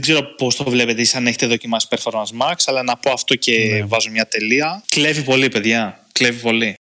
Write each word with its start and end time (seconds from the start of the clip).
Δεν 0.00 0.06
ξέρω 0.06 0.34
πώς 0.36 0.56
το 0.56 0.70
βλέπετε, 0.70 1.02
αν 1.14 1.26
έχετε 1.26 1.46
δοκιμάσει 1.46 1.86
Performance 1.90 2.42
Max, 2.42 2.54
αλλά 2.66 2.82
να 2.82 2.96
πω 2.96 3.10
αυτό 3.10 3.34
και 3.34 3.68
ναι. 3.70 3.84
βάζω 3.84 4.10
μια 4.10 4.26
τελεία. 4.26 4.82
Κλέβει 4.88 5.22
πολύ, 5.22 5.48
παιδιά. 5.48 6.06
Κλέβει 6.12 6.40
πολύ. 6.40 6.74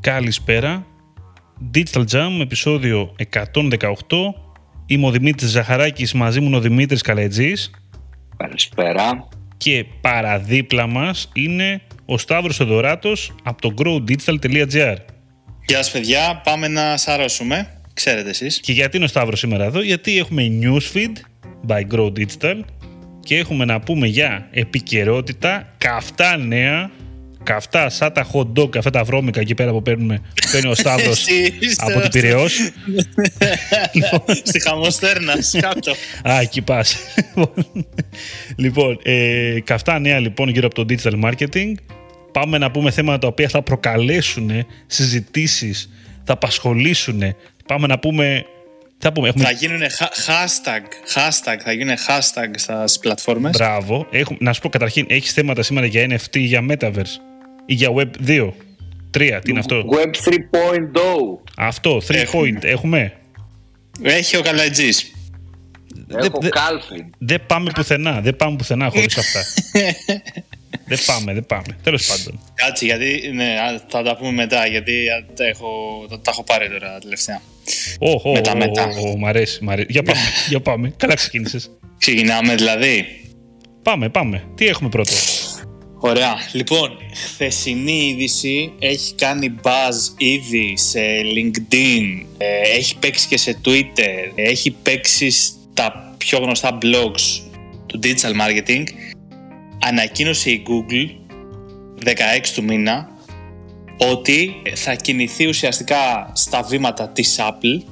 Καλησπέρα. 0.00 0.86
Digital 1.74 2.04
Jam, 2.12 2.40
επεισόδιο 2.40 3.14
118. 3.32 3.48
Είμαι 4.86 5.06
ο 5.06 5.10
Δημήτρης 5.10 5.50
Ζαχαράκης, 5.50 6.12
μαζί 6.12 6.40
μου 6.40 6.50
ο 6.56 6.60
Δημήτρης 6.60 7.02
Καλετζής. 7.02 7.70
Καλησπέρα. 8.36 9.28
Και 9.56 9.84
παραδίπλα 10.00 10.86
μας 10.86 11.30
είναι 11.34 11.80
ο 12.06 12.18
Σταύρος 12.18 12.60
Οδωράτος 12.60 13.34
από 13.42 13.60
το 13.60 13.74
growdigital.gr. 13.78 14.96
Γεια 15.66 15.76
σας 15.82 15.90
παιδιά, 15.90 16.40
πάμε 16.44 16.68
να 16.68 16.96
σαρώσουμε. 16.96 17.70
Ξέρετε 17.94 18.28
εσείς. 18.28 18.60
Και 18.60 18.72
γιατί 18.72 18.96
είναι 18.96 19.04
ο 19.04 19.08
Σταύρος 19.08 19.38
σήμερα 19.38 19.64
εδώ, 19.64 19.82
γιατί 19.82 20.18
έχουμε 20.18 20.48
newsfeed 20.62 21.12
by 21.68 21.80
Grow 21.94 22.12
Digital 22.12 22.60
και 23.20 23.36
έχουμε 23.36 23.64
να 23.64 23.80
πούμε 23.80 24.06
για 24.06 24.48
επικαιρότητα, 24.50 25.74
καυτά 25.78 26.36
νέα 26.36 26.90
καυτά 27.46 27.88
σαν 27.88 28.12
τα 28.12 28.26
hot 28.32 28.60
dog, 28.60 28.76
αυτά 28.76 28.90
τα 28.90 29.04
βρώμικα 29.04 29.40
εκεί 29.40 29.54
πέρα 29.54 29.70
που 29.70 29.82
παίρνουμε, 29.82 30.20
παίρνει 30.52 30.70
ο 30.70 30.74
Σταύρος 30.74 31.26
από 31.86 32.00
την 32.00 32.10
Πυραιός. 32.10 32.70
Στη 34.42 34.60
χαμοστέρνα, 34.60 35.34
κάτω. 35.60 35.92
Α, 36.28 36.40
εκεί 36.40 36.62
πας. 36.62 36.96
λοιπόν, 38.56 38.98
ε, 39.02 39.60
καυτά 39.64 39.98
νέα 39.98 40.18
λοιπόν 40.18 40.48
γύρω 40.48 40.66
από 40.66 40.84
το 40.84 40.94
digital 40.94 41.24
marketing. 41.24 41.72
Πάμε 42.32 42.58
να 42.58 42.70
πούμε 42.70 42.90
θέματα 42.90 43.18
τα 43.18 43.26
οποία 43.26 43.48
θα 43.48 43.62
προκαλέσουν 43.62 44.66
συζητήσεις, 44.86 45.90
θα 46.24 46.32
απασχολήσουν. 46.32 47.22
Πάμε 47.66 47.86
να 47.86 47.98
πούμε 47.98 48.44
θα, 48.98 49.12
πούμε, 49.12 49.28
έχουμε... 49.28 49.44
θα 49.44 49.50
γίνουν 49.50 49.80
hashtag, 50.26 50.82
hashtag, 51.14 51.60
θα 51.64 51.72
γίνουν 51.72 51.94
hashtag 51.94 52.82
στις 52.84 52.98
πλατφόρμες. 52.98 53.50
Μπράβο. 53.56 54.06
Έχουμε, 54.10 54.38
να 54.40 54.52
σου 54.52 54.60
πω 54.60 54.68
καταρχήν, 54.68 55.06
έχεις 55.08 55.32
θέματα 55.32 55.62
σήμερα 55.62 55.86
για 55.86 56.06
NFT 56.10 56.36
ή 56.36 56.40
για 56.40 56.66
Metaverse; 56.70 57.16
Ή 57.66 57.74
για 57.74 57.88
Web 57.94 58.10
2. 58.26 58.52
3, 59.18 59.40
τι 59.42 59.50
είναι 59.50 59.58
αυτό; 59.58 59.84
Web 59.90 60.28
3.0. 60.28 60.32
Αυτό, 61.56 62.00
3 62.08 62.24
point, 62.32 62.64
έχουμε; 62.64 63.12
Έχει 64.02 64.36
ο 64.36 64.42
Καλατζής. 64.42 65.10
Έχω 66.14 66.38
δε, 66.40 66.48
κάλφι. 66.48 67.04
Δεν 67.18 67.46
πάμε 67.46 67.70
πουθενά, 67.74 68.20
δεν 68.20 68.36
πάμε 68.36 68.56
πουθενά 68.56 68.90
χωρίς 68.90 69.18
αυτά. 69.18 69.42
δεν 70.90 70.98
πάμε, 71.06 71.32
δεν 71.32 71.46
πάμε. 71.46 71.76
Τέλος 71.82 72.06
πάντων. 72.06 72.40
Κάτσε, 72.54 72.84
γιατί 72.84 73.30
ναι, 73.34 73.54
θα 73.88 74.02
τα 74.02 74.16
πούμε 74.16 74.30
μετά, 74.30 74.66
γιατί 74.66 74.92
τα 75.36 75.44
έχω, 75.44 75.68
τα 76.10 76.30
έχω 76.30 76.44
πάρει 76.44 76.68
τώρα 76.70 76.98
τελευταία. 76.98 77.40
Όχι, 77.98 78.28
μετά, 78.28 78.56
μετά. 78.56 78.88
Μ' 79.18 79.26
αρέσει, 79.26 79.64
μ' 79.64 79.70
αρέσει. 79.70 79.86
Για 79.90 80.02
πάμε, 80.02 80.20
για 80.48 80.60
πάμε. 80.60 80.92
Καλά 80.96 81.14
ξεκίνησες. 81.14 81.70
Ξεκινάμε 81.98 82.54
δηλαδή. 82.54 83.20
Πάμε, 83.82 84.08
πάμε. 84.08 84.44
Τι 84.54 84.66
έχουμε 84.66 84.88
πρώτο; 84.88 85.12
Ωραία. 85.98 86.34
Λοιπόν, 86.52 86.98
χθεσινή 87.14 88.06
είδηση 88.06 88.72
έχει 88.78 89.14
κάνει 89.14 89.54
buzz 89.62 90.14
ήδη 90.16 90.76
σε 90.76 91.00
LinkedIn, 91.36 92.26
ε, 92.38 92.76
έχει 92.76 92.98
παίξει 92.98 93.28
και 93.28 93.38
σε 93.38 93.60
Twitter, 93.64 94.32
έχει 94.34 94.70
παίξει 94.70 95.30
στα 95.30 96.14
πιο 96.16 96.38
γνωστά 96.38 96.78
blogs 96.82 97.42
του 97.86 98.00
digital 98.02 98.32
marketing. 98.40 98.84
Ανακοίνωσε 99.78 100.50
η 100.50 100.62
Google 100.66 101.10
16 102.04 102.12
του 102.54 102.64
μήνα 102.64 103.08
ότι 103.98 104.62
θα 104.74 104.94
κινηθεί 104.94 105.46
ουσιαστικά 105.46 106.30
στα 106.34 106.62
βήματα 106.62 107.08
της 107.08 107.36
Apple 107.38 107.82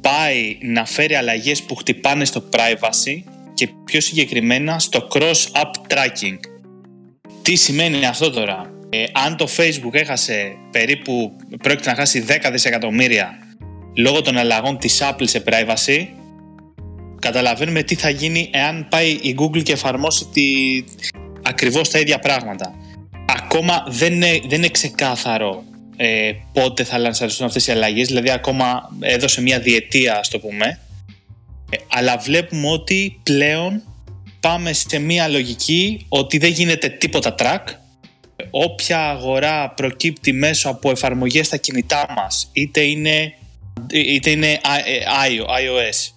πάει 0.00 0.58
να 0.60 0.84
φέρει 0.84 1.14
αλλαγές 1.14 1.62
που 1.62 1.74
χτυπάνε 1.74 2.24
στο 2.24 2.42
privacy 2.52 3.22
και 3.54 3.68
πιο 3.84 4.00
συγκεκριμένα 4.00 4.78
στο 4.78 5.08
cross-app 5.12 5.70
tracking. 5.88 6.38
Τι 7.50 7.56
σημαίνει 7.56 8.06
αυτό 8.06 8.30
τώρα; 8.30 8.70
Ε, 8.90 9.04
αν 9.12 9.36
το 9.36 9.48
Facebook 9.56 9.92
έχασε 9.94 10.56
περίπου, 10.70 11.36
πρόκειται 11.62 11.90
να 11.90 11.96
χάσει 11.96 12.24
10 12.28 12.50
δισεκατομμύρια 12.52 13.38
λόγω 13.96 14.22
των 14.22 14.36
αλλαγών 14.36 14.78
της 14.78 15.02
Apple 15.02 15.22
σε 15.22 15.42
privacy, 15.46 16.06
καταλαβαίνουμε 17.18 17.82
τι 17.82 17.94
θα 17.94 18.10
γίνει 18.10 18.50
εάν 18.52 18.86
πάει 18.90 19.10
η 19.10 19.36
Google 19.38 19.62
και 19.62 19.72
εφαρμόσει 19.72 20.26
τη... 20.32 20.42
ακριβώς 21.42 21.90
τα 21.90 21.98
ίδια 21.98 22.18
πράγματα. 22.18 22.74
Ακόμα 23.26 23.84
δεν 23.88 24.12
είναι, 24.12 24.40
δεν 24.48 24.58
είναι 24.58 24.68
ξεκάθαρο 24.68 25.62
ε, 25.96 26.32
πότε 26.52 26.84
θα 26.84 26.98
λανσαριστούν 26.98 27.46
αυτές 27.46 27.66
οι 27.66 27.72
αλλαγές, 27.72 28.06
δηλαδή 28.06 28.30
ακόμα 28.30 28.90
έδωσε 29.00 29.42
μια 29.42 29.60
διετία, 29.60 30.18
ας 30.18 30.28
το 30.28 30.38
πούμε, 30.38 30.78
ε, 31.70 31.76
αλλά 31.88 32.16
βλέπουμε 32.16 32.70
ότι 32.70 33.20
πλέον 33.22 33.82
πάμε 34.40 34.72
σε 34.72 34.98
μια 34.98 35.28
λογική 35.28 36.06
ότι 36.08 36.38
δεν 36.38 36.50
γίνεται 36.50 36.88
τίποτα 36.88 37.34
track. 37.38 37.60
Όποια 38.50 39.10
αγορά 39.10 39.70
προκύπτει 39.70 40.32
μέσω 40.32 40.68
από 40.68 40.90
εφαρμογές 40.90 41.46
στα 41.46 41.56
κινητά 41.56 42.06
μας, 42.16 42.50
είτε 42.52 42.80
είναι, 42.80 43.32
είτε 43.90 44.30
είναι 44.30 44.60
iOS, 45.26 46.12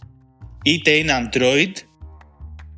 είτε 0.64 0.92
είναι 0.92 1.30
Android, 1.30 1.72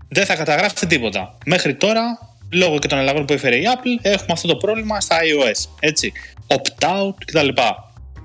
δεν 0.07 0.25
θα 0.25 0.35
καταγράφεται 0.35 0.85
τίποτα. 0.85 1.37
Μέχρι 1.45 1.75
τώρα, 1.75 2.03
λόγω 2.51 2.79
και 2.79 2.87
των 2.87 2.97
αλλαγών 2.97 3.25
που 3.25 3.33
έφερε 3.33 3.55
η 3.55 3.63
Apple, 3.75 3.99
έχουμε 4.01 4.31
αυτό 4.31 4.47
το 4.47 4.55
πρόβλημα 4.55 5.01
στα 5.01 5.17
iOS. 5.19 5.69
Έτσι. 5.79 6.11
Opt-out 6.47 7.13
κτλ. 7.25 7.47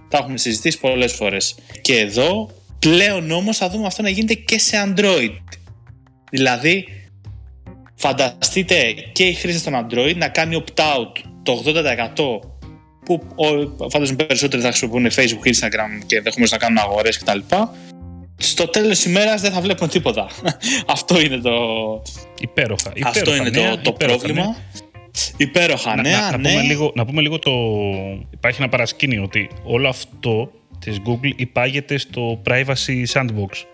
Τα 0.09 0.19
έχουμε 0.19 0.39
συζητήσει 0.39 0.79
πολλές 0.79 1.13
φορές. 1.13 1.55
Και 1.81 1.99
εδώ, 1.99 2.51
πλέον 2.79 3.31
όμως 3.31 3.57
θα 3.57 3.71
δούμε 3.71 3.87
αυτό 3.87 4.03
να 4.03 4.09
γίνεται 4.09 4.35
και 4.35 4.59
σε 4.59 4.77
Android. 4.87 5.39
Δηλαδή, 6.31 6.87
Φανταστείτε 8.03 8.95
και 9.13 9.25
οι 9.25 9.33
χρήστε 9.33 9.71
των 9.71 9.87
Android 9.87 10.17
να 10.17 10.29
κάνει 10.29 10.65
opt-out 10.65 11.23
το 11.43 11.63
80% 11.67 12.49
που 13.05 13.23
φαντάζομαι 13.91 14.25
περισσότεροι 14.27 14.63
θα 14.63 14.69
χρησιμοποιούν 14.69 15.11
Facebook, 15.11 15.49
Instagram 15.49 16.05
και 16.07 16.17
ενδεχομένως 16.17 16.51
να 16.51 16.59
κάνουν 16.59 16.79
αγορές 16.79 17.19
κτλ. 17.19 17.39
Στο 18.37 18.69
τέλος 18.69 18.99
τη 18.99 19.11
ημέρας 19.11 19.41
δεν 19.41 19.53
θα 19.53 19.61
βλέπουμε 19.61 19.89
τίποτα. 19.89 20.29
Αυτό 20.97 21.21
είναι 21.21 21.37
το. 21.37 21.53
Υπέροχα. 22.41 22.93
υπέροχα 22.95 23.19
Αυτό 23.19 23.37
είναι 23.37 23.51
νέα, 23.51 23.71
το, 23.71 23.81
το 23.83 23.93
πρόβλημα. 23.93 24.45
Ναι. 24.45 24.55
Υπέροχα, 25.37 25.97
να, 25.97 26.03
νέα, 26.03 26.31
να, 26.31 26.37
ναι. 26.37 26.51
Πούμε 26.51 26.63
λίγο, 26.63 26.93
να 26.95 27.05
πούμε 27.07 27.21
λίγο 27.21 27.39
το. 27.39 27.51
Υπάρχει 28.31 28.63
ένα 28.63 28.71
παρασκήνιο 28.71 29.23
ότι 29.23 29.51
όλο 29.65 29.89
αυτό 29.89 30.51
της 30.79 30.97
Google 31.07 31.33
υπάγεται 31.37 31.99
στο 31.99 32.43
Privacy 32.49 33.05
Sandbox 33.13 33.65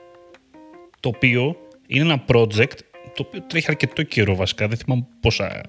το 1.01 1.09
οποίο 1.09 1.57
είναι 1.87 2.03
ένα 2.03 2.25
project 2.29 2.79
το 3.17 3.23
οποίο 3.27 3.41
τρέχει 3.47 3.67
αρκετό 3.69 4.03
καιρό 4.03 4.35
βασικά. 4.35 4.69
Δεν 4.69 4.79
θυμάμαι 4.79 5.07
πόσα. 5.21 5.61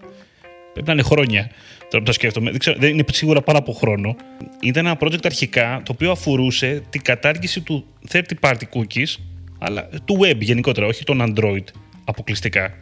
Πρέπει 0.73 0.87
να 0.87 0.93
είναι 0.93 1.01
χρόνια. 1.01 1.51
Τώρα 1.89 2.05
το 2.05 2.11
σκέφτομαι. 2.11 2.49
Δεν, 2.49 2.59
ξέρω, 2.59 2.77
δεν 2.79 2.89
είναι 2.89 3.03
σίγουρα 3.11 3.41
πάρα 3.41 3.57
από 3.57 3.71
χρόνο. 3.71 4.15
Ήταν 4.61 4.85
ένα 4.85 4.97
project 4.99 5.25
αρχικά 5.25 5.81
το 5.85 5.91
οποίο 5.91 6.11
αφορούσε 6.11 6.81
την 6.89 7.01
κατάργηση 7.01 7.61
του 7.61 7.85
third 8.11 8.31
party 8.39 8.63
cookies, 8.73 9.15
αλλά 9.59 9.89
του 10.05 10.19
web 10.21 10.37
γενικότερα, 10.39 10.87
όχι 10.87 11.03
των 11.03 11.21
Android 11.21 11.63
αποκλειστικά. 12.05 12.73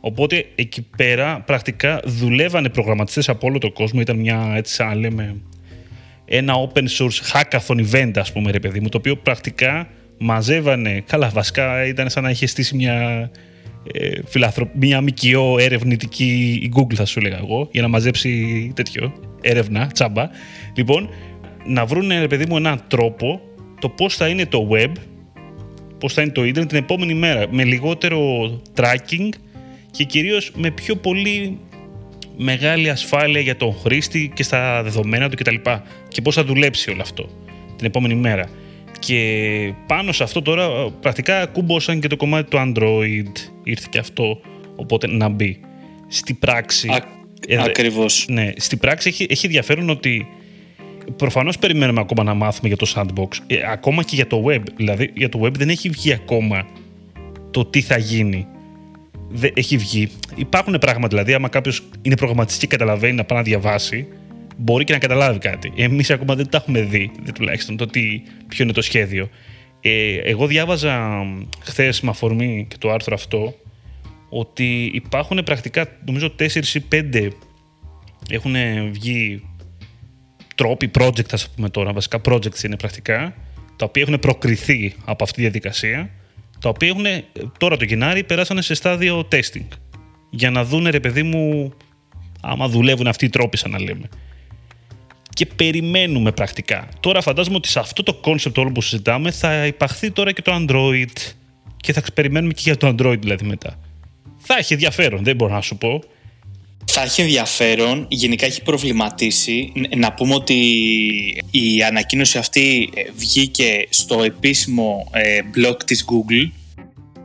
Οπότε 0.00 0.46
εκεί 0.54 0.86
πέρα 0.96 1.40
πρακτικά 1.40 2.00
δουλεύανε 2.04 2.68
προγραμματιστές 2.68 3.28
από 3.28 3.46
όλο 3.46 3.58
τον 3.58 3.72
κόσμο. 3.72 4.00
Ήταν 4.00 4.16
μια 4.16 4.52
έτσι 4.56 4.74
σαν 4.74 4.98
λέμε 4.98 5.36
ένα 6.24 6.54
open 6.54 6.84
source 6.98 7.32
hackathon 7.32 7.86
event 7.90 8.12
ας 8.14 8.32
πούμε 8.32 8.50
ρε 8.50 8.60
παιδί 8.60 8.80
μου 8.80 8.88
το 8.88 8.98
οποίο 8.98 9.16
πρακτικά 9.16 9.88
μαζεύανε, 10.18 11.02
καλά 11.06 11.28
βασικά 11.28 11.86
ήταν 11.86 12.10
σαν 12.10 12.22
να 12.22 12.30
είχε 12.30 12.46
στήσει 12.46 12.76
μια 12.76 13.30
ε, 13.92 14.20
μια 14.72 15.00
μικιό 15.00 15.56
ερευνητική 15.58 16.60
η 16.62 16.72
Google 16.76 16.94
θα 16.94 17.04
σου 17.04 17.18
έλεγα 17.18 17.36
εγώ 17.36 17.68
για 17.72 17.82
να 17.82 17.88
μαζέψει 17.88 18.72
τέτοιο 18.74 19.12
έρευνα, 19.40 19.86
τσάμπα. 19.86 20.28
Λοιπόν, 20.74 21.08
να 21.66 21.86
βρουν 21.86 22.08
ρε 22.08 22.26
παιδί 22.26 22.44
μου 22.48 22.56
έναν 22.56 22.82
τρόπο 22.88 23.40
το 23.80 23.88
πώς 23.88 24.16
θα 24.16 24.28
είναι 24.28 24.46
το 24.46 24.68
web, 24.72 24.92
πώς 25.98 26.12
θα 26.12 26.22
είναι 26.22 26.30
το 26.30 26.44
ίντερνετ 26.44 26.68
την 26.68 26.78
επόμενη 26.78 27.14
μέρα 27.14 27.46
με 27.50 27.64
λιγότερο 27.64 28.50
tracking 28.76 29.28
και 29.90 30.04
κυρίως 30.04 30.52
με 30.54 30.70
πιο 30.70 30.96
πολύ 30.96 31.58
μεγάλη 32.36 32.90
ασφάλεια 32.90 33.40
για 33.40 33.56
τον 33.56 33.74
χρήστη 33.74 34.30
και 34.34 34.42
στα 34.42 34.82
δεδομένα 34.82 35.28
του 35.28 35.36
κτλ. 35.36 35.54
Και, 35.54 35.78
και 36.08 36.22
πώς 36.22 36.34
θα 36.34 36.44
δουλέψει 36.44 36.90
όλο 36.90 37.02
αυτό 37.02 37.28
την 37.76 37.86
επόμενη 37.86 38.14
μέρα. 38.14 38.48
Και 38.98 39.72
πάνω 39.86 40.12
σε 40.12 40.22
αυτό 40.22 40.42
τώρα 40.42 40.90
πρακτικά 40.90 41.46
κούμποσαν 41.46 42.00
και 42.00 42.08
το 42.08 42.16
κομμάτι 42.16 42.50
του 42.50 42.56
Android. 42.60 43.32
Ήρθε 43.64 43.86
και 43.90 43.98
αυτό, 43.98 44.40
οπότε 44.76 45.06
να 45.06 45.28
μπει. 45.28 45.60
Στη 46.08 46.34
πράξη... 46.34 46.88
Α, 46.88 47.04
ε, 47.48 47.62
ακριβώς. 47.62 48.26
Ναι, 48.28 48.52
στη 48.56 48.76
πράξη 48.76 49.08
έχει, 49.08 49.26
έχει 49.30 49.46
ενδιαφέρον 49.46 49.90
ότι 49.90 50.26
προφανώς 51.16 51.58
περιμένουμε 51.58 52.00
ακόμα 52.00 52.22
να 52.22 52.34
μάθουμε 52.34 52.68
για 52.68 52.76
το 52.76 52.92
sandbox. 52.94 53.28
Ε, 53.46 53.56
ακόμα 53.70 54.02
και 54.02 54.14
για 54.14 54.26
το 54.26 54.44
web. 54.46 54.62
Δηλαδή 54.76 55.10
για 55.14 55.28
το 55.28 55.40
web 55.42 55.52
δεν 55.52 55.68
έχει 55.68 55.88
βγει 55.88 56.12
ακόμα 56.12 56.66
το 57.50 57.64
τι 57.64 57.80
θα 57.80 57.98
γίνει. 57.98 58.46
Δεν 59.28 59.50
έχει 59.54 59.76
βγει. 59.76 60.08
Υπάρχουν 60.34 60.78
πράγματα 60.78 61.08
δηλαδή, 61.08 61.34
άμα 61.34 61.48
κάποιος 61.48 61.82
είναι 62.02 62.16
προγραμματιστής 62.16 62.60
και 62.60 62.66
καταλαβαίνει 62.66 63.14
να 63.14 63.24
πάει 63.24 63.38
να 63.38 63.44
διαβάσει, 63.44 64.06
μπορεί 64.58 64.84
και 64.84 64.92
να 64.92 64.98
καταλάβει 64.98 65.38
κάτι. 65.38 65.72
Εμείς 65.76 66.10
ακόμα 66.10 66.34
δεν 66.34 66.48
τα 66.48 66.56
έχουμε 66.56 66.80
δει, 66.80 67.10
τουλάχιστον 67.34 67.76
το 67.76 67.86
τι, 67.86 68.22
ποιο 68.48 68.64
είναι 68.64 68.72
το 68.72 68.82
σχέδιο. 68.82 69.28
Ε, 69.80 70.16
εγώ 70.16 70.46
διάβαζα 70.46 71.22
χθες 71.60 72.00
με 72.00 72.10
αφορμή 72.10 72.66
και 72.68 72.76
το 72.78 72.90
άρθρο 72.90 73.14
αυτό 73.14 73.54
ότι 74.28 74.90
υπάρχουν 74.94 75.42
πρακτικά 75.44 75.88
νομίζω 76.06 76.34
4 76.38 76.64
ή 76.74 76.82
5 76.92 77.28
έχουν 78.30 78.54
βγει 78.90 79.42
τρόποι, 80.54 80.90
project 80.98 81.32
ας 81.32 81.50
πούμε 81.50 81.68
τώρα, 81.68 81.92
βασικά 81.92 82.20
projects 82.24 82.62
είναι 82.64 82.76
πρακτικά, 82.76 83.34
τα 83.76 83.84
οποία 83.84 84.02
έχουν 84.02 84.18
προκριθεί 84.18 84.94
από 85.04 85.24
αυτή 85.24 85.36
τη 85.36 85.40
διαδικασία, 85.40 86.10
τα 86.60 86.68
οποία 86.68 86.88
έχουν 86.88 87.04
τώρα 87.58 87.76
το 87.76 87.84
Γενάρη 87.84 88.24
περάσανε 88.24 88.62
σε 88.62 88.74
στάδιο 88.74 89.28
testing 89.32 89.68
για 90.30 90.50
να 90.50 90.64
δούνε 90.64 90.90
ρε 90.90 91.00
παιδί 91.00 91.22
μου 91.22 91.72
άμα 92.40 92.68
δουλεύουν 92.68 93.06
αυτοί 93.06 93.24
οι 93.24 93.28
τρόποι 93.28 93.56
σαν 93.56 93.70
να 93.70 93.80
λέμε. 93.80 94.08
Και 95.38 95.46
περιμένουμε 95.46 96.32
πρακτικά. 96.32 96.88
Τώρα 97.00 97.20
φαντάζομαι 97.20 97.56
ότι 97.56 97.68
σε 97.68 97.78
αυτό 97.78 98.02
το 98.02 98.20
concept 98.24 98.54
όλο 98.56 98.72
που 98.72 98.80
συζητάμε 98.80 99.30
θα 99.30 99.66
υπαχθεί 99.66 100.10
τώρα 100.10 100.32
και 100.32 100.42
το 100.42 100.52
Android 100.54 101.32
και 101.76 101.92
θα 101.92 102.02
περιμένουμε 102.14 102.52
και 102.52 102.60
για 102.64 102.76
το 102.76 102.88
Android 102.88 103.18
δηλαδή 103.20 103.44
μετά. 103.44 103.78
Θα 104.38 104.56
έχει 104.58 104.72
ενδιαφέρον, 104.72 105.24
δεν 105.24 105.36
μπορώ 105.36 105.54
να 105.54 105.60
σου 105.60 105.76
πω. 105.76 106.02
Θα 106.86 107.02
έχει 107.02 107.20
ενδιαφέρον, 107.20 108.06
γενικά 108.08 108.46
έχει 108.46 108.62
προβληματίσει. 108.62 109.72
Να 109.96 110.12
πούμε 110.12 110.34
ότι 110.34 110.54
η 111.50 111.82
ανακοίνωση 111.82 112.38
αυτή 112.38 112.90
ε, 112.94 113.02
βγήκε 113.16 113.86
στο 113.90 114.22
επίσημο 114.22 115.10
ε, 115.12 115.40
blog 115.56 115.76
της 115.84 116.04
Google 116.04 116.50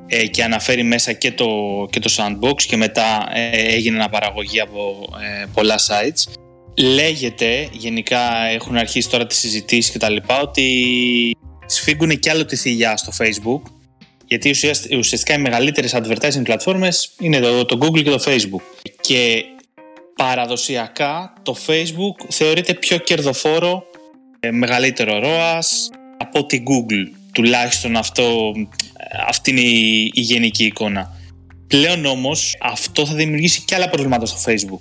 ε, 0.07 0.25
και 0.25 0.43
αναφέρει 0.43 0.83
μέσα 0.83 1.13
και 1.13 1.31
το, 1.31 1.47
και 1.89 1.99
το 1.99 2.13
sandbox 2.17 2.61
και 2.67 2.77
μετά 2.77 3.27
έγινε 3.67 3.95
αναπαραγωγή 3.95 4.59
από 4.59 5.09
πολλά 5.53 5.75
sites. 5.77 6.42
Λέγεται, 6.77 7.69
γενικά 7.71 8.45
έχουν 8.45 8.77
αρχίσει 8.77 9.09
τώρα 9.09 9.27
τις 9.27 9.37
συζητήσεις 9.37 9.91
και 9.91 9.97
τα 9.97 10.09
λοιπά, 10.09 10.41
ότι 10.41 11.37
σφίγγουν 11.65 12.19
και 12.19 12.29
άλλο 12.29 12.45
τη 12.45 12.55
θηλιά 12.55 12.97
στο 12.97 13.11
facebook 13.19 13.61
γιατί 14.33 14.49
ουσιαστικά 14.97 15.33
οι 15.33 15.37
μεγαλύτερες 15.37 15.95
advertising 15.95 16.43
πλατφόρμες 16.43 17.11
είναι 17.19 17.39
το, 17.39 17.65
το 17.65 17.77
Google 17.81 18.03
και 18.03 18.09
το 18.09 18.23
Facebook. 18.25 18.61
Και 19.01 19.43
παραδοσιακά 20.15 21.33
το 21.43 21.55
Facebook 21.67 22.25
θεωρείται 22.29 22.73
πιο 22.73 22.97
κερδοφόρο, 22.97 23.83
ε, 24.39 24.51
μεγαλύτερο 24.51 25.19
ROAS 25.23 25.95
από 26.17 26.45
τη 26.45 26.63
Google. 26.67 27.17
Τουλάχιστον 27.31 27.95
αυτό, 27.95 28.53
αυτή 29.27 29.51
είναι 29.51 29.61
η, 29.61 30.11
η 30.13 30.21
γενική 30.21 30.65
εικόνα. 30.65 31.17
Πλέον 31.67 32.05
όμως 32.05 32.55
αυτό 32.61 33.05
θα 33.05 33.13
δημιουργήσει 33.13 33.61
και 33.65 33.75
άλλα 33.75 33.89
προβλήματα 33.89 34.25
στο 34.25 34.51
Facebook. 34.51 34.79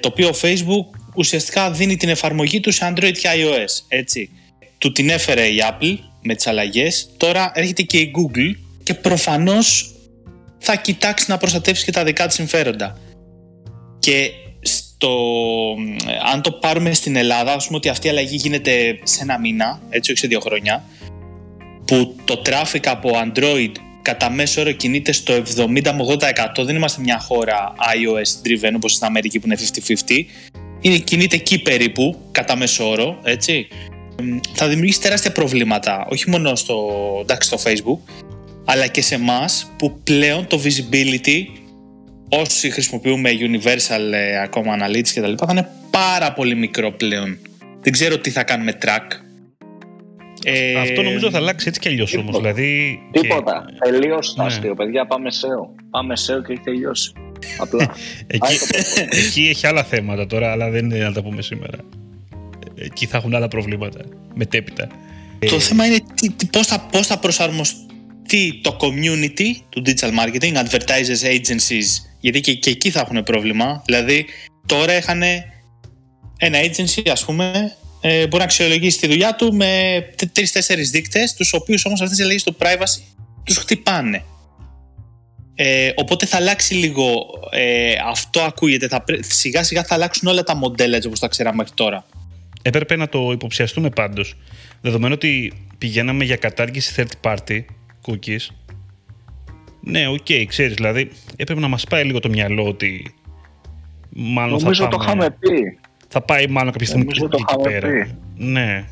Το 0.00 0.08
οποίο 0.08 0.30
Facebook 0.42 0.99
ουσιαστικά 1.14 1.70
δίνει 1.70 1.96
την 1.96 2.08
εφαρμογή 2.08 2.60
τους 2.60 2.74
σε 2.74 2.92
Android 2.92 3.12
και 3.12 3.28
iOS. 3.34 3.84
Έτσι. 3.88 4.30
Του 4.78 4.92
την 4.92 5.08
έφερε 5.08 5.46
η 5.46 5.56
Apple 5.70 5.98
με 6.22 6.34
τις 6.34 6.46
αλλαγές. 6.46 7.10
Τώρα 7.16 7.52
έρχεται 7.54 7.82
και 7.82 7.98
η 7.98 8.12
Google 8.16 8.54
και 8.82 8.94
προφανώς 8.94 9.94
θα 10.58 10.76
κοιτάξει 10.76 11.30
να 11.30 11.38
προστατεύσει 11.38 11.84
και 11.84 11.92
τα 11.92 12.04
δικά 12.04 12.26
της 12.26 12.34
συμφέροντα. 12.34 12.98
Και 13.98 14.30
στο, 14.60 15.10
αν 16.32 16.42
το 16.42 16.52
πάρουμε 16.52 16.92
στην 16.92 17.16
Ελλάδα, 17.16 17.52
ας 17.52 17.64
πούμε 17.64 17.76
ότι 17.76 17.88
αυτή 17.88 18.06
η 18.06 18.10
αλλαγή 18.10 18.36
γίνεται 18.36 18.98
σε 19.02 19.22
ένα 19.22 19.38
μήνα, 19.38 19.80
έτσι 19.90 20.10
όχι 20.10 20.20
σε 20.20 20.26
δύο 20.26 20.40
χρόνια, 20.40 20.84
που 21.84 22.16
το 22.24 22.42
traffic 22.46 22.86
από 22.86 23.10
Android 23.14 23.72
κατά 24.02 24.30
μέσο 24.30 24.60
όρο 24.60 24.72
κινείται 24.72 25.12
στο 25.12 25.34
70 25.34 25.66
με 25.66 26.16
80%, 26.58 26.64
δεν 26.64 26.76
είμαστε 26.76 27.00
μια 27.00 27.18
χώρα 27.18 27.74
iOS 27.78 28.46
driven 28.46 28.72
όπως 28.76 28.92
στην 28.92 29.06
Αμερική 29.06 29.38
που 29.38 29.46
είναι 29.46 29.56
50-50, 30.08 30.24
είναι, 30.80 30.96
κινείται 30.96 31.36
εκεί 31.36 31.62
περίπου, 31.62 32.16
κατά 32.32 32.56
μέσο 32.56 32.90
όρο, 32.90 33.18
έτσι. 33.22 33.68
Θα 34.52 34.68
δημιουργήσει 34.68 35.00
τεράστια 35.00 35.32
προβλήματα, 35.32 36.06
όχι 36.10 36.30
μόνο 36.30 36.54
στο, 36.54 36.88
εντάξει, 37.20 37.48
στο 37.48 37.70
Facebook, 37.70 37.98
αλλά 38.64 38.86
και 38.86 39.02
σε 39.02 39.14
εμάς 39.14 39.72
που 39.78 40.00
πλέον 40.04 40.46
το 40.46 40.60
visibility 40.64 41.44
όσοι 42.28 42.70
χρησιμοποιούμε 42.70 43.30
universal 43.40 44.12
ε, 44.12 44.40
ακόμα 44.42 44.76
analytics 44.78 45.08
και 45.08 45.20
τα 45.20 45.28
λοιπά 45.28 45.46
θα 45.46 45.52
είναι 45.52 45.68
πάρα 45.90 46.32
πολύ 46.32 46.54
μικρό 46.54 46.90
πλέον. 46.90 47.38
Δεν 47.80 47.92
ξέρω 47.92 48.18
τι 48.18 48.30
θα 48.30 48.42
κάνουμε 48.44 48.78
track. 48.82 49.06
Ε, 50.44 50.80
Αυτό 50.80 51.02
νομίζω 51.02 51.30
θα 51.30 51.38
αλλάξει 51.38 51.68
έτσι 51.68 51.80
κι 51.80 51.88
αλλιώς 51.88 52.14
όμως. 52.16 52.36
Δηλαδή, 52.36 53.00
τίποτα. 53.10 53.64
Και... 53.66 53.90
Τελείωσε 53.90 54.34
το 54.34 54.42
ναι. 54.42 54.46
αστείο, 54.46 54.74
παιδιά. 54.74 55.06
Πάμε 55.06 55.30
SEO. 55.30 55.82
Πάμε 55.90 56.14
SEO 56.18 56.44
και 56.46 56.52
έχει 56.52 56.62
τελειώσει. 56.64 57.12
Απλά. 57.58 57.94
εκεί, 58.26 58.58
εκεί 59.10 59.48
έχει 59.48 59.66
άλλα 59.66 59.84
θέματα 59.84 60.26
τώρα, 60.26 60.52
αλλά 60.52 60.70
δεν 60.70 60.84
είναι 60.84 60.98
να 60.98 61.12
τα 61.12 61.22
πούμε 61.22 61.42
σήμερα. 61.42 61.78
Εκεί 62.74 63.06
θα 63.06 63.16
έχουν 63.16 63.34
άλλα 63.34 63.48
προβλήματα. 63.48 64.00
Μετέπειτα. 64.34 64.88
Το 65.38 65.54
ε, 65.54 65.58
θέμα 65.58 65.86
είναι 65.86 65.98
πώς 66.50 66.66
θα, 66.66 66.80
πώς 66.80 67.06
θα 67.06 67.18
προσαρμοστούν 67.18 67.90
τι 68.26 68.60
το 68.62 68.76
community 68.80 69.62
του 69.68 69.82
digital 69.86 70.08
marketing, 70.08 70.54
advertisers, 70.54 71.22
agencies, 71.22 71.86
γιατί 72.20 72.40
και, 72.40 72.54
και 72.54 72.70
εκεί 72.70 72.90
θα 72.90 73.00
έχουν 73.00 73.22
πρόβλημα. 73.22 73.82
Δηλαδή, 73.86 74.26
τώρα 74.66 74.96
είχαν 74.96 75.22
ένα 76.36 76.58
agency, 76.58 77.08
ας 77.10 77.24
πούμε, 77.24 77.76
ε, 78.00 78.18
μπορεί 78.18 78.36
να 78.36 78.44
αξιολογήσει 78.44 78.98
τη 78.98 79.06
δουλειά 79.06 79.34
του 79.34 79.54
με 79.54 80.02
τρει-τέσσερι 80.32 80.82
δείκτες, 80.82 81.34
τους 81.34 81.52
οποίους 81.52 81.84
όμως 81.84 82.00
αυτές 82.00 82.18
οι 82.18 82.22
αλλαγές 82.22 82.42
του 82.42 82.56
privacy 82.58 83.02
τους 83.44 83.56
χτυπάνε. 83.56 84.24
Ε, 85.62 85.92
οπότε 85.94 86.26
θα 86.26 86.36
αλλάξει 86.36 86.74
λίγο. 86.74 87.04
Ε, 87.50 87.92
αυτό 88.06 88.40
ακούγεται. 88.40 88.88
Θα, 88.88 89.04
σιγά 89.20 89.62
σιγά 89.62 89.84
θα 89.84 89.94
αλλάξουν 89.94 90.28
όλα 90.28 90.42
τα 90.42 90.56
μοντέλα 90.56 90.96
έτσι 90.96 91.08
όπως 91.08 91.20
τα 91.20 91.28
ξέραμε 91.28 91.56
μέχρι 91.56 91.72
τώρα. 91.74 92.04
Έπρεπε 92.62 92.96
να 92.96 93.08
το 93.08 93.30
υποψιαστούμε 93.32 93.90
πάντως. 93.90 94.36
Δεδομένου 94.80 95.14
ότι 95.14 95.52
πηγαίναμε 95.78 96.24
για 96.24 96.36
κατάργηση 96.36 96.94
third 96.96 97.30
party, 97.30 97.64
cookies. 98.06 98.46
Ναι, 99.80 100.08
OK, 100.08 100.18
okay, 100.28 100.44
ξέρεις, 100.48 100.74
δηλαδή 100.74 101.10
έπρεπε 101.36 101.60
να 101.60 101.68
μας 101.68 101.84
πάει 101.84 102.04
λίγο 102.04 102.20
το 102.20 102.28
μυαλό 102.28 102.64
ότι 102.66 103.14
μάλλον 104.10 104.60
Νομίζω 104.60 104.82
θα 104.82 104.88
πάμε... 104.88 105.04
το 105.04 105.10
είχαμε 105.10 105.36
πει. 105.38 105.78
Θα 106.08 106.20
πάει 106.20 106.46
μάλλον 106.46 106.72
κάποια 106.72 106.86
στιγμή 106.86 107.04
Νομίζω 107.04 107.28
το 107.28 107.38
εκεί 107.48 107.62
πέρα. 107.62 107.88
Πει. 107.88 108.14
Ναι. 108.36 108.84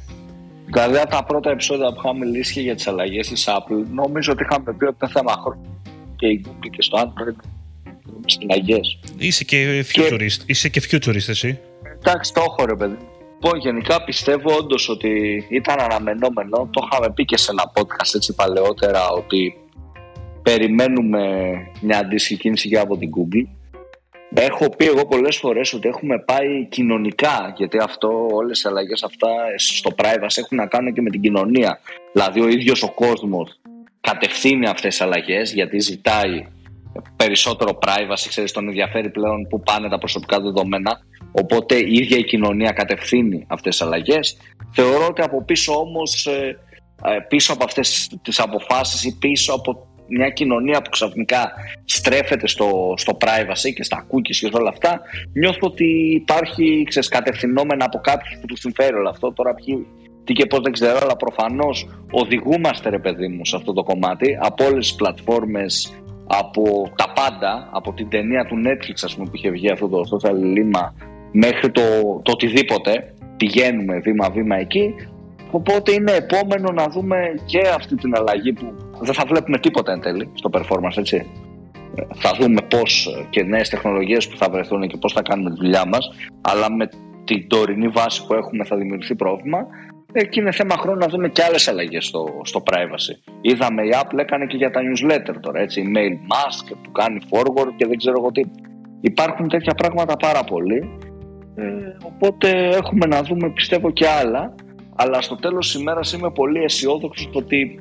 Δηλαδή 0.66 0.98
τα 1.08 1.24
πρώτα 1.24 1.50
επεισόδια 1.50 1.92
που 1.92 2.00
είχαμε 2.04 2.24
λύσει 2.24 2.60
για 2.60 2.74
τις 2.74 2.86
αλλαγές 2.86 3.28
της 3.28 3.48
Apple 3.48 3.86
νομίζω 3.92 4.32
ότι 4.32 4.42
είχαμε 4.42 4.72
πει 4.72 4.84
ότι 4.84 4.96
είναι 5.02 5.12
θέμα 5.12 5.32
χρόνου 5.32 5.78
και 6.18 6.26
η 6.26 6.44
Google 6.46 6.68
και 6.70 6.82
στο 6.82 6.98
Android 6.98 7.36
στις 8.24 8.38
αλλαγές. 8.42 8.98
Είσαι 9.18 9.44
και 9.44 9.84
futurist, 9.92 10.32
και... 10.32 10.44
είσαι 10.46 10.68
και 10.68 10.82
futurist 10.90 11.28
εσύ. 11.28 11.58
Εντάξει, 11.98 12.32
το 12.32 12.40
έχω 12.46 12.64
ρε 12.64 12.76
παιδί. 12.76 12.96
Λοιπόν, 13.32 13.60
γενικά 13.60 14.04
πιστεύω 14.04 14.56
όντως 14.56 14.88
ότι 14.88 15.44
ήταν 15.50 15.80
αναμενόμενο. 15.80 16.68
Το 16.72 16.88
είχαμε 16.90 17.12
πει 17.14 17.24
και 17.24 17.36
σε 17.36 17.50
ένα 17.50 17.72
podcast 17.74 18.14
έτσι 18.14 18.34
παλαιότερα 18.34 19.08
ότι 19.08 19.54
περιμένουμε 20.42 21.52
μια 21.80 21.98
αντίστοιχη 21.98 22.40
κίνηση 22.40 22.68
και 22.68 22.78
από 22.78 22.96
την 22.96 23.10
Google. 23.10 23.46
Έχω 24.34 24.68
πει 24.76 24.86
εγώ 24.86 25.06
πολλές 25.06 25.36
φορές 25.36 25.72
ότι 25.72 25.88
έχουμε 25.88 26.18
πάει 26.18 26.66
κοινωνικά 26.68 27.54
γιατί 27.56 27.78
αυτό, 27.78 28.26
όλες 28.32 28.62
οι 28.62 28.68
αλλαγές 28.68 29.02
αυτά 29.02 29.28
στο 29.56 29.90
privacy 29.96 30.38
έχουν 30.38 30.56
να 30.56 30.66
κάνουν 30.66 30.92
και 30.92 31.02
με 31.02 31.10
την 31.10 31.20
κοινωνία. 31.20 31.80
Δηλαδή 32.12 32.40
ο 32.40 32.48
ίδιος 32.48 32.82
ο 32.82 32.92
κόσμος 32.92 33.60
κατευθύνει 34.10 34.66
αυτές 34.66 34.96
τις 34.96 35.00
αλλαγές 35.00 35.52
γιατί 35.52 35.78
ζητάει 35.80 36.46
περισσότερο 37.16 37.78
privacy, 37.86 38.26
ξέρεις, 38.28 38.52
τον 38.52 38.68
ενδιαφέρει 38.68 39.10
πλέον 39.10 39.46
που 39.48 39.60
πάνε 39.60 39.88
τα 39.88 39.98
προσωπικά 39.98 40.40
δεδομένα 40.40 41.00
Οπότε 41.32 41.76
η 41.76 41.92
ίδια 41.92 42.18
η 42.18 42.24
κοινωνία 42.24 42.70
κατευθύνει 42.70 43.44
αυτές 43.48 43.76
τις 43.76 43.86
αλλαγές. 43.86 44.36
Θεωρώ 44.72 45.06
ότι 45.06 45.22
από 45.22 45.44
πίσω 45.44 45.74
όμως, 45.74 46.26
ε, 46.26 46.58
ε, 47.04 47.18
πίσω 47.28 47.52
από 47.52 47.64
αυτές 47.64 48.10
τις 48.22 48.40
αποφάσεις 48.40 49.04
ή 49.04 49.18
πίσω 49.18 49.52
από 49.52 49.86
μια 50.08 50.30
κοινωνία 50.30 50.82
που 50.82 50.90
ξαφνικά 50.90 51.52
στρέφεται 51.84 52.46
στο, 52.46 52.94
στο 52.96 53.16
privacy 53.20 53.72
και 53.74 53.82
στα 53.82 54.06
cookies 54.06 54.36
και 54.36 54.50
όλα 54.52 54.68
αυτά, 54.68 55.00
νιώθω 55.32 55.58
ότι 55.60 56.14
υπάρχει 56.14 56.84
ξέρεις, 56.88 57.08
κατευθυνόμενα 57.08 57.84
από 57.84 57.98
κάποιους 57.98 58.38
που 58.40 58.46
τους 58.46 58.60
συμφέρει 58.60 58.94
όλο 58.94 59.08
αυτό. 59.08 59.32
Τώρα 59.32 59.54
ποιοι, 59.54 59.86
τι 60.28 60.34
και 60.34 60.46
πώς 60.46 60.60
δεν 60.60 60.72
ξέρω, 60.72 60.98
αλλά 61.02 61.16
προφανώς 61.16 61.88
οδηγούμαστε 62.10 62.90
ρε 62.90 62.98
παιδί 62.98 63.28
μου 63.28 63.44
σε 63.44 63.56
αυτό 63.56 63.72
το 63.72 63.82
κομμάτι 63.82 64.38
από 64.40 64.64
όλες 64.64 64.86
τις 64.86 64.94
πλατφόρμες 64.94 66.02
από 66.26 66.92
τα 66.96 67.12
πάντα, 67.12 67.68
από 67.72 67.92
την 67.92 68.08
ταινία 68.08 68.44
του 68.44 68.56
Netflix 68.66 68.94
ας 69.04 69.14
πούμε, 69.14 69.26
που 69.26 69.36
είχε 69.36 69.50
βγει 69.50 69.70
αυτό 69.70 69.88
το 69.88 70.00
social 70.10 70.34
λίμα 70.34 70.94
μέχρι 71.32 71.70
το, 71.70 71.82
το 72.22 72.32
οτιδήποτε. 72.32 73.14
Πηγαίνουμε 73.36 73.98
βήμα-βήμα 73.98 74.56
εκεί. 74.56 74.94
Οπότε 75.50 75.92
είναι 75.92 76.12
επόμενο 76.12 76.72
να 76.72 76.86
δούμε 76.86 77.16
και 77.44 77.60
αυτή 77.74 77.94
την 77.94 78.16
αλλαγή 78.16 78.52
που 78.52 78.74
δεν 79.00 79.14
θα 79.14 79.24
βλέπουμε 79.26 79.58
τίποτα 79.58 79.92
εν 79.92 80.00
τέλει 80.00 80.30
στο 80.34 80.50
performance, 80.52 80.96
έτσι. 80.96 81.26
Θα 82.14 82.36
δούμε 82.40 82.60
πώς 82.68 83.08
και 83.30 83.42
νέες 83.42 83.68
τεχνολογίες 83.68 84.28
που 84.28 84.36
θα 84.36 84.48
βρεθούν 84.50 84.88
και 84.88 84.96
πώς 84.96 85.12
θα 85.12 85.22
κάνουμε 85.22 85.50
τη 85.50 85.56
δουλειά 85.56 85.86
μας, 85.86 86.10
αλλά 86.40 86.72
με 86.72 86.88
την 87.28 87.48
τωρινή 87.48 87.88
βάση 87.88 88.26
που 88.26 88.34
έχουμε 88.34 88.64
θα 88.64 88.76
δημιουργηθεί 88.76 89.14
πρόβλημα. 89.14 89.66
Εκεί 90.20 90.40
είναι 90.40 90.52
θέμα 90.52 90.76
χρόνου 90.76 90.98
να 90.98 91.06
δούμε 91.06 91.28
και 91.28 91.42
άλλες 91.42 91.68
αλλαγές 91.68 92.04
στο, 92.06 92.40
στο 92.42 92.62
privacy. 92.70 93.32
Είδαμε 93.40 93.82
η 93.82 93.90
Apple 94.02 94.18
έκανε 94.18 94.46
και 94.46 94.56
για 94.56 94.70
τα 94.70 94.80
newsletter 94.80 95.34
τώρα, 95.40 95.60
έτσι, 95.60 95.84
email 95.86 96.12
mask 96.12 96.76
που 96.82 96.92
κάνει 96.92 97.18
forward 97.30 97.72
και 97.76 97.86
δεν 97.86 97.96
ξέρω 97.96 98.16
εγώ 98.18 98.32
τι. 98.32 98.42
Υπάρχουν 99.00 99.48
τέτοια 99.48 99.74
πράγματα 99.74 100.16
πάρα 100.16 100.44
πολύ 100.44 100.90
Ε, 101.54 101.62
οπότε 102.02 102.68
έχουμε 102.68 103.06
να 103.06 103.22
δούμε 103.22 103.50
πιστεύω 103.50 103.90
και 103.90 104.08
άλλα. 104.08 104.54
Αλλά 104.94 105.20
στο 105.20 105.36
τέλος 105.36 105.72
της 105.72 105.80
ημέρας 105.80 106.12
είμαι 106.12 106.30
πολύ 106.30 106.62
αισιόδοξος 106.62 107.30
ότι 107.32 107.80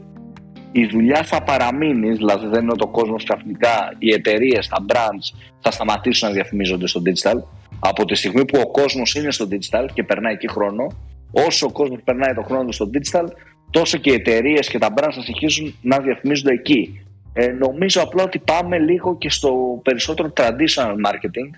η 0.72 0.86
δουλειά 0.86 1.24
θα 1.24 1.44
παραμείνει, 1.44 2.12
δηλαδή 2.12 2.48
δεν 2.48 2.62
είναι 2.62 2.72
ότι 2.72 2.84
ο 2.84 2.88
κόσμος 2.88 3.24
ξαφνικά, 3.24 3.96
οι 3.98 4.14
εταιρείες, 4.14 4.68
τα 4.68 4.86
brands 4.90 5.38
θα 5.60 5.72
σταματήσουν 5.72 6.28
να 6.28 6.34
διαφημίζονται 6.34 6.88
στο 6.88 7.02
digital. 7.06 7.38
Από 7.80 8.06
τη 8.06 8.16
στιγμή 8.16 8.46
που 8.46 8.60
ο 8.66 8.72
κόσμος 8.72 9.16
είναι 9.16 9.32
στο 9.32 9.48
digital 9.52 9.86
και 9.94 10.04
περνάει 10.04 10.34
εκεί 10.34 10.50
χρόνο, 10.50 10.88
όσο 11.32 11.68
ο 11.68 11.72
κόσμος 11.72 12.00
περνάει 12.04 12.34
το 12.34 12.42
χρόνο 12.42 12.66
του 12.66 12.74
στο 12.74 12.90
digital, 12.94 13.26
τόσο 13.72 13.98
και 13.98 14.12
οι 14.12 14.14
εταιρείες 14.14 14.70
και 14.70 14.78
τα 14.78 14.94
brands 14.94 15.12
θα 15.14 15.22
συνεχίσουν 15.22 15.76
να 15.82 16.00
διαφημίζονται 16.00 16.54
εκεί. 16.54 17.02
Ε, 17.34 17.48
νομίζω 17.48 18.02
απλά 18.02 18.24
ότι 18.24 18.40
πάμε 18.40 18.80
λίγο 18.80 19.18
και 19.18 19.30
στο 19.30 19.82
περισσότερο 19.84 20.34
traditional 20.38 20.96
marketing. 21.06 21.50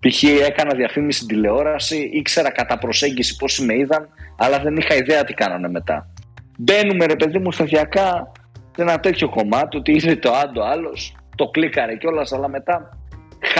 Π.χ. 0.00 0.22
έκανα 0.22 0.74
διαφήμιση 0.74 1.18
στην 1.18 1.34
τηλεόραση, 1.34 2.10
ήξερα 2.12 2.50
κατά 2.50 2.78
προσέγγιση 2.78 3.36
πόσοι 3.36 3.64
με 3.64 3.76
είδαν, 3.76 4.08
αλλά 4.38 4.58
δεν 4.58 4.76
είχα 4.76 4.94
ιδέα 4.94 5.24
τι 5.24 5.34
κάνανε 5.34 5.68
μετά. 5.68 6.12
Μπαίνουμε 6.58 7.06
ρε 7.06 7.16
παιδί 7.16 7.38
μου 7.38 7.52
σταδιακά 7.52 8.32
σε 8.76 8.82
ένα 8.82 9.00
τέτοιο 9.00 9.28
κομμάτι 9.28 9.76
ότι 9.76 9.92
είδε 9.92 10.16
το 10.16 10.32
άντο 10.32 10.62
άλλος, 10.62 11.16
το 11.36 11.46
κλίκαρε 11.48 11.96
κιόλας, 11.96 12.32
αλλά 12.32 12.48
μετά 12.48 12.98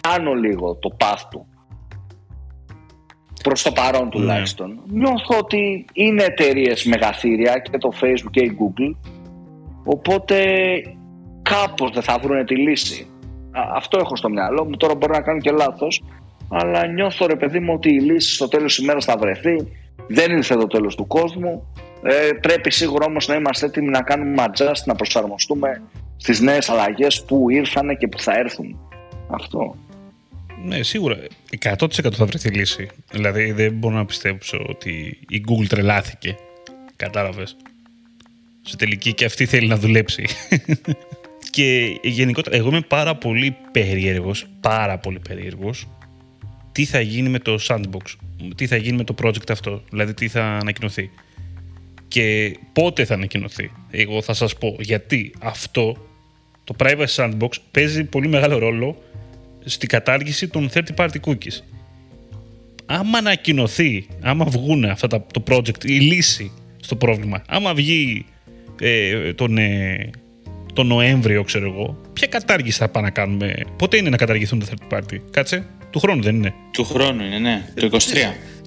χάνω 0.04 0.32
λίγο 0.32 0.74
το 0.74 0.96
path 1.00 1.22
του. 1.30 1.46
Προς 3.48 3.62
το 3.62 3.72
παρόν 3.72 4.10
τουλάχιστον. 4.10 4.68
Ναι. 4.68 4.98
Νιώθω 4.98 5.38
ότι 5.38 5.84
είναι 5.92 6.22
εταιρείες 6.22 6.84
μεγαθύρια 6.84 7.58
και 7.58 7.78
το 7.78 7.92
Facebook 8.00 8.30
και 8.30 8.44
η 8.44 8.58
Google 8.60 9.10
οπότε 9.84 10.36
κάπως 11.42 11.90
δεν 11.90 12.02
θα 12.02 12.18
βρουν 12.22 12.44
τη 12.44 12.56
λύση. 12.56 13.06
Αυτό 13.74 13.98
έχω 13.98 14.16
στο 14.16 14.28
μυαλό 14.28 14.64
μου, 14.64 14.76
τώρα 14.76 14.94
μπορεί 14.94 15.12
να 15.12 15.20
κάνω 15.20 15.40
και 15.40 15.50
λάθος 15.50 16.02
αλλά 16.50 16.86
νιώθω 16.86 17.26
ρε 17.26 17.36
παιδί 17.36 17.58
μου 17.58 17.72
ότι 17.74 17.94
η 17.94 18.00
λύση 18.00 18.34
στο 18.34 18.48
τέλος 18.48 18.74
της 18.74 18.84
ημέρας 18.84 19.04
θα 19.04 19.16
βρεθεί 19.18 19.56
δεν 20.08 20.36
ήρθε 20.36 20.54
το 20.54 20.66
τέλος 20.66 20.94
του 20.94 21.06
κόσμου 21.06 21.66
ε, 22.02 22.32
πρέπει 22.40 22.70
σίγουρα 22.70 23.06
όμως 23.06 23.28
να 23.28 23.34
είμαστε 23.34 23.66
έτοιμοι 23.66 23.88
να 23.88 24.02
κάνουμε 24.02 24.44
adjust, 24.46 24.82
να 24.84 24.94
προσαρμοστούμε 24.94 25.82
στις 26.16 26.40
νέες 26.40 26.68
αλλαγές 26.68 27.24
που 27.24 27.50
ήρθαν 27.50 27.96
και 27.96 28.08
που 28.08 28.18
θα 28.18 28.32
έρθουν. 28.38 28.78
Αυτό. 29.30 29.74
Ναι, 30.64 30.82
σίγουρα. 30.82 31.18
100% 31.62 32.12
θα 32.12 32.26
βρεθεί 32.26 32.48
λύση. 32.48 32.88
Δηλαδή 33.10 33.52
δεν 33.52 33.72
μπορώ 33.72 33.94
να 33.94 34.04
πιστέψω 34.04 34.64
ότι 34.68 35.18
η 35.28 35.44
Google 35.48 35.66
τρελάθηκε. 35.68 36.36
Κατάλαβες. 36.96 37.56
Σε 38.62 38.76
τελική 38.76 39.14
και 39.14 39.24
αυτή 39.24 39.46
θέλει 39.46 39.66
να 39.66 39.76
δουλέψει. 39.76 40.24
και 41.50 41.98
γενικότερα 42.02 42.56
εγώ 42.56 42.68
είμαι 42.68 42.80
πάρα 42.80 43.16
πολύ 43.16 43.56
περίεργος, 43.72 44.46
πάρα 44.60 44.98
πολύ 44.98 45.18
περίεργος 45.18 45.86
τι 46.76 46.84
θα 46.84 47.00
γίνει 47.00 47.28
με 47.28 47.38
το 47.38 47.58
sandbox, 47.68 48.14
τι 48.56 48.66
θα 48.66 48.76
γίνει 48.76 48.96
με 48.96 49.04
το 49.04 49.14
project 49.22 49.50
αυτό, 49.50 49.82
δηλαδή 49.90 50.14
τι 50.14 50.28
θα 50.28 50.42
ανακοινωθεί 50.42 51.10
και 52.08 52.56
πότε 52.72 53.04
θα 53.04 53.14
ανακοινωθεί. 53.14 53.70
Εγώ 53.90 54.22
θα 54.22 54.32
σας 54.32 54.56
πω 54.56 54.76
γιατί 54.80 55.32
αυτό 55.38 55.96
το 56.64 56.74
Privacy 56.78 57.14
Sandbox 57.14 57.48
παίζει 57.70 58.04
πολύ 58.04 58.28
μεγάλο 58.28 58.58
ρόλο 58.58 59.02
στην 59.68 59.88
κατάργηση 59.88 60.48
των 60.48 60.70
third 60.74 60.94
party 60.96 61.16
cookies. 61.24 61.60
Άμα 62.86 63.18
ανακοινωθεί, 63.18 64.06
άμα 64.20 64.44
βγουν 64.44 64.84
αυτά 64.84 65.06
τα, 65.06 65.26
το 65.32 65.42
project, 65.50 65.84
η 65.84 65.98
λύση 65.98 66.52
στο 66.80 66.96
πρόβλημα, 66.96 67.42
άμα 67.48 67.74
βγει 67.74 68.26
ε, 68.80 69.32
τον, 69.32 69.58
ε, 69.58 70.10
τον 70.72 70.86
Νοέμβριο, 70.86 71.42
ξέρω 71.42 71.66
εγώ, 71.72 72.00
ποια 72.12 72.26
κατάργηση 72.26 72.78
θα 72.78 72.88
πάμε 72.88 73.06
να 73.06 73.12
κάνουμε, 73.12 73.54
πότε 73.76 73.96
είναι 73.96 74.08
να 74.08 74.16
καταργηθούν 74.16 74.58
τα 74.58 74.66
third 74.66 74.96
party, 74.96 75.18
κάτσε, 75.30 75.66
του 75.90 75.98
χρόνου 75.98 76.22
δεν 76.22 76.34
είναι. 76.34 76.54
Του 76.72 76.84
χρόνου 76.84 77.24
είναι, 77.24 77.38
ναι, 77.38 77.64
το 77.74 77.88
23. 77.92 77.96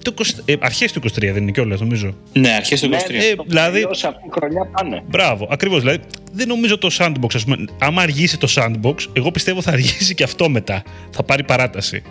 Το 0.02 0.14
20, 0.18 0.24
ε, 0.44 0.54
αρχές 0.60 0.92
του 0.92 1.00
23 1.02 1.08
δεν 1.20 1.36
είναι 1.36 1.50
κιόλας, 1.50 1.80
νομίζω. 1.80 2.14
Ναι, 2.32 2.50
αρχές 2.50 2.80
του 2.80 2.88
23. 2.88 3.10
Ναι, 3.10 3.24
ε, 3.24 3.34
δηλαδή. 3.46 3.86
αυτή 3.90 4.28
χρονιά 4.30 4.70
πάνε. 4.72 5.02
Μπράβο, 5.08 5.48
ακριβώς. 5.50 5.80
Δηλαδή, 5.80 5.98
δεν 6.32 6.48
νομίζω 6.48 6.78
το 6.78 6.88
sandbox, 6.98 7.34
ας 7.34 7.44
πούμε. 7.44 7.64
Άμα 7.78 8.02
αργήσει 8.02 8.38
το 8.38 8.48
sandbox, 8.50 8.94
εγώ 9.12 9.30
πιστεύω 9.30 9.62
θα 9.62 9.70
αργήσει 9.70 10.14
και 10.14 10.22
αυτό 10.22 10.48
μετά. 10.48 10.82
Θα 11.10 11.22
πάρει 11.22 11.44
παράταση. 11.44 12.02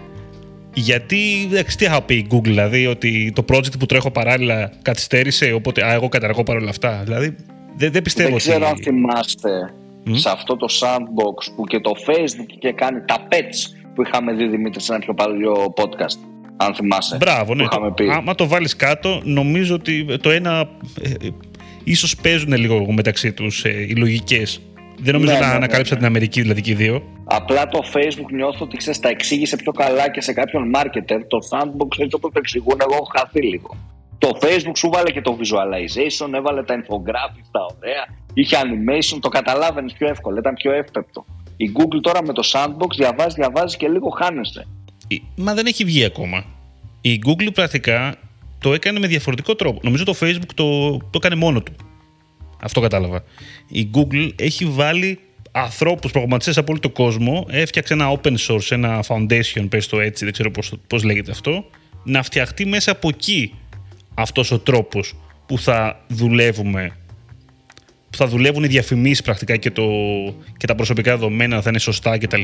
Γιατί, 0.74 1.18
εντάξει, 1.52 1.78
τι 1.78 1.86
είχα 1.86 2.02
πει 2.02 2.16
η 2.16 2.28
Google, 2.32 2.42
δηλαδή, 2.42 2.88
ότι 2.88 3.32
το 3.36 3.46
project 3.52 3.80
που 3.80 3.86
τρέχω 3.86 4.12
παράλληλα 4.12 4.72
καθυστέρησε, 4.82 5.52
οπότε 5.52 5.86
α, 5.86 5.94
εγώ 5.94 6.10
καταργώ 6.10 6.44
παρόλα 6.44 6.70
αυτά. 6.70 7.02
Δηλαδή, 7.04 7.36
δεν, 7.76 7.92
δεν 7.92 8.02
πιστεύω 8.02 8.30
δεν 8.30 8.38
ξέρω 8.38 8.68
αν 8.68 8.78
θυμάστε 8.78 9.50
σε 10.12 10.30
αυτό 10.30 10.56
το 10.56 10.68
sandbox 10.82 11.54
που 11.56 11.64
και 11.64 11.80
το 11.80 11.92
Facebook 12.06 12.52
είχε 12.58 12.72
κάνει 12.74 13.02
τα 13.06 13.28
pets 13.30 13.76
που 13.96 14.02
είχαμε 14.02 14.34
δει 14.34 14.48
Δημήτρη 14.48 14.82
σε 14.82 14.94
ένα 14.94 15.02
πιο 15.02 15.14
παλιό 15.14 15.74
podcast 15.76 16.20
αν 16.58 16.76
θυμάσαι. 16.76 17.18
Μπράβο, 17.18 17.56
ναι. 17.56 17.68
Το, 17.68 17.94
άμα 18.12 18.36
το 18.36 18.48
βάλεις 18.48 18.76
κάτω, 18.76 19.22
νομίζω 19.24 19.76
ότι 19.76 20.18
το 20.22 20.30
ένα. 20.30 20.70
Ε, 21.90 21.92
ε 21.92 21.96
ίσως 21.96 22.16
παίζουν 22.16 22.54
λίγο 22.54 22.92
μεταξύ 22.92 23.34
τους 23.34 23.64
ε, 23.64 23.70
οι 23.70 23.96
λογικές. 23.96 24.62
Δεν 25.02 25.14
νομίζω 25.14 25.34
ναι, 25.34 25.40
να 25.40 25.48
ναι, 25.48 25.54
ανακάλυψα 25.54 25.94
ναι, 25.94 26.00
την 26.00 26.08
Αμερική 26.10 26.42
δηλαδή 26.42 26.62
και 26.62 26.72
οι 26.72 26.74
δύο. 26.74 27.04
Απλά 27.24 27.68
το 27.68 27.80
Facebook 27.94 28.32
νιώθω 28.32 28.64
ότι 28.66 28.78
ξέρεις, 28.78 29.00
τα 29.00 29.10
εξήγησε 29.10 29.56
πιο 29.56 29.72
καλά 29.72 30.10
και 30.10 30.22
σε 30.22 30.34
κάποιον 30.34 30.72
marketer. 30.76 31.20
Το 31.28 31.38
sandbox 31.50 32.00
έτσι 32.00 32.16
όπω 32.16 32.32
το 32.32 32.40
εξηγούν, 32.40 32.78
εγώ 32.82 32.94
έχω 32.94 33.08
χαθεί 33.18 33.42
λίγο. 33.42 33.78
Το 34.18 34.38
Facebook 34.42 34.78
σου 34.78 34.90
βάλε 34.90 35.12
και 35.12 35.22
το 35.22 35.38
visualization, 35.40 36.34
έβαλε 36.34 36.64
τα 36.64 36.76
infographics, 36.76 37.50
τα 37.52 37.60
ωραία. 37.76 38.06
Είχε 38.34 38.56
animation, 38.64 39.18
το 39.22 39.30
καταλάβαινες 39.30 39.94
πιο 39.94 40.08
εύκολα, 40.08 40.40
ήταν 40.40 40.54
πιο 40.54 40.72
εύπεπτο. 40.72 41.26
Η 41.58 41.72
Google 41.78 42.00
τώρα 42.02 42.24
με 42.26 42.34
το 42.34 42.50
sandbox 42.52 42.96
διαβάζει, 42.98 43.36
διαβάζει 43.36 43.78
και 43.78 43.88
λίγο 43.88 44.10
χάνεσαι. 44.10 44.68
Μα 45.36 45.54
δεν 45.54 45.66
έχει 45.66 45.84
βγει 45.84 46.04
ακόμα. 46.04 46.44
Η 47.02 47.22
Google 47.26 47.54
πρακτικά 47.54 48.16
το 48.60 48.74
έκανε 48.74 49.00
με 49.00 49.08
διαφορετικό 49.08 49.56
τρόπο. 49.56 49.80
Νομίζω 49.84 50.04
το 50.04 50.16
Facebook 50.20 50.52
το, 50.54 50.98
το 50.98 51.10
έκανε 51.14 51.36
μόνο 51.36 51.62
του. 51.62 51.74
Αυτό 52.62 52.82
κατάλαβα. 52.82 53.24
Η 53.68 53.90
Google 53.94 54.32
έχει 54.36 54.66
βάλει 54.66 55.20
ανθρώπους, 55.52 56.12
προγραμματιστές 56.12 56.58
από 56.58 56.72
όλο 56.72 56.80
τον 56.80 56.92
κόσμο, 56.92 57.46
έφτιαξε 57.50 57.94
ένα 57.94 58.20
open 58.20 58.36
source, 58.48 58.72
ένα 58.72 59.04
foundation, 59.08 59.66
πες 59.70 59.88
το 59.88 60.00
έτσι, 60.00 60.24
δεν 60.24 60.34
ξέρω 60.34 60.52
πώς, 60.52 60.74
πώς 60.88 61.04
λέγεται 61.04 61.32
αυτό, 61.32 61.66
να 62.04 62.24
φτιαχτεί 62.24 62.66
μέσα 62.66 62.92
από 62.92 63.08
εκεί 63.08 63.54
αυτός 64.14 64.52
ο 64.52 64.60
τρόπος 64.60 65.16
που 65.46 65.58
θα 65.58 66.06
δουλεύουμε 66.08 66.94
που 68.10 68.18
θα 68.18 68.28
δουλεύουν 68.28 68.64
οι 68.64 68.68
διαφημίσεις 68.68 69.22
πρακτικά 69.22 69.56
και, 69.56 69.72
το, 69.72 69.84
και 70.58 70.68
τα 70.68 70.76
προσωπικά 70.76 71.12
δεδομένα 71.12 71.62
θα 71.62 71.70
είναι 71.70 71.80
σωστά 71.80 72.18
κτλ. 72.18 72.42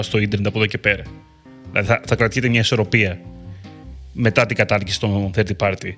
στο 0.00 0.18
ίντερνετ 0.18 0.48
από 0.48 0.58
εδώ 0.58 0.66
και 0.66 0.78
πέρα. 0.78 1.02
Δηλαδή 1.70 1.88
θα, 1.88 2.00
θα 2.06 2.16
κρατιέται 2.16 2.48
μια 2.48 2.60
ισορροπία 2.60 3.20
μετά 4.12 4.46
την 4.46 4.56
κατάργηση 4.56 5.00
των 5.00 5.30
third 5.36 5.56
party. 5.58 5.92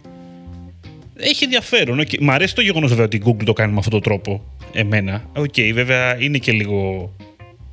Έχει 1.17 1.45
ενδιαφέρον. 1.45 2.01
Okay. 2.01 2.19
Μ' 2.21 2.31
αρέσει 2.31 2.55
το 2.55 2.61
γεγονός 2.61 2.89
βέβαια 2.89 3.05
ότι 3.05 3.17
η 3.17 3.23
Google 3.27 3.45
το 3.45 3.53
κάνει 3.53 3.73
με 3.73 3.79
αυτόν 3.79 3.93
τον 3.93 4.03
τρόπο. 4.03 4.45
Εμένα. 4.73 5.25
OK, 5.37 5.45
okay, 5.45 5.71
βέβαια 5.75 6.23
είναι 6.23 6.39
και 6.39 6.53
λίγο. 6.53 7.13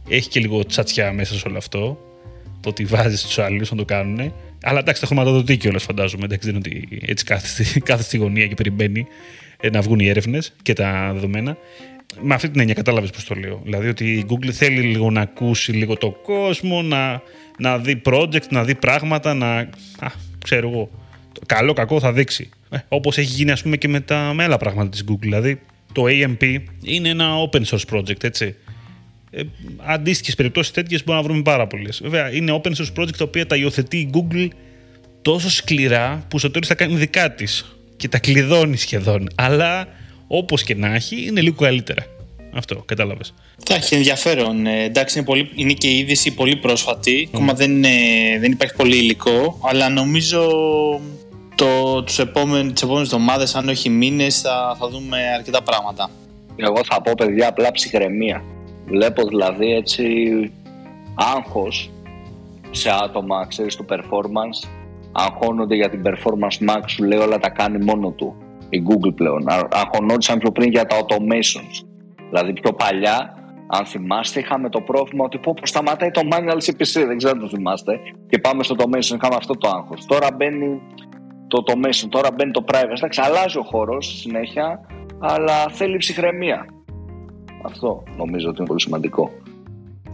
Έχει 0.09 0.29
και 0.29 0.39
λίγο 0.39 0.65
τσατσιά 0.65 1.13
μέσα 1.13 1.33
σε 1.33 1.47
όλο 1.47 1.57
αυτό. 1.57 1.97
Το 2.59 2.69
ότι 2.69 2.85
βάζεις 2.85 3.21
τους 3.21 3.39
άλλους 3.39 3.71
να 3.71 3.77
το 3.77 3.85
κάνουν. 3.85 4.33
Αλλά 4.63 4.79
εντάξει, 4.79 5.01
θα 5.01 5.07
χρηματοδοτεί 5.07 5.57
κιόλας 5.57 5.79
φαντάζομαι. 5.79 6.25
Εντάξει, 6.25 6.51
δεν 6.51 6.61
είναι 6.65 6.85
ότι 6.87 7.01
έτσι 7.05 7.25
κάθε 7.83 8.03
στη 8.09 8.17
γωνία 8.17 8.47
και 8.47 8.55
περιμένει 8.55 9.07
ε, 9.61 9.69
να 9.69 9.81
βγουν 9.81 9.99
οι 9.99 10.07
έρευνες 10.07 10.55
και 10.61 10.73
τα 10.73 11.11
δεδομένα 11.13 11.57
με 12.21 12.33
αυτή 12.33 12.49
την 12.49 12.59
έννοια 12.59 12.73
κατάλαβες 12.73 13.09
πώς 13.09 13.23
το 13.23 13.35
λέω. 13.35 13.61
Δηλαδή 13.63 13.87
ότι 13.87 14.05
η 14.05 14.25
Google 14.29 14.51
θέλει 14.51 14.81
λίγο 14.81 15.11
να 15.11 15.21
ακούσει 15.21 15.71
λίγο 15.71 15.97
το 15.97 16.11
κόσμο, 16.11 16.81
να, 16.81 17.21
να 17.57 17.77
δει 17.77 18.01
project, 18.05 18.47
να 18.49 18.63
δει 18.63 18.75
πράγματα, 18.75 19.33
να. 19.33 19.47
Α, 19.99 20.11
ξέρω 20.43 20.69
εγώ. 20.69 20.89
Καλό, 21.45 21.73
κακό 21.73 21.99
θα 21.99 22.13
δείξει. 22.13 22.49
Ε, 22.69 22.77
Όπως 22.87 23.17
έχει 23.17 23.33
γίνει, 23.33 23.51
ας 23.51 23.61
πούμε, 23.61 23.77
και 23.77 23.87
με 23.87 23.99
τα 23.99 24.31
με 24.33 24.43
άλλα 24.43 24.57
πράγματα 24.57 24.89
της 24.89 25.03
Google. 25.09 25.17
Δηλαδή, 25.19 25.61
το 25.91 26.03
AMP 26.07 26.57
είναι 26.83 27.09
ένα 27.09 27.29
open 27.49 27.63
source 27.63 27.95
project, 27.97 28.23
έτσι. 28.23 28.55
Ε, 29.31 29.41
Αντίστοιχες 29.77 30.35
περιπτώσεις 30.35 30.71
τέτοιες 30.71 31.03
μπορούμε 31.03 31.23
να 31.23 31.29
βρούμε 31.29 31.43
πάρα 31.43 31.67
πολλές. 31.67 31.99
Βέβαια, 32.03 32.33
είναι 32.33 32.61
open 32.63 32.71
source 32.71 33.01
project 33.01 33.15
τα 33.17 33.23
οποία 33.23 33.47
τα 33.47 33.55
υιοθετεί 33.55 33.97
η 33.97 34.09
Google 34.13 34.47
τόσο 35.21 35.49
σκληρά 35.49 36.25
που 36.27 36.39
στο 36.39 36.51
τέλος 36.51 36.67
θα 36.67 36.75
κάνει 36.75 36.95
δικά 36.95 37.31
της 37.31 37.77
και 37.97 38.07
τα 38.07 38.19
κλειδώνει 38.19 38.77
σχεδόν. 38.77 39.27
Αλλά 39.35 39.87
Όπως 40.31 40.63
και 40.63 40.75
να 40.75 40.95
έχει, 40.95 41.25
είναι 41.25 41.41
λίγο 41.41 41.55
καλύτερα. 41.55 42.05
Αυτό, 42.53 42.75
κατάλαβες. 42.85 43.33
Θα 43.65 43.75
έχει 43.75 43.95
ενδιαφέρον. 43.95 44.65
Ε, 44.65 44.83
εντάξει, 44.83 45.17
είναι, 45.17 45.27
πολύ, 45.27 45.49
είναι 45.55 45.73
και 45.73 45.87
η 45.87 45.97
είδηση 45.97 46.33
πολύ 46.33 46.55
πρόσφατη. 46.55 47.27
Mm. 47.27 47.35
Ακόμα 47.35 47.53
δεν, 47.53 47.81
δεν 48.39 48.51
υπάρχει 48.51 48.75
πολύ 48.75 48.95
υλικό, 48.95 49.59
αλλά 49.63 49.89
νομίζω 49.89 50.49
το, 51.55 52.03
τους 52.03 52.19
επόμενες, 52.19 52.73
τις 52.73 52.81
επόμενες 52.81 53.11
εβδομάδες, 53.11 53.55
αν 53.55 53.69
όχι 53.69 53.89
μήνες, 53.89 54.41
θα, 54.41 54.75
θα 54.79 54.89
δούμε 54.89 55.17
αρκετά 55.37 55.61
πράγματα. 55.63 56.09
Εγώ 56.55 56.81
θα 56.89 57.01
πω, 57.01 57.11
παιδιά, 57.17 57.47
απλά 57.47 57.71
ψυχραιμία. 57.71 58.43
Βλέπω 58.85 59.27
δηλαδή 59.27 59.73
έτσι 59.73 60.03
άγχος 61.15 61.91
σε 62.71 62.89
άτομα, 63.03 63.45
ξέρεις, 63.47 63.75
του 63.75 63.85
performance. 63.89 64.69
Αγχώνονται 65.11 65.75
για 65.75 65.89
την 65.89 66.01
performance 66.05 66.69
max, 66.69 66.81
σου 66.85 67.03
λέει 67.03 67.19
όλα 67.19 67.39
τα 67.39 67.49
κάνει 67.49 67.83
μόνο 67.83 68.09
του 68.09 68.35
η 68.69 68.83
Google 68.87 69.15
πλέον. 69.15 69.45
Αγχωνόντουσαν 69.69 70.39
πιο 70.39 70.51
πριν 70.51 70.69
για 70.69 70.85
τα 70.85 70.97
automations. 70.99 71.88
Δηλαδή 72.29 72.53
πιο 72.53 72.73
παλιά 72.73 73.33
Αν 73.71 73.85
θυμάστε, 73.85 74.39
είχαμε 74.39 74.69
το 74.69 74.81
πρόβλημα 74.81 75.23
ότι 75.23 75.37
πω, 75.37 75.53
σταματάει 75.61 76.11
το 76.11 76.21
manual 76.31 76.57
CPC, 76.57 77.05
δεν 77.07 77.17
ξέρω 77.17 77.33
αν 77.33 77.39
το 77.39 77.49
θυμάστε. 77.49 77.99
Και 78.29 78.39
πάμε 78.39 78.63
στο 78.63 78.75
automation, 78.77 79.15
είχαμε 79.15 79.35
αυτό 79.35 79.57
το 79.57 79.69
άγχος. 79.69 80.05
Τώρα 80.05 80.27
μπαίνει 80.35 80.81
το 81.47 81.63
automation, 81.65 82.07
τώρα 82.09 82.29
μπαίνει 82.31 82.51
το 82.51 82.63
privacy. 82.71 82.97
Εντάξει, 82.97 83.21
αλλάζει 83.23 83.57
ο 83.57 83.63
χώρος 83.63 84.19
συνέχεια, 84.19 84.79
αλλά 85.19 85.69
θέλει 85.69 85.97
ψυχραιμία. 85.97 86.65
Αυτό 87.63 88.03
νομίζω 88.17 88.49
ότι 88.49 88.57
είναι 88.57 88.67
πολύ 88.67 88.81
σημαντικό. 88.81 89.31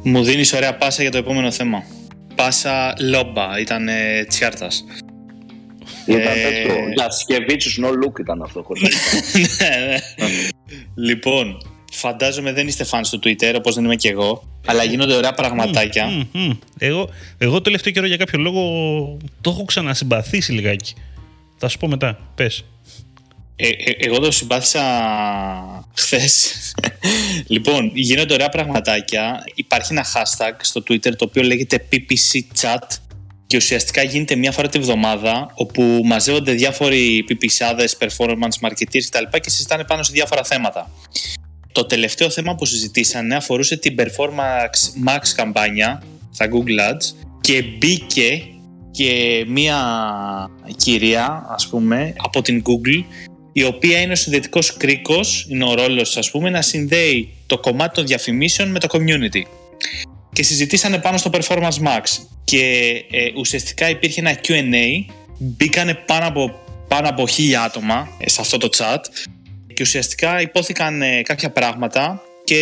Μου 0.03 0.23
δίνεις 0.23 0.53
ωραία 0.53 0.77
πάσα 0.77 1.01
για 1.01 1.11
το 1.11 1.17
επόμενο 1.17 1.51
θέμα. 1.51 1.83
Πάσα 2.35 2.93
Λόμπα, 2.99 3.59
ήταν 3.59 3.87
τσιάρτας. 4.27 4.85
Ήταν 6.05 6.19
ε... 6.19 6.49
τέτοιο. 6.49 6.73
Για 6.93 7.09
σκευίτσου 7.09 7.81
no 7.81 7.87
look 7.87 8.19
ήταν 8.19 8.41
αυτό. 8.41 8.65
ναι, 9.59 9.85
ναι. 9.85 9.97
Λοιπόν, 10.95 11.57
φαντάζομαι 11.91 12.53
δεν 12.53 12.67
είστε 12.67 12.83
φαν 12.83 13.05
στο 13.05 13.19
Twitter, 13.23 13.53
όπως 13.55 13.75
δεν 13.75 13.83
είμαι 13.83 13.95
και 13.95 14.09
εγώ. 14.09 14.43
Αλλά 14.65 14.83
γίνονται 14.83 15.15
ωραία 15.15 15.33
πραγματάκια. 15.33 16.07
Mm, 16.09 16.37
mm, 16.37 16.51
mm. 16.51 16.57
Εγώ, 16.77 17.09
εγώ 17.37 17.61
τελευταίο 17.61 17.93
καιρό 17.93 18.05
για 18.05 18.17
κάποιο 18.17 18.39
λόγο 18.39 18.61
το 19.41 19.49
έχω 19.49 19.65
ξανασυμπαθήσει 19.65 20.51
λιγάκι. 20.51 20.93
Θα 21.57 21.67
σου 21.67 21.77
πω 21.77 21.87
μετά. 21.87 22.19
Πες. 22.35 22.65
Ε, 23.55 23.67
ε, 23.67 23.91
εγώ 23.97 24.19
το 24.19 24.31
συμπάθησα 24.31 24.83
χθες. 25.97 26.53
λοιπόν, 27.47 27.91
γίνονται 27.93 28.33
ωραία 28.33 28.49
πραγματάκια. 28.49 29.43
Υπάρχει 29.55 29.93
ένα 29.93 30.05
hashtag 30.05 30.53
στο 30.61 30.83
Twitter 30.87 31.15
το 31.15 31.25
οποίο 31.25 31.43
λέγεται 31.43 31.87
PPC 31.91 32.61
Chat 32.61 32.97
και 33.47 33.57
ουσιαστικά 33.57 34.03
γίνεται 34.03 34.35
μια 34.35 34.51
φορά 34.51 34.69
τη 34.69 34.79
βδομάδα 34.79 35.51
όπου 35.53 36.01
μαζεύονται 36.03 36.51
διάφοροι 36.51 37.25
PPC, 37.29 37.85
performance 38.07 38.67
marketers 38.67 39.03
κτλ. 39.09 39.37
και 39.39 39.49
συζητάνε 39.49 39.83
πάνω 39.83 40.03
σε 40.03 40.11
διάφορα 40.13 40.43
θέματα. 40.43 40.91
Το 41.75 41.85
τελευταίο 41.85 42.29
θέμα 42.29 42.55
που 42.55 42.65
συζητήσανε 42.65 43.35
αφορούσε 43.35 43.77
την 43.77 43.95
Performance 43.97 45.07
Max 45.07 45.19
καμπάνια 45.35 46.03
στα 46.31 46.47
Google 46.47 46.91
Ads 46.91 47.27
και 47.41 47.63
μπήκε 47.77 48.43
και 48.91 49.43
μία 49.47 49.79
κυρία, 50.77 51.45
ας 51.49 51.67
πούμε, 51.67 52.13
από 52.17 52.41
την 52.41 52.63
Google 52.65 53.03
η 53.53 53.63
οποία 53.63 54.01
είναι 54.01 54.11
ο 54.11 54.15
συνδετικός 54.15 54.77
κρίκος, 54.77 55.47
είναι 55.49 55.65
ο 55.65 55.73
ρόλος 55.73 56.17
ας 56.17 56.31
πούμε, 56.31 56.49
να 56.49 56.61
συνδέει 56.61 57.33
το 57.45 57.57
κομμάτι 57.57 57.95
των 57.95 58.05
διαφημίσεων 58.05 58.71
με 58.71 58.79
το 58.79 58.87
community. 58.91 59.41
Και 60.33 60.43
συζητήσανε 60.43 60.97
πάνω 60.97 61.17
στο 61.17 61.29
Performance 61.33 61.77
Max 61.83 62.03
και 62.43 62.93
ε, 63.11 63.27
ουσιαστικά 63.37 63.89
υπήρχε 63.89 64.19
ένα 64.19 64.39
Q&A, 64.47 65.13
μπήκανε 65.37 65.93
πάνω 65.93 66.27
από, 66.27 66.59
πάνω 66.87 67.09
από 67.09 67.27
χίλια 67.27 67.61
άτομα 67.63 68.07
ε, 68.19 68.29
σε 68.29 68.41
αυτό 68.41 68.57
το 68.57 68.69
chat 68.77 68.99
και 69.75 69.83
ουσιαστικά 69.83 70.41
υπόθηκαν 70.41 71.01
ε, 71.01 71.21
κάποια 71.21 71.49
πράγματα 71.51 72.21
και 72.43 72.57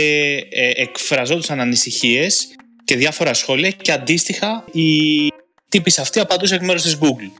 ε, 0.49 0.69
εκφραζόντουσαν 0.75 1.59
ανησυχίες 1.59 2.47
και 2.83 2.95
διάφορα 2.95 3.33
σχόλια 3.33 3.69
και 3.69 3.91
αντίστοιχα 3.91 4.65
η 4.71 4.87
τύπη 5.69 5.93
αυτή 5.97 6.19
απαντούσε 6.19 6.55
εκ 6.55 6.61
μέρους 6.61 6.81
της 6.81 6.97
Google. 7.01 7.31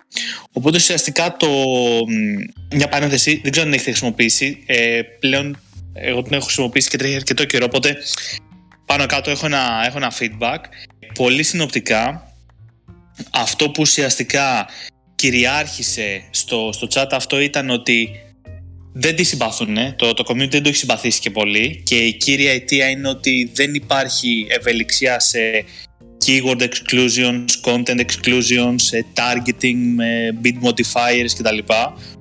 Οπότε 0.52 0.78
ουσιαστικά 0.78 1.38
το. 1.38 1.50
Μια 2.72 2.88
παρένθεση, 2.88 3.40
δεν 3.44 3.52
ξέρω 3.52 3.68
αν 3.68 3.74
έχετε 3.74 3.90
χρησιμοποιήσει. 3.90 4.64
Ε, 4.66 5.02
πλέον 5.20 5.60
εγώ 5.94 6.22
την 6.22 6.34
έχω 6.34 6.44
χρησιμοποιήσει 6.44 6.90
και 6.90 6.98
τρέχει 6.98 7.16
αρκετό 7.16 7.46
καιρό. 7.46 7.66
Οπότε 7.66 7.98
πάνω 8.86 9.06
κάτω 9.06 9.32
έχω 9.32 9.46
ένα, 9.46 9.84
έχω 9.86 9.98
ένα 9.98 10.14
feedback. 10.20 10.60
Πολύ 11.14 11.44
συνοπτικά, 11.44 12.34
αυτό 13.32 13.66
που 13.66 13.82
ουσιαστικά 13.82 14.68
κυριάρχησε 15.16 16.24
στο, 16.30 16.70
στο 16.74 16.88
chat 16.94 17.08
αυτό 17.12 17.40
ήταν 17.40 17.70
ότι 17.70 18.10
δεν 18.94 19.16
τη 19.16 19.24
συμπαθούν. 19.24 19.78
Το, 19.96 20.14
το 20.14 20.24
community 20.28 20.50
δεν 20.50 20.64
το 20.64 20.70
έχει 20.70 20.78
συμπαθήσει 20.78 21.20
και 21.20 21.30
πολύ. 21.30 21.82
Και 21.86 21.96
η 21.96 22.14
κύρια 22.14 22.52
αιτία 22.52 22.90
είναι 22.90 23.10
ότι 23.10 23.52
δεν 23.54 23.74
υπάρχει 23.74 24.48
ευελιξία 24.50 25.20
σε 25.20 25.40
keyword 26.26 26.62
exclusions, 26.62 27.46
content 27.64 28.00
exclusions, 28.00 28.84
targeting 29.14 29.82
bid 30.44 30.68
modifiers 30.68 31.32
κτλ. 31.38 31.58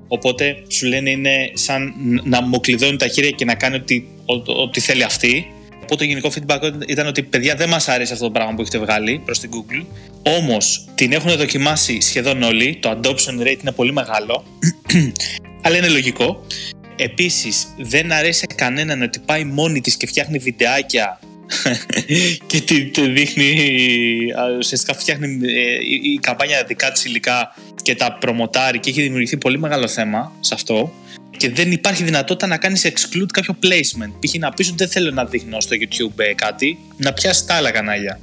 Οπότε 0.07 0.55
σου 0.67 0.85
λένε 0.85 1.09
είναι 1.09 1.51
σαν 1.53 1.93
να 2.23 2.41
μου 2.41 2.59
κλειδώνει 2.59 2.97
τα 2.97 3.07
χέρια 3.07 3.31
και 3.31 3.45
να 3.45 3.55
κάνει 3.55 3.75
ό,τι, 3.75 4.03
ό,τι 4.45 4.79
θέλει 4.79 5.03
αυτή. 5.03 5.45
Οπότε 5.93 6.05
το 6.05 6.11
γενικό 6.11 6.31
feedback 6.35 6.89
ήταν 6.89 7.07
ότι 7.07 7.23
παιδιά 7.23 7.55
δεν 7.55 7.69
μας 7.69 7.87
άρεσε 7.87 8.13
αυτό 8.13 8.25
το 8.25 8.31
πράγμα 8.31 8.53
που 8.55 8.61
έχετε 8.61 8.77
βγάλει 8.77 9.21
προς 9.25 9.39
την 9.39 9.49
Google. 9.53 9.85
Όμως 10.23 10.85
την 10.95 11.11
έχουν 11.11 11.35
δοκιμάσει 11.35 12.01
σχεδόν 12.01 12.43
όλοι, 12.43 12.77
το 12.81 12.99
adoption 12.99 13.41
rate 13.41 13.57
είναι 13.61 13.71
πολύ 13.71 13.93
μεγάλο 13.93 14.43
αλλά 15.63 15.77
είναι 15.77 15.87
λογικό. 15.87 16.45
Επίσης 16.95 17.67
δεν 17.77 18.11
αρέσει 18.11 18.45
κανέναν 18.55 19.01
ότι 19.01 19.19
πάει 19.19 19.43
μόνη 19.43 19.81
της 19.81 19.97
και 19.97 20.07
φτιάχνει 20.07 20.37
βιντεάκια 20.37 21.19
και 22.47 22.61
τη, 22.61 22.85
τη 22.85 23.07
δείχνει 23.07 23.55
ουσιαστικά 24.57 24.93
φτιάχνει 24.93 25.39
ε, 25.49 25.75
η, 26.03 26.19
καμπάνια 26.21 26.63
δικά 26.63 26.91
της 26.91 27.05
υλικά 27.05 27.55
και 27.81 27.95
τα 27.95 28.17
προμοτάρει 28.19 28.79
και 28.79 28.89
έχει 28.89 29.01
δημιουργηθεί 29.01 29.37
πολύ 29.37 29.59
μεγάλο 29.59 29.87
θέμα 29.87 30.31
σε 30.39 30.53
αυτό 30.53 30.93
και 31.43 31.49
δεν 31.49 31.71
υπάρχει 31.71 32.03
δυνατότητα 32.03 32.47
να 32.47 32.57
κάνεις 32.57 32.85
exclude 32.85 33.31
κάποιο 33.33 33.55
placement 33.63 34.11
π.χ. 34.19 34.33
να 34.33 34.51
πεις 34.51 34.67
ότι 34.67 34.77
δεν 34.77 34.87
θέλω 34.87 35.11
να 35.11 35.25
δείχνω 35.25 35.61
στο 35.61 35.75
YouTube 35.79 36.19
ε, 36.19 36.33
κάτι 36.33 36.77
να 36.97 37.13
πιάσεις 37.13 37.45
τα 37.45 37.53
άλλα 37.53 37.71
κανάλια 37.71 38.19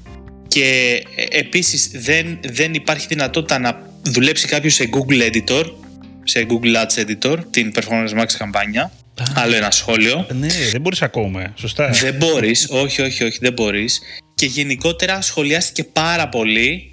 και 0.49 0.65
ε, 1.17 1.39
επίσης 1.39 1.91
δεν, 1.95 2.39
δεν 2.47 2.75
υπάρχει 2.75 3.07
δυνατότητα 3.07 3.59
να 3.59 3.83
δουλέψει 4.03 4.47
κάποιος 4.47 4.75
σε 4.75 4.89
Google 4.93 5.31
Editor 5.33 5.65
σε 6.25 6.47
Google 6.49 6.77
Ads 6.77 7.05
Editor, 7.05 7.39
την 7.51 7.73
Performance 7.75 8.21
Max 8.21 8.27
καμπάνια. 8.39 8.93
Άλλο 9.35 9.57
ένα 9.57 9.71
σχόλιο. 9.71 10.27
Ναι, 10.33 10.49
δεν 10.71 10.81
μπορείς 10.81 11.03
ακόμα. 11.03 11.53
Σωστά. 11.57 11.89
Δεν 11.89 12.15
μπορείς, 12.15 12.69
όχι, 12.71 13.03
όχι, 13.03 13.25
όχι, 13.25 13.39
δεν 13.41 13.53
μπορείς. 13.53 14.01
Και 14.35 14.47
γενικότερα 14.47 15.21
σχολιάστηκε 15.21 15.85
πάρα 15.85 16.29
πολύ 16.29 16.93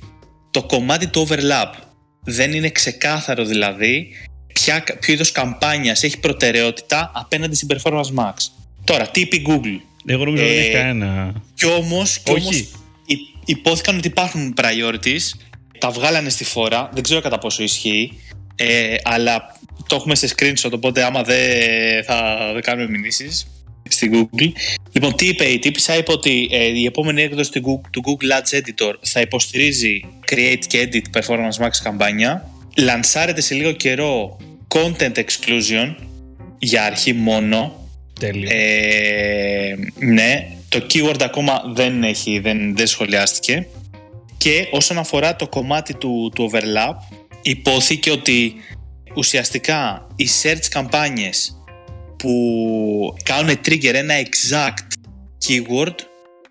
το 0.52 0.64
κομμάτι 0.64 1.08
του 1.08 1.28
overlap. 1.28 1.72
Δεν 2.22 2.54
είναι 2.54 2.70
ξεκάθαρο 2.70 3.46
δηλαδή 3.46 4.08
ποια, 4.64 4.84
ποιο 5.00 5.14
είδος 5.14 5.32
καμπάνιας 5.32 6.04
έχει 6.04 6.20
προτεραιότητα 6.20 7.12
απέναντι 7.16 7.56
στην 7.56 7.68
Performance 7.72 8.14
Max. 8.16 8.34
Τώρα, 8.84 9.08
τι 9.08 9.22
είπε 9.22 9.36
η 9.36 9.46
Google. 9.48 9.80
Εγώ 10.06 10.26
νομίζω 10.26 10.44
ε, 10.44 10.48
δεν 10.48 10.58
έχει 10.58 10.72
κανένα. 10.72 11.34
Κι 11.54 11.66
όμως 11.66 12.22
υπόθηκαν 13.46 13.98
ότι 13.98 14.08
υπάρχουν 14.08 14.56
priorities. 14.62 15.40
Τα 15.80 15.90
βγάλανε 15.90 16.30
στη 16.30 16.44
φόρα. 16.44 16.90
Δεν 16.94 17.04
ξέρω 17.04 17.22
κατά 17.22 17.40
πόσο 17.40 17.64
ισχύει. 17.64 18.20
Ε, 18.56 18.96
αλλά 19.04 19.56
το 19.88 19.96
έχουμε 19.96 20.16
σε 20.16 20.30
screenshot, 20.36 20.72
οπότε 20.72 21.04
άμα 21.04 21.24
δεν 21.24 22.04
θα 22.04 22.50
δεν 22.54 22.62
κάνουμε 22.62 22.90
μηνύσεις 22.90 23.48
στην 23.90 24.12
Google. 24.14 24.52
Λοιπόν, 24.92 25.16
τι 25.16 25.28
είπε 25.28 25.46
η 25.46 25.60
τύπησα, 25.60 25.98
είπε 25.98 26.12
ότι 26.12 26.48
ε, 26.52 26.64
η 26.64 26.86
επόμενη 26.86 27.22
έκδοση 27.22 27.52
του 27.52 27.62
Google, 27.66 27.90
του 27.92 28.04
Google 28.06 28.40
Ads 28.40 28.60
Editor 28.60 28.94
θα 29.02 29.22
υποστηρίζει 29.22 30.06
Create 30.32 30.64
και 30.68 30.90
Edit 30.92 31.20
Performance 31.20 31.66
Max 31.66 31.70
καμπάνια. 31.84 32.50
Λανσάρεται 32.78 33.42
σε 33.42 33.54
λίγο 33.54 33.72
καιρό 33.72 34.38
Content 34.68 35.16
Exclusion 35.16 35.96
για 36.58 36.84
αρχή 36.84 37.14
μόνο. 37.14 37.90
Τέλειο. 38.20 38.50
Ε, 38.52 39.76
ναι, 40.00 40.48
το 40.70 40.86
keyword 40.94 41.22
ακόμα 41.22 41.62
δεν 41.74 42.04
έχει, 42.04 42.40
δεν, 42.40 42.76
δεν 42.76 42.88
σχολιάστηκε. 42.88 43.68
Και 44.38 44.68
όσον 44.72 44.98
αφορά 44.98 45.36
το 45.36 45.48
κομμάτι 45.48 45.94
του, 45.94 46.32
του 46.36 46.52
overlap, 46.52 46.96
υπόθηκε 47.42 48.12
ότι 48.12 48.54
ουσιαστικά 49.16 50.08
οι 50.16 50.28
search 50.44 50.66
καμπάνιες 50.70 51.62
που 52.18 52.32
κάνουν 53.24 53.60
trigger 53.66 53.94
ένα 53.94 54.14
exact 54.16 54.88
keyword 55.48 55.96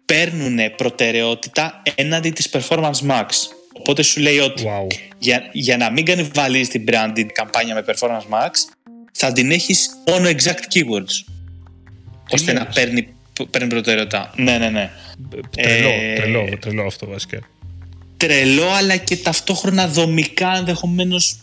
παίρνουν 0.05 0.59
προτεραιότητα 0.77 1.83
έναντι 1.95 2.31
της 2.31 2.49
performance 2.53 3.01
max. 3.09 3.27
Οπότε 3.79 4.03
σου 4.03 4.21
λέει 4.21 4.39
ότι 4.39 4.65
για, 5.19 5.51
για 5.53 5.77
να 5.77 5.91
μην 5.91 6.05
κάνει 6.05 6.31
βάλει 6.35 6.67
την 6.67 6.85
branded 6.89 7.27
καμπάνια 7.33 7.75
με 7.75 7.85
performance 7.87 8.35
max 8.35 8.51
θα 9.12 9.33
την 9.33 9.51
έχεις 9.51 9.91
μόνο 10.07 10.29
exact 10.29 10.75
keywords 10.75 11.33
ώστε 12.31 12.53
να 12.53 12.67
παίρνει, 12.67 13.09
παίρνει 13.51 13.69
προτεραιότητα. 13.69 14.33
Ναι, 14.37 14.59
ναι, 14.59 14.69
ναι. 14.69 14.91
Τρελό, 15.51 15.89
ε, 15.89 16.15
τρελό, 16.15 16.59
τρελό 16.61 16.87
αυτό 16.87 17.07
βασικά 17.07 17.39
τρελό 18.17 18.71
αλλά 18.71 18.97
και 18.97 19.17
ταυτόχρονα 19.17 19.89
δομικά 19.89 20.57
ενδεχομένως 20.57 21.37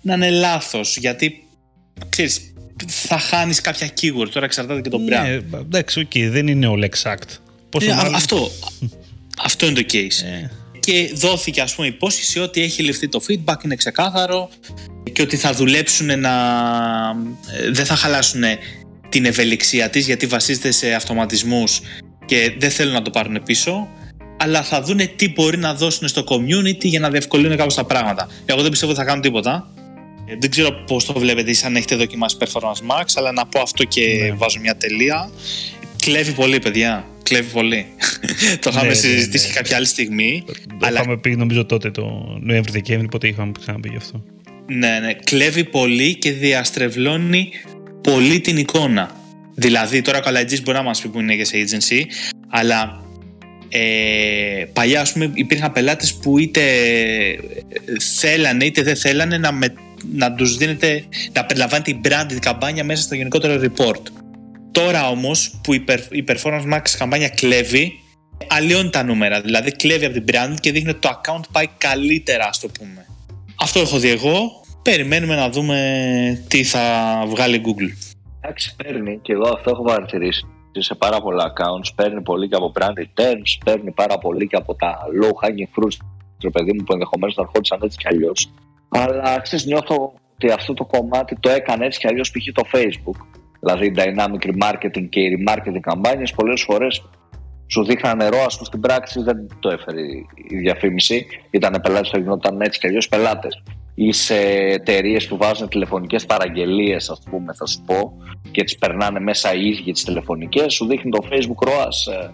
να 0.00 0.14
είναι 0.14 0.30
λάθος. 0.30 0.96
Γιατί 0.96 1.46
ξέρεις, 2.08 2.52
θα 2.86 3.18
χάνεις 3.18 3.60
κάποια 3.60 3.88
keyword. 3.88 4.28
Τώρα 4.32 4.46
εξαρτάται 4.46 4.80
και 4.80 4.88
το 4.88 4.98
brand. 5.08 5.22
Ναι, 5.22 5.58
εντάξει, 5.58 6.08
okay, 6.10 6.28
δεν 6.30 6.46
είναι 6.46 6.68
all 6.70 6.88
exact. 6.88 7.28
Πόσο 7.70 7.90
ε, 7.90 7.94
Αυτό, 8.14 8.50
αυτό 9.48 9.66
είναι 9.66 9.82
το 9.82 9.86
case. 9.92 10.24
Ε. 10.24 10.50
Και 10.84 11.10
δόθηκε 11.14 11.60
ας 11.60 11.74
πούμε 11.74 11.86
υπόσχεση 11.86 12.38
ότι 12.38 12.62
έχει 12.62 12.82
ληφθεί 12.82 13.08
το 13.08 13.20
feedback, 13.28 13.64
είναι 13.64 13.76
ξεκάθαρο 13.76 14.50
και 15.12 15.22
ότι 15.22 15.36
θα 15.36 15.52
δουλέψουν 15.52 16.20
να... 16.20 16.32
Ε, 17.58 17.70
δεν 17.70 17.84
θα 17.84 17.94
χαλάσουν 17.94 18.42
την 19.08 19.24
ευελιξία 19.24 19.90
της 19.90 20.06
γιατί 20.06 20.26
βασίζεται 20.26 20.70
σε 20.70 20.92
αυτοματισμούς 20.92 21.80
και 22.26 22.54
δεν 22.58 22.70
θέλουν 22.70 22.92
να 22.92 23.02
το 23.02 23.10
πάρουν 23.10 23.42
πίσω 23.42 23.88
αλλά 24.36 24.62
θα 24.62 24.82
δουν 24.82 25.00
τι 25.16 25.28
μπορεί 25.28 25.58
να 25.58 25.74
δώσουν 25.74 26.08
στο 26.08 26.24
community 26.28 26.84
για 26.84 27.00
να 27.00 27.10
διευκολύνουν 27.10 27.56
κάπως 27.56 27.74
τα 27.74 27.84
πράγματα. 27.84 28.28
Εγώ 28.46 28.62
δεν 28.62 28.70
πιστεύω 28.70 28.92
ότι 28.92 29.00
θα 29.00 29.06
κάνουν 29.06 29.22
τίποτα. 29.22 29.68
Ε, 30.26 30.36
δεν 30.38 30.50
ξέρω 30.50 30.72
πώς 30.86 31.04
το 31.04 31.12
βλέπετε, 31.12 31.54
αν 31.64 31.76
έχετε 31.76 31.96
δοκιμάσει 31.96 32.36
Performance 32.40 32.90
Max, 32.90 33.04
αλλά 33.14 33.32
να 33.32 33.46
πω 33.46 33.60
αυτό 33.60 33.84
και 33.84 34.00
ναι. 34.00 34.32
βάζω 34.32 34.60
μια 34.60 34.76
τελεία. 34.76 35.30
Κλέβει 36.02 36.32
πολύ, 36.32 36.58
παιδιά. 36.58 37.04
Κλέβει 37.24 37.52
πολύ. 37.52 37.86
το 38.60 38.70
είχαμε 38.70 38.82
ναι, 38.82 38.88
ναι 38.88 38.94
συζητήσει 38.94 39.46
ναι, 39.46 39.52
κάποια 39.52 39.76
άλλη 39.76 39.86
στιγμή. 39.86 40.44
Το 40.46 40.86
αλλά... 40.86 41.00
είχαμε 41.00 41.18
πει 41.18 41.36
νομίζω 41.36 41.64
τότε 41.64 41.90
το 41.90 42.36
Νοέμβρη-Δεκέμβρη, 42.40 43.08
πότε 43.08 43.28
είχαμε 43.28 43.52
ξαναπεί 43.60 43.88
γι' 43.88 43.96
αυτό. 43.96 44.24
Ναι, 44.66 44.98
ναι. 44.98 45.14
Κλέβει 45.14 45.64
πολύ 45.64 46.14
και 46.14 46.32
διαστρεβλώνει 46.32 47.48
πολύ 48.00 48.40
την 48.40 48.56
εικόνα. 48.56 49.10
Δηλαδή, 49.54 50.02
τώρα 50.02 50.18
ο 50.18 50.20
Καλατζής 50.20 50.62
μπορεί 50.62 50.76
να 50.76 50.82
μας 50.82 51.00
πει 51.00 51.08
που 51.08 51.20
είναι 51.20 51.36
και 51.36 51.44
σε 51.44 51.56
agency, 51.56 52.02
αλλά 52.48 53.04
ε, 53.68 54.64
παλιά 54.72 55.00
ας 55.00 55.12
πούμε 55.12 55.30
υπήρχαν 55.34 55.72
πελάτες 55.72 56.14
που 56.14 56.38
είτε 56.38 56.60
θέλανε 58.20 58.64
είτε 58.64 58.82
δεν 58.82 58.96
θέλανε 58.96 59.38
να, 59.38 59.52
με, 59.52 59.74
να 60.12 60.34
τους 60.34 60.56
δίνεται, 60.56 61.04
να 61.32 61.44
περιλαμβάνει 61.44 61.82
την 61.82 62.00
branded 62.04 62.38
καμπάνια 62.40 62.84
μέσα 62.84 63.02
στο 63.02 63.14
γενικότερο 63.14 63.60
report. 63.62 64.23
Τώρα 64.74 65.08
όμως 65.08 65.60
που 65.62 65.72
η, 65.74 65.84
η 66.10 66.24
Performance 66.28 66.72
Max 66.72 66.82
καμπάνια 66.98 67.28
κλέβει, 67.28 67.92
αλλοιώνει 68.48 68.90
τα 68.90 69.02
νούμερα. 69.02 69.40
Δηλαδή 69.40 69.72
κλέβει 69.72 70.04
από 70.04 70.14
την 70.14 70.24
brand 70.26 70.54
και 70.60 70.72
δείχνει 70.72 70.90
ότι 70.90 70.98
το 70.98 71.20
account 71.20 71.44
πάει 71.52 71.66
καλύτερα, 71.78 72.46
ας 72.48 72.58
το 72.60 72.68
πούμε. 72.78 73.06
Αυτό 73.60 73.80
έχω 73.80 73.98
δει 73.98 74.10
εγώ. 74.10 74.62
Περιμένουμε 74.82 75.34
να 75.34 75.50
δούμε 75.50 75.76
τι 76.48 76.64
θα 76.64 76.82
βγάλει 77.26 77.62
Google. 77.64 78.14
Εντάξει, 78.40 78.76
παίρνει 78.76 79.18
και 79.22 79.32
εγώ 79.32 79.48
αυτό 79.48 79.70
έχω 79.70 79.82
παρατηρήσει 79.82 80.46
σε 80.78 80.94
πάρα 80.94 81.20
πολλά 81.20 81.52
accounts. 81.52 81.88
Παίρνει 81.94 82.22
πολύ 82.22 82.48
και 82.48 82.54
από 82.54 82.72
branded 82.78 83.20
terms, 83.22 83.58
παίρνει 83.64 83.90
πάρα 83.90 84.18
πολύ 84.18 84.46
και 84.46 84.56
από 84.56 84.74
τα 84.74 84.98
low 85.22 85.48
hanging 85.48 85.78
fruits 85.78 85.96
του 86.38 86.50
παιδί 86.50 86.72
μου 86.72 86.84
που 86.84 86.92
ενδεχομένως 86.92 87.36
να 87.36 87.42
ερχόντουσαν 87.42 87.80
έτσι 87.82 87.98
κι 87.98 88.08
αλλιώς. 88.08 88.50
Αλλά 88.88 89.40
ξέρεις, 89.40 89.64
νιώθω 89.64 90.12
ότι 90.34 90.52
αυτό 90.52 90.74
το 90.74 90.84
κομμάτι 90.84 91.36
το 91.40 91.50
έκανε 91.50 91.86
έτσι 91.86 91.98
κι 91.98 92.06
αλλιώς 92.06 92.30
π.χ. 92.30 92.52
το 92.52 92.62
Facebook 92.72 93.43
Δηλαδή 93.64 93.92
dynamic 93.96 94.50
remarketing 94.50 95.08
και 95.08 95.20
οι 95.20 95.44
remarketing 95.46 95.80
καμπάνιες 95.80 96.32
πολλές 96.32 96.62
φορές 96.62 97.02
σου 97.66 97.84
δείχναν 97.84 98.16
νερό, 98.16 98.38
ας 98.46 98.54
πούμε 98.54 98.66
στην 98.66 98.80
πράξη 98.80 99.22
δεν 99.22 99.36
το 99.60 99.68
έφερε 99.68 100.00
η 100.48 100.56
διαφήμιση. 100.56 101.26
Ήταν 101.50 101.80
πελάτες 101.82 102.10
που 102.10 102.18
γινόταν 102.18 102.60
έτσι 102.60 102.80
και 102.80 102.86
αλλιώς 102.86 103.08
πελάτες. 103.08 103.62
Ή 103.94 104.12
σε 104.12 104.36
εταιρείες 104.50 105.26
που 105.28 105.36
βάζουν 105.36 105.68
τηλεφωνικές 105.68 106.26
παραγγελίες, 106.26 107.10
ας 107.10 107.22
πούμε, 107.30 107.54
θα 107.54 107.66
σου 107.66 107.82
πω, 107.86 108.12
και 108.50 108.64
τις 108.64 108.78
περνάνε 108.78 109.20
μέσα 109.20 109.54
οι 109.54 109.68
ίδιοι 109.68 109.92
τις 109.92 110.04
τηλεφωνικές. 110.04 110.74
Σου 110.74 110.86
δείχνει 110.86 111.10
το 111.10 111.26
Facebook 111.30 111.68
ROAS 111.68 112.30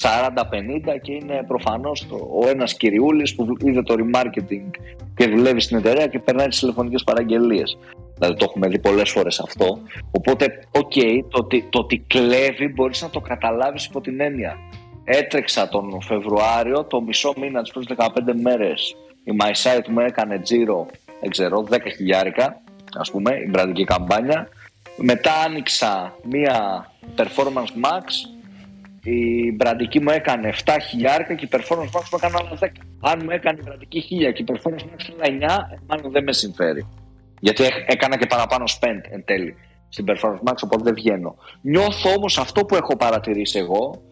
40-50 0.00 0.98
και 1.02 1.12
είναι 1.12 1.44
προφανώς 1.46 2.06
ο 2.42 2.48
ένας 2.48 2.76
κυριούλης 2.76 3.34
που 3.34 3.56
είδε 3.64 3.82
το 3.82 3.94
remarketing 3.98 4.70
και 5.16 5.28
δουλεύει 5.28 5.60
στην 5.60 5.76
εταιρεία 5.76 6.06
και 6.06 6.18
περνάει 6.18 6.48
τις 6.48 6.58
τηλεφωνικές 6.58 7.04
παραγγελίες. 7.04 7.78
Δηλαδή 8.18 8.36
το 8.36 8.44
έχουμε 8.48 8.68
δει 8.68 8.78
πολλές 8.78 9.10
φορές 9.10 9.40
αυτό. 9.40 9.78
Οπότε, 10.10 10.58
οκ, 10.70 10.92
το, 11.28 11.38
ότι, 11.38 11.66
το 11.70 11.78
ότι 11.78 12.04
κλέβει 12.06 12.68
μπορείς 12.68 13.02
να 13.02 13.10
το 13.10 13.20
καταλάβεις 13.20 13.84
υπό 13.84 14.00
την 14.00 14.20
έννοια. 14.20 14.56
Έτρεξα 15.04 15.68
τον 15.68 16.02
Φεβρουάριο, 16.02 16.84
το 16.84 17.00
μισό 17.00 17.32
μήνα 17.40 17.62
τις 17.62 17.72
πρώτες 17.72 17.96
15 17.96 18.08
μέρες 18.42 18.96
η 19.24 19.36
MySite 19.40 19.88
μου 19.88 20.00
έκανε 20.00 20.38
τζίρο, 20.38 20.86
δεν 21.20 21.30
ξέρω, 21.30 21.66
10 21.70 21.78
χιλιάρικα, 21.96 22.60
ας 22.98 23.10
πούμε, 23.10 23.30
η 23.34 23.48
μπραντική 23.50 23.84
καμπάνια. 23.84 24.48
Μετά 24.96 25.32
άνοιξα 25.46 26.14
μία 26.22 26.86
Performance 27.16 27.84
Max, 27.84 28.04
η 29.04 29.52
μπραντική 29.52 30.00
μου 30.00 30.10
έκανε 30.10 30.52
7 30.64 30.76
χιλιάρικα 30.88 31.34
και 31.34 31.44
η 31.44 31.48
Performance 31.52 31.92
Max 31.96 32.04
μου 32.12 32.18
έκανε 32.22 32.34
άλλα 32.38 32.58
10. 32.60 32.66
Αν 33.00 33.20
μου 33.24 33.30
έκανε 33.30 33.58
η 33.60 33.62
μπραντική 33.64 34.02
1000 34.28 34.32
και 34.32 34.42
η 34.42 34.46
Performance 34.52 34.84
Max 34.84 35.12
άλλα 35.12 35.68
9, 35.76 35.86
μάλλον 35.86 36.12
δεν 36.12 36.22
με 36.22 36.32
συμφέρει. 36.32 36.86
Γιατί 37.40 37.62
έκανα 37.86 38.18
και 38.18 38.26
παραπάνω 38.26 38.64
spend 38.80 39.00
εν 39.10 39.24
τέλει 39.24 39.54
στην 39.88 40.04
Performance 40.08 40.50
Max, 40.50 40.54
οπότε 40.64 40.82
δεν 40.82 40.94
βγαίνω. 40.94 41.36
Νιώθω 41.60 42.10
όμως 42.16 42.38
αυτό 42.38 42.64
που 42.64 42.74
έχω 42.74 42.96
παρατηρήσει 42.96 43.58
εγώ, 43.58 44.02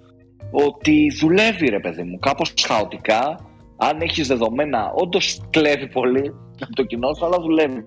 ότι 0.50 1.12
δουλεύει 1.20 1.68
ρε 1.68 1.80
παιδί 1.80 2.02
μου, 2.02 2.18
κάπως 2.18 2.54
χαοτικά. 2.66 3.50
Αν 3.76 4.00
έχεις 4.00 4.26
δεδομένα, 4.28 4.92
όντως 4.94 5.42
κλέβει 5.50 5.88
πολύ 5.88 6.34
από 6.60 6.72
το 6.80 6.82
κοινό 6.82 7.14
σου, 7.14 7.24
αλλά 7.24 7.36
δουλεύει. 7.40 7.86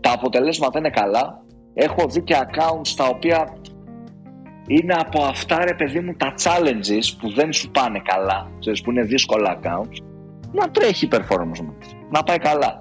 Τα 0.00 0.12
αποτελέσματα 0.12 0.78
είναι 0.78 0.90
καλά. 0.90 1.42
Έχω 1.74 2.08
δει 2.08 2.22
και 2.22 2.36
accounts 2.38 2.88
τα 2.96 3.04
οποία 3.06 3.56
είναι 4.66 4.94
από 4.94 5.22
αυτά 5.22 5.64
ρε 5.64 5.74
παιδί 5.74 6.00
μου 6.00 6.14
τα 6.16 6.34
challenges 6.42 7.16
που 7.20 7.32
δεν 7.32 7.52
σου 7.52 7.70
πάνε 7.70 8.02
καλά, 8.04 8.50
ξέρεις, 8.58 8.82
που 8.82 8.90
είναι 8.90 9.02
δύσκολα 9.02 9.58
accounts, 9.58 9.96
να 10.52 10.70
τρέχει 10.70 11.04
η 11.04 11.08
performance 11.12 11.60
μας, 11.60 11.96
να 12.10 12.22
πάει 12.22 12.38
καλά. 12.38 12.78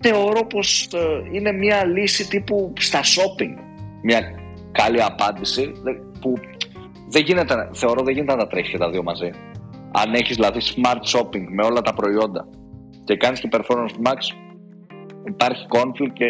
Θεωρώ 0.00 0.46
πως 0.46 0.88
ε, 0.92 0.98
είναι 1.32 1.52
μια 1.52 1.84
λύση 1.84 2.28
τύπου 2.28 2.72
στα 2.78 3.00
shopping. 3.00 3.54
Μια 4.02 4.20
καλή 4.72 5.02
απάντηση 5.02 5.72
που 6.20 6.32
δεν 7.08 7.22
γίνεται, 7.22 7.68
θεωρώ 7.72 8.02
δεν 8.02 8.14
γίνεται 8.14 8.34
να 8.34 8.42
τα 8.42 8.48
τρέχεις 8.48 8.70
και 8.70 8.78
τα 8.78 8.90
δύο 8.90 9.02
μαζί. 9.02 9.30
Αν 9.92 10.14
έχεις 10.14 10.36
δηλαδή 10.36 10.60
smart 10.62 11.18
shopping 11.18 11.44
με 11.48 11.64
όλα 11.64 11.80
τα 11.80 11.94
προϊόντα 11.94 12.48
και 13.04 13.16
κάνεις 13.16 13.40
και 13.40 13.48
performance 13.52 14.08
max 14.08 14.16
υπάρχει 15.26 15.66
conflict 15.68 16.12
και 16.12 16.26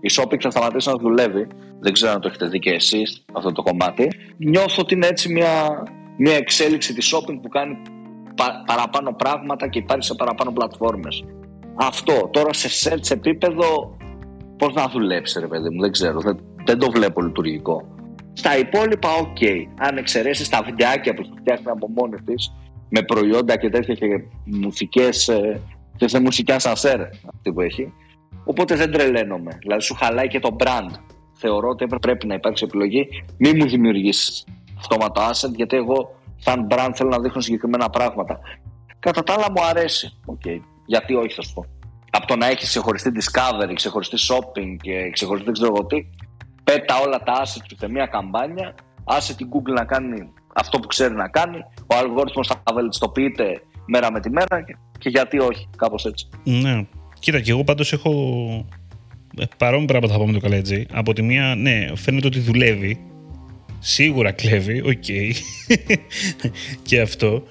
η 0.00 0.10
shopping 0.12 0.40
θα 0.40 0.50
σταματήσει 0.50 0.88
να 0.88 0.96
δουλεύει 0.96 1.46
δεν 1.80 1.92
ξέρω 1.92 2.12
αν 2.12 2.20
το 2.20 2.28
έχετε 2.28 2.46
δει 2.46 2.58
και 2.58 2.70
εσείς 2.70 3.24
αυτό 3.32 3.52
το 3.52 3.62
κομμάτι 3.62 4.08
νιώθω 4.36 4.82
ότι 4.82 4.94
είναι 4.94 5.06
έτσι 5.06 5.32
μια, 5.32 5.82
μια 6.18 6.36
εξέλιξη 6.36 6.94
της 6.94 7.14
shopping 7.14 7.38
που 7.42 7.48
κάνει 7.48 7.76
παραπάνω 8.66 9.12
πράγματα 9.12 9.68
και 9.68 9.78
υπάρχει 9.78 10.06
σε 10.06 10.14
παραπάνω 10.14 10.52
πλατφόρμες 10.52 11.24
αυτό 11.78 12.28
τώρα 12.32 12.52
σε 12.52 12.68
search 12.90 13.10
επίπεδο 13.10 13.96
πώς 14.58 14.74
να 14.74 14.88
δουλέψει 14.88 15.40
ρε 15.40 15.46
παιδί 15.46 15.68
μου, 15.68 15.80
δεν 15.80 15.92
ξέρω, 15.92 16.20
δεν, 16.20 16.38
δεν 16.64 16.78
το 16.78 16.90
βλέπω 16.90 17.22
λειτουργικό. 17.22 17.96
Στα 18.32 18.58
υπόλοιπα, 18.58 19.14
OK. 19.14 19.36
Okay. 19.40 19.66
Αν 19.78 19.96
εξαιρέσεις 19.96 20.48
τα 20.48 20.62
βιντεάκια 20.64 21.14
που 21.14 21.24
φτιάχνει 21.40 21.70
από 21.70 21.88
μόνη 21.88 22.16
της 22.24 22.52
με 22.88 23.02
προϊόντα 23.02 23.56
και 23.56 23.68
τέτοια 23.68 23.94
και 23.94 24.22
μουσικές 24.44 25.30
και 25.96 26.08
σε 26.08 26.20
μουσικά 26.20 26.58
σανσέρ 26.58 27.00
αυτή 27.00 27.52
που 27.54 27.60
έχει. 27.60 27.92
Οπότε 28.44 28.74
δεν 28.74 28.92
τρελαίνομαι. 28.92 29.58
Δηλαδή 29.60 29.82
σου 29.82 29.94
χαλάει 29.94 30.28
και 30.28 30.38
το 30.38 30.56
brand. 30.58 30.90
Θεωρώ 31.32 31.68
ότι 31.68 31.86
πρέπει 32.00 32.26
να 32.26 32.34
υπάρξει 32.34 32.64
επιλογή. 32.64 33.08
Μην 33.36 33.56
μου 33.56 33.68
δημιουργήσεις 33.68 34.44
αυτόματα 34.78 35.30
asset, 35.30 35.52
γιατί 35.54 35.76
εγώ 35.76 36.16
σαν 36.36 36.66
brand 36.70 36.90
θέλω 36.94 37.08
να 37.08 37.18
δείχνω 37.18 37.40
συγκεκριμένα 37.40 37.90
πράγματα. 37.90 38.40
Κατά 38.98 39.22
τα 39.22 39.32
άλλα 39.32 39.50
μου 39.50 39.64
αρέσει. 39.64 40.18
Okay. 40.26 40.60
Γιατί 40.86 41.14
όχι, 41.14 41.34
θα 41.34 41.42
σου 41.42 41.52
πω. 41.52 41.64
Από 42.10 42.26
το 42.26 42.36
να 42.36 42.46
έχεις 42.46 42.68
ξεχωριστή 42.68 43.12
discovery, 43.14 43.72
ξεχωριστή 43.74 44.16
shopping 44.28 44.76
και 44.80 45.10
ξεχωριστή 45.10 45.44
δεν 45.44 45.54
ξέρω 45.54 45.86
τι, 45.86 46.06
πέτα 46.64 46.98
όλα 47.06 47.22
τα 47.22 47.42
assets 47.42 47.64
του 47.68 47.76
σε 47.78 47.88
μια 47.88 48.06
καμπάνια, 48.06 48.74
άσε 49.04 49.36
την 49.36 49.48
Google 49.52 49.72
να 49.72 49.84
κάνει 49.84 50.32
αυτό 50.54 50.80
που 50.80 50.86
ξέρει 50.86 51.14
να 51.14 51.28
κάνει, 51.28 51.58
ο 51.86 51.96
αλγόριθμος 51.96 52.46
θα 52.46 52.74
βελτιστοποιείται 52.74 53.62
μέρα 53.86 54.12
με 54.12 54.20
τη 54.20 54.30
μέρα 54.30 54.62
και, 54.62 54.76
και 54.98 55.08
γιατί 55.08 55.38
όχι, 55.38 55.68
κάπως 55.76 56.04
έτσι. 56.04 56.28
Ναι. 56.44 56.86
Κοίτα, 57.18 57.40
και 57.40 57.50
εγώ 57.50 57.64
πάντως 57.64 57.92
έχω 57.92 58.10
ε, 59.38 59.44
παρόμοια 59.56 59.86
πράγματα 59.86 60.12
θα 60.12 60.18
πω 60.18 60.26
με 60.26 60.32
το 60.32 60.40
καλέτζι. 60.40 60.86
Από 60.92 61.12
τη 61.12 61.22
μία, 61.22 61.54
ναι, 61.54 61.86
φαίνεται 61.94 62.26
ότι 62.26 62.38
δουλεύει. 62.38 63.00
Σίγουρα 63.78 64.32
κλέβει, 64.32 64.80
OK. 64.80 65.04
Okay. 65.06 65.32
και 66.88 67.00
αυτό 67.00 67.42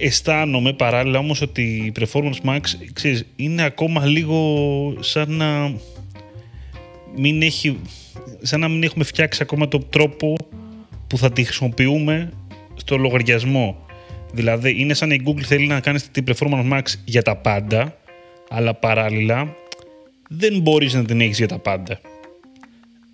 αισθάνομαι 0.00 0.72
παράλληλα 0.72 1.18
όμως 1.18 1.40
ότι 1.40 1.62
η 1.62 1.92
Performance 2.00 2.40
Max 2.44 2.60
ξέρεις, 2.92 3.26
είναι 3.36 3.62
ακόμα 3.62 4.04
λίγο 4.04 4.96
σαν 5.00 5.32
να 5.32 5.72
μην 7.16 7.42
έχει 7.42 7.78
σαν 8.42 8.60
να 8.60 8.68
μην 8.68 8.82
έχουμε 8.82 9.04
φτιάξει 9.04 9.42
ακόμα 9.42 9.68
τον 9.68 9.86
τρόπο 9.88 10.36
που 11.06 11.18
θα 11.18 11.32
τη 11.32 11.44
χρησιμοποιούμε 11.44 12.32
στο 12.74 12.96
λογαριασμό. 12.96 13.86
Δηλαδή 14.32 14.80
είναι 14.80 14.94
σαν 14.94 15.10
η 15.10 15.22
Google 15.26 15.42
θέλει 15.42 15.66
να 15.66 15.80
κάνει 15.80 15.98
την 16.12 16.24
Performance 16.26 16.72
Max 16.72 16.82
για 17.04 17.22
τα 17.22 17.36
πάντα 17.36 17.96
αλλά 18.54 18.74
παράλληλα 18.74 19.56
δεν 20.28 20.60
μπορείς 20.60 20.94
να 20.94 21.04
την 21.04 21.20
έχεις 21.20 21.38
για 21.38 21.48
τα 21.48 21.58
πάντα. 21.58 22.00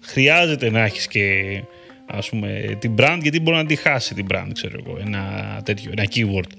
Χρειάζεται 0.01 0.71
να 0.71 0.85
έχεις 0.85 1.09
και 1.09 1.25
ας 2.07 2.29
πούμε, 2.29 2.77
την 2.79 2.95
brand, 2.99 3.19
γιατί 3.23 3.41
μπορεί 3.41 3.57
να 3.57 3.67
τη 3.67 3.77
χάσει 3.77 4.15
την 4.15 4.27
brand, 4.31 4.49
ξέρω 4.53 4.79
εγώ, 4.87 4.99
ένα 5.01 5.23
τέτοιο, 5.65 5.91
ένα 5.97 6.09
keyword. 6.15 6.51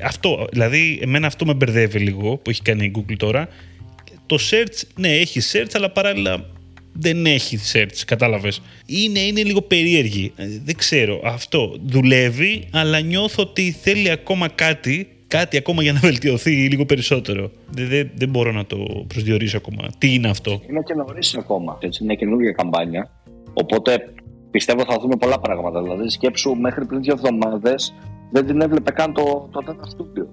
Αυτό, 0.00 0.46
δηλαδή, 0.52 0.98
εμένα 1.02 1.26
αυτό 1.26 1.46
με 1.46 1.54
μπερδεύει 1.54 1.98
λίγο, 1.98 2.36
που 2.36 2.50
έχει 2.50 2.62
κάνει 2.62 2.84
η 2.84 2.92
Google 2.96 3.16
τώρα. 3.16 3.48
Το 4.26 4.38
search, 4.50 4.82
ναι, 4.96 5.08
έχει 5.08 5.40
search, 5.52 5.70
αλλά 5.72 5.90
παράλληλα 5.90 6.50
δεν 6.92 7.26
έχει 7.26 7.58
search, 7.72 8.02
κατάλαβες. 8.06 8.62
Είναι, 8.86 9.18
είναι 9.18 9.42
λίγο 9.42 9.62
περίεργη, 9.62 10.32
δεν 10.64 10.76
ξέρω, 10.76 11.20
αυτό 11.24 11.76
δουλεύει, 11.86 12.68
αλλά 12.70 13.00
νιώθω 13.00 13.42
ότι 13.42 13.76
θέλει 13.82 14.10
ακόμα 14.10 14.48
κάτι 14.48 15.08
κάτι 15.28 15.56
ακόμα 15.56 15.82
για 15.82 15.92
να 15.92 15.98
βελτιωθεί 15.98 16.50
λίγο 16.50 16.84
περισσότερο. 16.86 17.50
Δεν, 17.70 17.88
δεν, 17.88 18.10
δεν 18.14 18.28
μπορώ 18.28 18.52
να 18.52 18.66
το 18.66 18.76
προσδιορίσω 19.06 19.56
ακόμα. 19.56 19.88
Τι 19.98 20.14
είναι 20.14 20.28
αυτό; 20.28 20.60
Είναι 20.68 20.82
και 20.82 20.94
νωρί 20.94 21.20
ακόμα. 21.38 21.78
Έτσι, 21.80 22.04
είναι 22.04 22.14
καινούργια 22.14 22.52
καμπάνια. 22.52 23.10
Οπότε 23.54 24.14
πιστεύω 24.50 24.84
θα 24.84 24.98
δούμε 25.00 25.16
πολλά 25.16 25.38
πράγματα. 25.40 25.82
Δηλαδή, 25.82 26.08
σκέψου 26.08 26.54
μέχρι 26.54 26.84
πριν 26.84 27.02
δύο 27.02 27.12
εβδομάδες 27.12 27.94
δεν 28.30 28.46
την 28.46 28.60
έβλεπε 28.60 28.90
καν 28.90 29.12
το, 29.12 29.48
το 29.52 29.60
Data 29.66 29.84
Studio. 29.84 30.26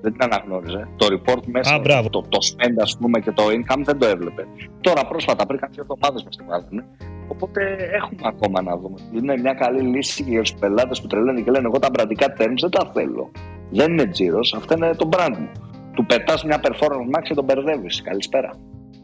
Δεν 0.00 0.12
την 0.12 0.22
αναγνώριζε. 0.22 0.88
Το 0.96 1.06
report 1.06 1.42
μέσα, 1.46 1.74
Α, 1.74 1.80
το, 2.10 2.20
το 2.28 2.38
spend 2.50 2.74
ας 2.80 2.96
πούμε 2.98 3.20
και 3.20 3.32
το 3.32 3.42
income 3.42 3.82
δεν 3.84 3.98
το 3.98 4.06
έβλεπε. 4.06 4.46
Τώρα 4.80 5.06
πρόσφατα, 5.06 5.46
πριν 5.46 5.60
κάποιε 5.60 5.82
εβδομάδες 5.82 6.22
μας 6.24 6.36
την 6.36 6.46
βάλανε. 6.46 6.84
Οπότε 7.28 7.60
έχουμε 7.94 8.20
ακόμα 8.24 8.62
να 8.62 8.76
δούμε. 8.76 8.96
Είναι 9.14 9.38
μια 9.38 9.52
καλή 9.52 9.82
λύση 9.82 10.22
για 10.22 10.40
τους 10.40 10.54
πελάτες 10.54 11.00
που 11.00 11.06
τρελαίνουν 11.06 11.44
και 11.44 11.50
λένε: 11.50 11.66
Εγώ 11.66 11.78
τα 11.78 11.88
μπραντικά 11.92 12.26
terms 12.38 12.60
δεν 12.60 12.70
τα 12.70 12.90
θέλω. 12.94 13.30
Δεν 13.70 13.92
είναι 13.92 14.06
τζίρος, 14.06 14.54
αυτό 14.54 14.74
είναι 14.74 14.94
το 14.94 15.08
brand 15.12 15.34
μου. 15.38 15.48
Του 15.94 16.06
πετάς 16.06 16.44
μια 16.44 16.60
performance 16.64 17.16
max 17.18 17.22
και 17.22 17.34
τον 17.34 17.44
μπερδεύεις. 17.44 18.02
Καλησπέρα. 18.02 18.50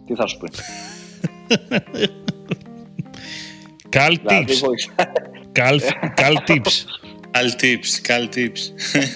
Τι 0.07 0.15
θα 0.15 0.27
σου 0.27 0.39
πει. 0.39 0.49
Καλ 3.89 4.19
Δηλαδή, 4.23 4.45
tips. 4.49 4.61
βοηθά- 4.65 5.13
Καλ, 5.53 5.81
καλ 6.15 6.37
tips. 6.47 6.85
Καλ 7.31 7.51
tips, 7.61 7.99
καλ 8.03 8.29
tips. 8.35 8.61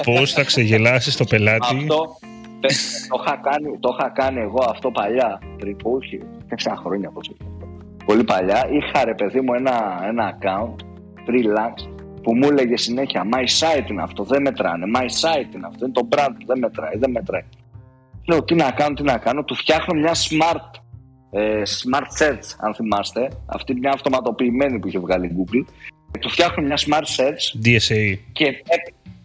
Πώς 0.05 0.33
θα 0.33 0.45
ξεγελάσεις 0.45 1.17
το 1.17 1.25
πελάτη; 1.25 1.75
Αυτό 1.77 2.19
πε- 2.61 2.73
το, 3.09 3.23
είχα 3.25 3.37
κάνει, 3.43 3.79
το 3.81 3.97
είχα 3.99 4.09
κάνει 4.09 4.41
εγώ 4.41 4.65
αυτό 4.69 4.91
παλιά. 4.91 5.41
Πριν 5.59 5.77
που 5.77 5.91
όχι, 5.91 6.21
τέσσερα 6.49 6.77
χρόνια 6.77 7.11
πώς 7.11 7.27
ήταν 7.27 7.47
αυτό. 7.53 7.67
Πολύ 8.05 8.25
παλιά. 8.25 8.69
Είχα 8.71 9.05
ρε 9.05 9.15
παιδί 9.15 9.41
μου 9.41 9.55
ένα, 9.55 10.05
ένα 10.09 10.39
account 10.39 10.75
freelance 11.27 11.98
που 12.23 12.35
μου 12.35 12.49
έλεγε 12.51 12.77
συνέχεια 12.77 13.27
My 13.33 13.43
site 13.43 13.91
είναι 13.91 14.03
αυτό, 14.03 14.25
δεν 14.25 14.43
μετράνε. 14.43 14.87
My 14.97 15.05
site 15.05 15.55
είναι 15.55 15.67
αυτό, 15.67 15.85
είναι 15.85 15.95
το 15.95 16.09
brand 16.11 16.35
του, 16.39 16.47
δεν 16.47 16.59
μετράει, 16.59 16.99
δεν 16.99 17.11
μετράει. 17.11 17.45
Λέω 18.27 18.45
τι 18.45 18.55
να 18.55 18.71
κάνω, 18.71 18.95
τι 18.95 19.03
να 19.03 19.19
κάνω. 19.19 19.45
Του 19.45 19.55
φτιάχνω 19.55 20.01
μια 20.01 20.13
smart, 20.15 20.81
ε, 21.31 21.63
smart 21.63 22.23
search, 22.23 22.57
αν 22.59 22.75
θυμάστε. 22.75 23.29
Αυτή 23.47 23.75
μια 23.75 23.91
αυτοματοποιημένη 23.95 24.79
που 24.79 24.89
είχε 24.89 24.99
βγάλει 24.99 25.27
η 25.27 25.31
Google. 25.39 25.73
Του 26.21 26.29
φτιάχνω 26.29 26.63
μια 26.63 26.77
smart 26.77 27.23
search 27.23 27.67
DSA. 27.67 28.19
και. 28.33 28.45
ε, 28.45 28.77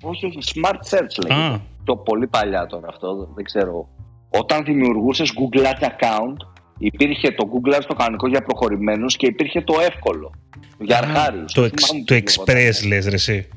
όχι, 0.02 0.26
όχι, 0.26 0.40
smart 0.56 0.96
search 0.96 1.28
λέγεται 1.28 1.54
Α, 1.54 1.60
το 1.84 1.96
πολύ 1.96 2.28
παλιά 2.28 2.66
τώρα 2.66 2.88
αυτό, 2.90 3.30
δεν 3.36 3.44
ξέρω. 3.44 3.90
Όταν 4.30 4.64
δημιουργούσες 4.64 5.34
Google 5.40 5.62
Ads 5.62 5.84
account, 5.84 6.53
υπήρχε 6.78 7.32
το 7.32 7.50
Google 7.54 7.76
Ads 7.80 7.84
το 7.88 7.94
κανονικό 7.94 8.28
για 8.28 8.42
προχωρημένους 8.42 9.16
και 9.16 9.26
υπήρχε 9.26 9.62
το 9.62 9.74
εύκολο. 9.82 10.32
Για 10.80 10.98
αρχάριους. 10.98 11.54
το, 11.54 11.62
Δεν 11.62 11.72
εξ, 11.74 11.86
θυμάμαι 11.86 12.06
το 12.06 12.16
πώς 12.16 12.38
λεγόταν. 12.38 12.56
express 12.56 12.88
λες 12.88 13.06
ρε 13.08 13.16
εσύ. 13.16 13.48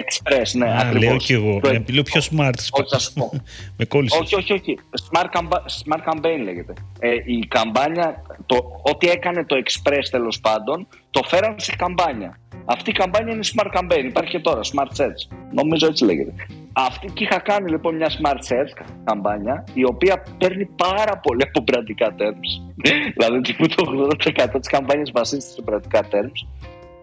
Express, 0.00 0.50
ναι, 0.52 0.66
Α, 0.70 0.76
ακριβώς. 0.78 1.02
λέω 1.02 1.16
κι 1.16 1.32
εγώ. 1.32 1.60
Το- 1.60 1.68
Ε, 1.68 1.84
Λέω 1.92 2.02
πιο 2.02 2.20
smart. 2.30 2.54
Όχι, 2.70 2.88
θα 2.90 2.98
σου 2.98 3.12
πω. 3.12 3.30
Με 3.78 3.84
κόλλησες. 3.84 4.20
όχι, 4.20 4.34
όχι, 4.34 4.52
όχι. 4.52 4.78
Smart, 5.10 5.26
campa- 5.38 5.64
smart 5.84 6.12
campaign 6.12 6.38
λέγεται. 6.44 6.72
Ε, 6.98 7.08
η 7.24 7.46
καμπάνια, 7.48 8.22
το, 8.46 8.56
ό,τι 8.82 9.08
έκανε 9.10 9.44
το 9.44 9.56
Express 9.64 10.04
τέλος 10.10 10.40
πάντων, 10.40 10.86
το 11.10 11.20
φέραν 11.22 11.54
σε 11.58 11.76
καμπάνια. 11.76 12.36
Αυτή 12.64 12.90
η 12.90 12.92
καμπάνια 12.92 13.32
είναι 13.32 13.42
smart 13.54 13.78
campaign. 13.78 14.04
Υπάρχει 14.04 14.30
και 14.30 14.38
τώρα, 14.38 14.60
smart 14.60 15.00
search. 15.02 15.36
Νομίζω 15.52 15.86
έτσι 15.86 16.04
λέγεται. 16.04 16.32
Αυτή 16.72 17.06
και 17.12 17.24
είχα 17.24 17.38
κάνει 17.38 17.70
λοιπόν 17.70 17.96
μια 17.96 18.08
smart 18.10 18.36
search 18.52 18.84
καμπάνια, 19.04 19.64
η 19.74 19.84
οποία 19.84 20.22
παίρνει 20.38 20.64
πάρα 20.64 21.18
πολύ 21.18 21.42
από 21.42 21.60
μπραντικά 21.62 22.14
terms. 22.18 22.50
δηλαδή, 23.16 23.40
τύπου 23.40 23.66
το 23.66 24.06
80% 24.44 24.48
της 24.60 24.68
καμπάνιας 24.68 25.10
βασίζεται 25.10 25.52
σε 25.52 25.62
μπραντικά 25.62 26.00
terms. 26.10 26.46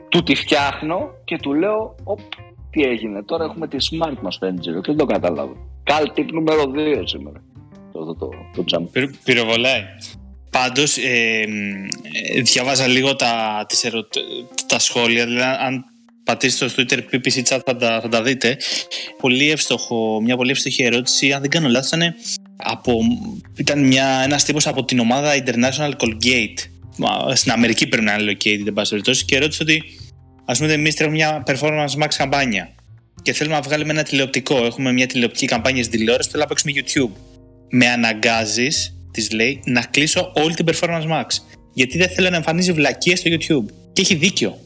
Του 0.09 0.23
τη 0.23 0.35
φτιάχνω 0.35 1.09
και 1.23 1.37
του 1.37 1.53
λέω, 1.53 1.95
οπ, 2.03 2.19
τι 2.69 2.81
έγινε. 2.83 3.23
Τώρα 3.23 3.43
έχουμε 3.43 3.67
τη 3.67 3.77
smart 3.91 4.15
μας 4.21 4.37
φαίνεται 4.39 4.61
και 4.71 4.81
δεν 4.85 4.97
το 4.97 5.05
καταλάβω. 5.05 5.55
Καλ 5.83 6.11
tip 6.15 6.25
νούμερο 6.31 6.63
2 6.75 7.01
σήμερα. 7.05 7.43
Το, 7.91 8.05
το, 8.05 8.13
το, 8.15 8.29
το 8.55 8.63
jump. 8.71 8.87
Πυρο- 8.91 9.11
Πυροβολάει. 9.23 9.81
Πάντως, 10.51 10.97
ε, 10.97 11.43
ε, 12.33 12.41
διάβαζα 12.41 12.87
λίγο 12.87 13.15
τα, 13.15 13.65
τις 13.67 13.83
ερω- 13.83 14.07
τα 14.67 14.79
σχόλια, 14.79 15.25
δηλαδή 15.25 15.55
αν 15.65 15.83
πατήσετε 16.23 16.67
στο 16.69 16.83
Twitter 16.83 16.97
PPC 17.13 17.37
chat 17.55 17.59
θα 17.65 17.75
τα, 17.75 17.99
θα 18.01 18.09
τα 18.09 18.21
δείτε. 18.23 18.57
Πολύ 19.21 19.49
εύστοχο, 19.51 20.21
μια 20.21 20.35
πολύ 20.35 20.51
εύστοχη 20.51 20.83
ερώτηση, 20.83 21.31
αν 21.33 21.41
δεν 21.41 21.49
κάνω 21.49 21.67
λάθος, 21.67 21.87
ήταν, 21.91 22.13
από, 22.55 22.99
ήταν 23.57 23.87
μια, 23.87 24.05
ένας 24.23 24.43
τύπος 24.43 24.67
από 24.67 24.85
την 24.85 24.99
ομάδα 24.99 25.31
International 25.45 25.91
Colgate. 25.97 26.57
Μα, 26.97 27.35
Στην 27.35 27.51
Αμερική 27.51 27.87
πρέπει 27.87 28.05
να 28.05 28.13
είναι 28.13 28.31
located, 28.31 28.67
εν 28.67 28.73
πάση 28.73 28.89
περιπτώσει, 28.89 29.25
και 29.25 29.39
ρώτησε 29.39 29.63
ότι 29.63 29.83
ας 30.49 30.59
πούμε 30.59 30.73
εμείς 30.73 30.95
τρέχουμε 30.95 31.17
μια 31.17 31.43
performance 31.47 32.03
max 32.03 32.07
καμπάνια 32.17 32.69
και 33.21 33.33
θέλουμε 33.33 33.55
να 33.55 33.61
βγάλουμε 33.61 33.91
ένα 33.91 34.03
τηλεοπτικό. 34.03 34.65
Έχουμε 34.65 34.91
μια 34.91 35.07
τηλεοπτική 35.07 35.45
καμπάνια 35.45 35.83
στην 35.83 35.99
τηλεόραση, 35.99 36.29
θέλω 36.29 36.43
να 36.43 36.49
παίξουμε 36.49 36.73
YouTube. 36.75 37.11
Με 37.69 37.87
αναγκάζεις, 37.87 38.97
της 39.11 39.31
λέει, 39.31 39.61
να 39.65 39.81
κλείσω 39.81 40.31
όλη 40.35 40.53
την 40.53 40.65
performance 40.71 41.07
max. 41.11 41.25
Γιατί 41.73 41.97
δεν 41.97 42.09
θέλω 42.09 42.29
να 42.29 42.35
εμφανίζει 42.35 42.71
βλακίε 42.71 43.15
στο 43.15 43.29
YouTube. 43.31 43.73
Και 43.93 44.01
έχει 44.01 44.15
δίκιο. 44.15 44.57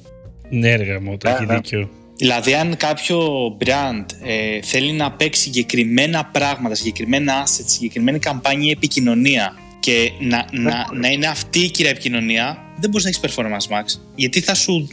Ναι, 0.49 0.69
έργα 0.69 1.01
μου, 1.01 1.17
το 1.17 1.29
Ναι, 1.29 1.35
έχει 1.35 1.45
ναι. 1.45 1.55
δίκιο. 1.55 1.89
Δηλαδή, 2.17 2.53
αν 2.53 2.77
κάποιο 2.77 3.47
brand 3.65 4.05
ε, 4.23 4.61
θέλει 4.61 4.91
να 4.91 5.11
παίξει 5.11 5.41
συγκεκριμένα 5.41 6.25
πράγματα, 6.25 6.75
συγκεκριμένα 6.75 7.43
assets, 7.43 7.65
συγκεκριμένη 7.65 8.19
καμπάνια 8.19 8.67
ή 8.67 8.71
επικοινωνία 8.71 9.57
και 9.79 10.11
να, 10.19 10.45
να, 10.51 10.85
να 10.93 11.07
είναι 11.07 11.27
αυτή 11.27 11.59
η 11.59 11.69
κύρια 11.69 11.91
επικοινωνία, 11.91 12.57
δεν 12.79 12.89
μπορείς 12.89 13.05
να 13.05 13.09
έχεις 13.09 13.35
performance 13.35 13.75
max. 13.75 13.99
Γιατί 14.15 14.39
θα 14.39 14.53
σου 14.53 14.87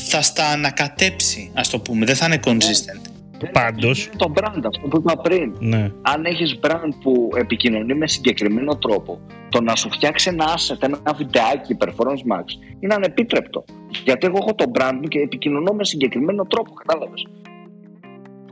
θα 0.00 0.22
στα 0.22 0.48
ανακατέψει, 0.48 1.50
ας 1.54 1.68
το 1.68 1.78
πούμε. 1.78 2.04
Δεν 2.04 2.14
θα 2.14 2.26
είναι 2.26 2.40
consistent. 2.44 3.10
Πάντως, 3.52 4.04
Είναι 4.06 4.14
το 4.16 4.32
brand, 4.36 4.60
αυτό 4.66 4.88
που 4.90 4.96
είπα 4.96 5.16
πριν. 5.16 5.56
ναι. 5.58 5.90
Αν 6.02 6.24
έχεις 6.24 6.58
brand 6.62 6.88
που 7.02 7.30
επικοινωνεί 7.36 7.94
με 7.94 8.08
συγκεκριμένο 8.08 8.76
τρόπο, 8.76 9.20
το 9.48 9.62
να 9.62 9.76
σου 9.76 9.90
φτιάξει 9.90 10.28
ένα 10.32 10.44
asset, 10.56 10.82
ένα 10.82 10.98
βιντεάκι 11.16 11.76
performance 11.84 12.32
max, 12.36 12.44
είναι 12.80 12.94
ανεπίτρεπτο. 12.94 13.64
Γιατί 14.04 14.26
εγώ 14.26 14.36
έχω 14.40 14.54
το 14.54 14.64
brand 14.74 14.98
μου 15.00 15.08
και 15.08 15.18
επικοινωνώ 15.18 15.72
με 15.72 15.84
συγκεκριμένο 15.84 16.44
τρόπο, 16.44 16.72
κατάλαβες. 16.72 17.26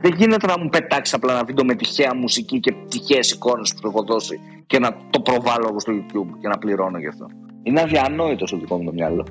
Δεν 0.01 0.13
γίνεται 0.17 0.47
να 0.47 0.59
μου 0.59 0.69
πετάξεις 0.69 1.13
απλά 1.15 1.33
ένα 1.33 1.43
βίντεο 1.43 1.65
με 1.65 1.75
τυχαία 1.75 2.15
μουσική 2.15 2.59
και 2.59 2.73
τυχαίες 2.89 3.31
εικόνες 3.31 3.71
που 3.73 3.77
σου 3.81 3.87
έχω 3.87 4.03
δώσει 4.03 4.39
και 4.67 4.79
να 4.79 4.97
το 5.09 5.19
προβάλλω 5.19 5.67
εγώ 5.69 5.79
στο 5.79 5.93
YouTube 5.93 6.37
και 6.41 6.47
να 6.47 6.57
πληρώνω 6.57 6.97
γι' 6.99 7.07
αυτό. 7.07 7.25
Είναι 7.63 7.81
αδιανόητο 7.81 8.47
στο 8.47 8.57
δικό 8.57 8.77
μου 8.77 8.83
το 8.83 8.91
μυαλό. 8.93 9.25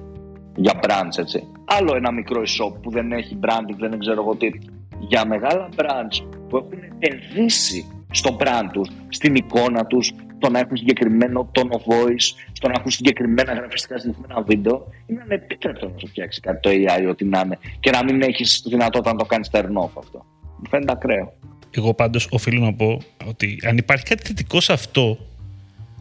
Για 0.56 0.80
brands, 0.82 1.18
έτσι. 1.18 1.46
Άλλο 1.64 1.96
ένα 1.96 2.12
μικρό 2.12 2.40
e-shop 2.40 2.72
που 2.82 2.90
δεν 2.90 3.12
έχει 3.12 3.38
branding, 3.42 3.76
δεν 3.78 3.98
ξέρω 3.98 4.20
εγώ 4.20 4.36
τι. 4.36 4.50
Για 4.98 5.26
μεγάλα 5.26 5.68
brands 5.76 6.26
που 6.48 6.56
έχουν 6.56 6.78
επενδύσει 7.00 7.84
στο 8.10 8.36
brand 8.40 8.68
τους, 8.72 8.88
στην 9.08 9.34
εικόνα 9.34 9.86
τους, 9.86 10.12
το 10.38 10.50
να 10.50 10.58
έχουν 10.58 10.76
συγκεκριμένο 10.76 11.50
tone 11.54 11.70
of 11.70 11.92
voice, 11.92 12.48
στο 12.52 12.68
να 12.68 12.74
έχουν 12.78 12.90
συγκεκριμένα 12.90 13.54
γραφιστικά 13.54 13.98
συγκεκριμένα 13.98 14.42
βίντεο, 14.42 14.86
είναι 15.06 15.20
ανεπίτρεπτο 15.22 15.88
να 15.88 15.98
σου 15.98 16.06
φτιάξει 16.06 16.40
κάτι 16.40 16.60
το 16.60 16.70
AI 16.70 17.08
ό,τι 17.10 17.24
να 17.24 17.40
είναι 17.44 17.58
και 17.80 17.90
να 17.90 18.04
μην 18.04 18.22
έχεις 18.22 18.62
δυνατότητα 18.66 19.12
να 19.12 19.18
το 19.18 19.24
κάνεις 19.24 19.50
turn 19.52 19.84
off 19.84 19.90
αυτό. 19.98 20.26
Μου 20.58 20.68
φαίνεται 20.68 20.92
ακραίο. 20.92 21.32
Εγώ 21.70 21.94
πάντως 21.94 22.28
οφείλω 22.30 22.64
να 22.64 22.74
πω 22.74 23.00
ότι 23.26 23.58
αν 23.68 23.76
υπάρχει 23.76 24.04
κάτι 24.04 24.26
θετικό 24.26 24.60
σε 24.60 24.72
αυτό, 24.72 25.18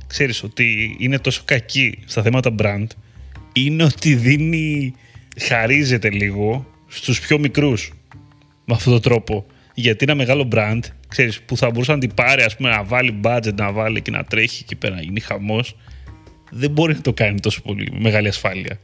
ξέρεις 0.08 0.44
ότι 0.44 0.96
είναι 1.00 1.20
τόσο 1.20 1.42
κακή 1.46 2.00
στα 2.06 2.22
θέματα 2.22 2.56
brand, 2.60 2.88
είναι 3.54 3.84
ότι 3.84 4.16
δίνει, 4.16 4.94
χαρίζεται 5.42 6.10
λίγο 6.10 6.66
στους 6.88 7.20
πιο 7.20 7.40
μικρούς 7.40 7.94
με 8.66 8.74
αυτόν 8.74 8.94
τον 8.94 9.02
τρόπο. 9.02 9.46
Γιατί 9.74 10.04
ένα 10.04 10.16
μεγάλο 10.16 10.48
brand, 10.52 10.80
ξέρεις, 11.08 11.42
που 11.42 11.58
θα 11.58 11.70
μπορούσε 11.72 11.92
να 11.92 11.98
την 11.98 12.14
πάρει, 12.14 12.42
ας 12.44 12.56
πούμε, 12.56 12.70
να 12.70 12.84
βάλει 12.84 13.20
budget, 13.24 13.54
να 13.56 13.72
βάλει 13.72 14.02
και 14.02 14.12
να 14.12 14.24
τρέχει 14.24 14.60
εκεί 14.64 14.76
πέρα, 14.76 14.96
να 14.96 15.02
γίνει 15.02 15.20
χαμός, 15.20 15.76
δεν 16.52 16.72
μπορεί 16.72 16.94
να 16.94 17.02
το 17.02 17.14
κάνει 17.14 17.40
τόσο 17.40 17.62
πολύ 17.62 17.90
με 17.92 18.00
μεγάλη 18.00 18.28
ασφάλεια. 18.28 18.80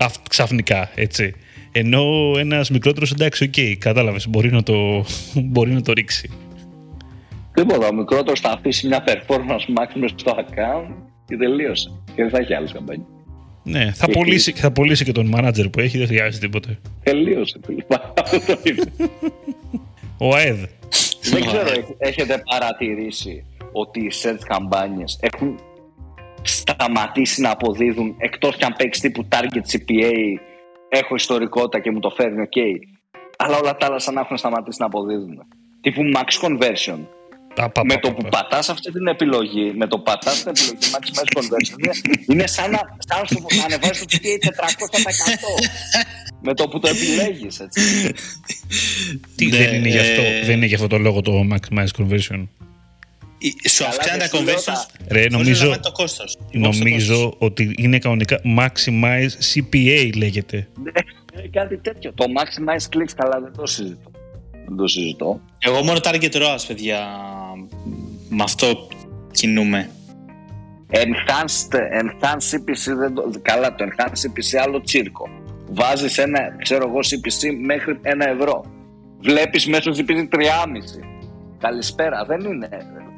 Αυ- 0.00 0.28
Ξαφνικά, 0.28 0.90
έτσι. 0.94 1.34
Ενώ 1.72 2.32
ένας 2.38 2.70
μικρότερος, 2.70 3.12
εντάξει, 3.12 3.44
οκ, 3.44 3.78
κατάλαβες, 3.78 4.28
μπορεί 4.28 4.52
να 4.52 4.62
το, 4.62 5.04
μπορεί 5.50 5.72
να 5.72 5.80
το 5.82 5.92
ρίξει. 5.92 6.30
Τίποτα, 7.54 7.86
ο 7.88 7.94
μικρότερος 7.94 8.40
θα 8.40 8.50
αφήσει 8.50 8.86
μια 8.86 9.04
performance 9.06 9.78
max 9.78 9.92
μέσα 9.94 10.14
στο 10.18 10.34
account 10.38 10.94
και 11.26 11.36
τελείωσε. 11.36 11.90
Και 12.14 12.22
δεν 12.22 12.30
θα 12.30 12.38
έχει 12.38 12.54
άλλες 12.54 12.72
καμπάνια. 12.72 13.06
Ναι, 13.66 13.92
θα 13.92 14.06
Και 14.06 14.12
πωλήσει, 14.12 14.52
θα 14.52 14.70
πωλήσει 14.70 15.04
και 15.04 15.12
τον 15.12 15.32
manager 15.36 15.66
που 15.72 15.80
έχει, 15.80 15.98
δεν 15.98 16.06
χρειάζεται 16.06 16.46
τίποτε. 16.46 16.78
Τελείωσε. 17.02 17.58
τελείωσε. 17.58 17.86
Αυτό 18.22 18.38
το 18.54 18.58
είναι. 18.64 18.82
Ο 20.18 20.34
ΑΕΔ. 20.34 20.58
Δεν 21.22 21.44
ξέρω, 21.46 21.68
έχ- 21.70 21.88
έχετε 21.98 22.42
παρατηρήσει 22.50 23.44
ότι 23.72 24.00
οι 24.00 24.10
search 24.22 24.38
καμπάνιες 24.46 25.18
έχουν 25.20 25.58
σταματήσει 26.42 27.40
να 27.40 27.50
αποδίδουν 27.50 28.14
εκτός 28.18 28.56
κι 28.56 28.64
αν 28.64 28.74
παίξει 28.78 29.00
τύπου 29.00 29.26
target 29.32 29.72
CPA 29.72 30.12
έχω 30.88 31.14
ιστορικότητα 31.14 31.80
και 31.80 31.90
μου 31.90 32.00
το 32.00 32.10
φέρνει 32.10 32.44
ok 32.50 32.58
αλλά 33.36 33.56
όλα 33.56 33.76
τα 33.76 33.86
άλλα 33.86 33.98
σαν 33.98 34.14
να 34.14 34.20
έχουν 34.20 34.36
σταματήσει 34.36 34.76
να 34.80 34.86
αποδίδουν 34.86 35.42
τύπου 35.80 36.02
max 36.14 36.46
conversion 36.46 36.98
Τα, 37.54 37.70
πα, 37.70 37.84
με 37.84 37.94
πα, 37.94 38.00
το 38.00 38.08
πα, 38.08 38.14
που 38.14 38.22
πα. 38.22 38.28
πατάς 38.28 38.68
αυτή 38.68 38.92
την 38.92 39.06
επιλογή 39.06 39.72
με 39.76 39.86
το 39.86 39.96
που 39.96 40.02
πατάς 40.02 40.42
την 40.42 40.48
επιλογή 40.50 40.76
maximize 40.94 41.38
conversion 41.38 41.78
είναι, 41.82 41.92
είναι 42.28 42.46
σαν 42.46 42.70
να, 42.70 42.80
σαν 43.08 43.26
σου- 43.26 43.46
να 43.56 43.64
ανεβάζεις 43.64 43.98
το 43.98 44.06
CPA 44.10 44.48
400% 44.48 45.68
με 46.42 46.54
το 46.54 46.68
που 46.68 46.78
το 46.78 46.88
επιλέγεις 46.88 47.60
έτσι. 47.60 47.80
Τι, 49.36 49.46
Ναι, 49.46 49.56
δεν, 49.56 49.74
είναι 49.74 49.88
γι' 49.88 49.98
αυτό, 49.98 50.22
ε, 50.22 50.40
δεν 50.44 50.56
είναι 50.56 50.66
γι' 50.66 50.74
αυτό 50.74 50.86
το 50.86 50.98
λόγο 50.98 51.20
το 51.20 51.32
maximize 51.52 52.00
conversion; 52.02 52.46
Σου 53.68 53.78
Καλά, 53.84 53.88
αυξάνει 53.90 54.18
τα 54.18 54.28
δεν 54.28 54.28
σου 54.28 54.42
λέω 54.44 54.54
conversions; 54.54 54.62
τα- 54.64 54.86
Ρε, 55.08 55.18
χωρίς 55.20 55.30
να 55.32 55.38
νομίζω- 55.38 55.60
λαμβάνεις 55.62 55.86
το 55.86 55.92
κόστος. 55.92 56.36
Νομίζω 56.52 57.34
ότι 57.38 57.74
είναι 57.78 57.98
κανονικά 57.98 58.40
maximize 58.58 59.28
CPA 59.54 60.10
λέγεται. 60.16 60.68
Ναι, 60.82 61.42
κάτι 61.52 61.76
τέτοιο. 61.78 62.12
Το 62.14 62.24
maximize 62.38 62.96
clicks 62.96 63.12
καλά 63.16 63.40
δεν 63.40 63.52
το 63.56 63.66
συζητώ. 63.66 64.10
Δεν 64.66 64.76
το 64.76 64.86
συζητώ. 64.86 65.40
Εγώ 65.58 65.82
μόνο 65.84 65.98
target 66.02 66.32
ROAS, 66.32 66.56
παιδιά, 66.66 67.06
με 68.34 68.42
αυτό 68.42 68.66
κινούμε. 69.30 69.90
Enhanced, 70.90 71.74
enhanced 72.00 72.48
CPC, 72.50 72.96
δεν 72.96 73.14
το, 73.14 73.30
καλά 73.42 73.74
το 73.74 73.84
enhanced 73.84 74.06
CPC 74.06 74.58
άλλο 74.64 74.80
τσίρκο. 74.80 75.28
Βάζεις 75.70 76.18
ένα, 76.18 76.56
ξέρω 76.62 76.88
εγώ, 76.88 76.98
CPC 76.98 77.56
μέχρι 77.64 77.98
ένα 78.02 78.28
ευρώ. 78.28 78.64
Βλέπεις 79.18 79.66
μέσω 79.66 79.90
CPC 79.90 80.28
3,5. 80.28 80.28
Καλησπέρα. 81.58 82.24
Δεν 82.24 82.40
είναι. 82.40 82.68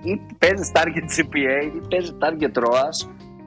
Ή 0.02 0.20
παίζεις 0.38 0.72
target 0.74 1.06
CPA 1.18 1.74
ή 1.76 1.80
παίζεις 1.90 2.16
target 2.20 2.58
ROAS. 2.58 2.98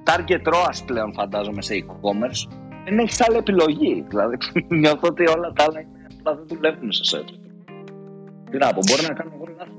Target 0.03 0.53
ROAS 0.53 0.84
πλέον 0.86 1.13
φαντάζομαι 1.13 1.62
σε 1.62 1.73
e-commerce. 1.73 2.58
Δεν 2.86 2.99
έχεις 2.99 3.21
άλλη 3.27 3.38
επιλογή. 3.38 4.05
Δηλαδή 4.08 4.38
νιώθω 4.82 5.08
ότι 5.08 5.27
όλα 5.27 5.53
τα 5.55 5.63
άλλα 5.63 5.79
απλά 6.17 6.36
δεν 6.36 6.47
δουλεύουν 6.47 6.91
σε 6.91 7.03
σετ. 7.03 7.27
Τι 8.49 8.58
να 8.58 8.73
πω, 8.73 8.79
μπορεί 8.88 9.01
να 9.01 9.13
κάνω 9.13 9.32
εγώ 9.36 9.45
λάθος. 9.58 9.79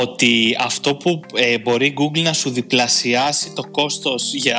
Ότι 0.00 0.56
αυτό 0.60 0.94
που 0.96 1.20
ε, 1.34 1.58
μπορεί 1.58 1.86
η 1.86 1.94
Google 1.98 2.22
να 2.22 2.32
σου 2.32 2.50
διπλασιάσει 2.50 3.52
το 3.52 3.62
κόστος 3.70 4.34
για 4.34 4.58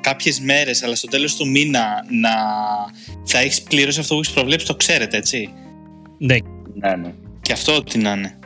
κάποιες 0.00 0.40
μέρες 0.40 0.82
αλλά 0.82 0.94
στο 0.96 1.06
τέλος 1.08 1.36
του 1.36 1.48
μήνα 1.48 2.04
να 2.20 2.30
θα 3.24 3.38
έχεις 3.38 3.62
πληρώσει 3.62 4.00
αυτό 4.00 4.14
που 4.14 4.20
έχεις 4.20 4.32
προβλέψει 4.34 4.66
το 4.66 4.74
ξέρετε 4.74 5.16
έτσι; 5.16 5.52
Ναι. 6.18 6.36
Ναι, 6.74 6.96
ναι. 6.96 7.14
και 7.42 7.52
αυτό 7.52 7.74
ό,τι 7.74 7.98
να 7.98 8.12
είναι 8.12 8.38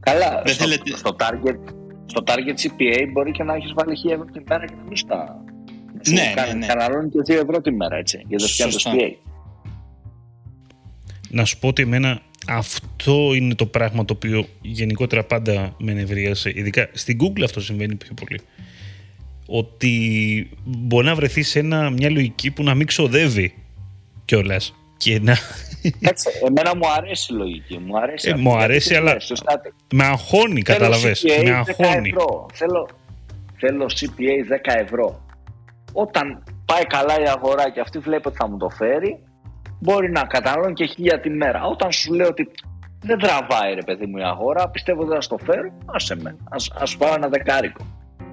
Καλά, 0.00 0.42
Δεν 0.44 0.54
στο, 0.54 0.64
θέλετε- 0.64 0.96
στο, 0.96 1.16
target, 1.18 1.72
στο 2.06 2.22
target 2.26 2.60
CPA 2.62 3.06
μπορεί 3.12 3.30
και 3.30 3.42
να 3.42 3.54
έχεις 3.54 3.72
βάλει 3.74 3.96
1000 4.06 4.10
ευρώ 4.12 4.24
την 4.32 4.42
μέρα 4.48 4.64
και 4.66 4.74
να 4.78 4.82
μην 4.88 4.96
στα. 4.96 5.44
Ναι, 6.08 6.20
σου 6.20 6.34
κάνει- 6.34 6.52
ναι, 6.52 6.58
ναι. 6.58 6.66
Καναλώνει 6.66 7.08
και 7.10 7.18
2 7.26 7.30
ευρώ 7.42 7.60
τη 7.60 7.70
μέρα, 7.72 7.96
έτσι. 7.96 8.16
Γιατί 8.28 8.44
δεν 8.44 8.52
φτιάχνει 8.52 8.72
το 8.74 8.78
Σωστά. 8.80 8.98
CPA. 9.00 9.16
Να 11.28 11.44
σου 11.44 11.58
πω 11.58 11.68
ότι 11.68 11.82
εμένα 11.82 12.20
αυτό 12.48 13.34
είναι 13.34 13.54
το 13.54 13.66
πράγμα 13.66 14.04
το 14.04 14.12
οποίο 14.14 14.46
γενικότερα 14.60 15.24
πάντα 15.24 15.74
με 15.78 15.92
νευρίασε. 15.92 16.52
Ειδικά 16.54 16.88
στην 16.92 17.18
Google 17.22 17.42
αυτό 17.44 17.60
συμβαίνει 17.60 17.94
πιο 17.94 18.14
πολύ. 18.14 18.40
Ότι 19.46 20.50
μπορεί 20.64 21.06
να 21.06 21.14
βρεθεί 21.14 21.42
σε 21.42 21.58
ένα, 21.58 21.90
μια 21.90 22.10
λογική 22.10 22.50
που 22.50 22.62
να 22.62 22.74
μην 22.74 22.86
ξοδεύει 22.86 23.54
κιόλας. 24.24 24.74
Και 24.96 25.20
να. 25.20 25.36
Κάτσε, 26.00 26.30
εμένα 26.46 26.76
μου 26.76 26.90
αρέσει 26.96 27.32
η 27.32 27.36
λογική. 27.36 27.78
Μου 27.78 27.98
αρέσει, 27.98 28.28
Ε, 28.28 28.30
αυτή. 28.30 28.42
μου 28.42 28.48
Γιατί 28.50 28.64
αρέσει, 28.64 28.88
τι 28.88 28.94
αλλά- 28.94 29.12
λες, 29.12 29.24
σωστά. 29.24 29.60
με 29.92 30.04
αγχώνει, 30.04 30.62
Θέλω 30.62 30.78
κατάλαβες. 30.78 31.24
CPA 31.26 31.42
Με 31.44 31.50
10 31.50 31.84
αγχώνει. 31.84 32.08
ευρώ. 32.08 32.46
Θέλω, 32.52 32.88
θέλω 33.56 33.84
CPA 34.00 34.44
10 34.48 34.72
ευρώ. 34.82 35.24
Όταν 35.92 36.44
πάει 36.64 36.82
καλά 36.86 37.20
η 37.20 37.28
αγορά 37.28 37.70
και 37.70 37.80
αυτή 37.80 37.98
βλέπει 37.98 38.28
ότι 38.28 38.36
θα 38.36 38.48
μου 38.48 38.56
το 38.56 38.68
φέρει, 38.68 39.18
μπορεί 39.80 40.10
να 40.10 40.22
καταναλώνει 40.22 40.72
και 40.72 40.86
χίλια 40.86 41.20
τη 41.20 41.30
μέρα. 41.30 41.64
Όταν 41.64 41.92
σου 41.92 42.12
λέω 42.12 42.26
ότι 42.28 42.50
δεν 43.00 43.18
τραβάει 43.18 43.74
ρε 43.74 43.82
παιδί 43.86 44.06
μου 44.06 44.18
η 44.18 44.22
αγορά, 44.22 44.68
πιστεύω 44.68 45.02
ότι 45.02 45.14
θα 45.14 45.20
στο 45.20 45.38
φέρω, 45.44 45.72
άσε 45.84 46.16
με. 46.16 46.36
Ας, 46.50 46.70
ας 46.74 46.96
πάω 46.96 47.14
ένα 47.14 47.28
δεκάρικο 47.28 47.86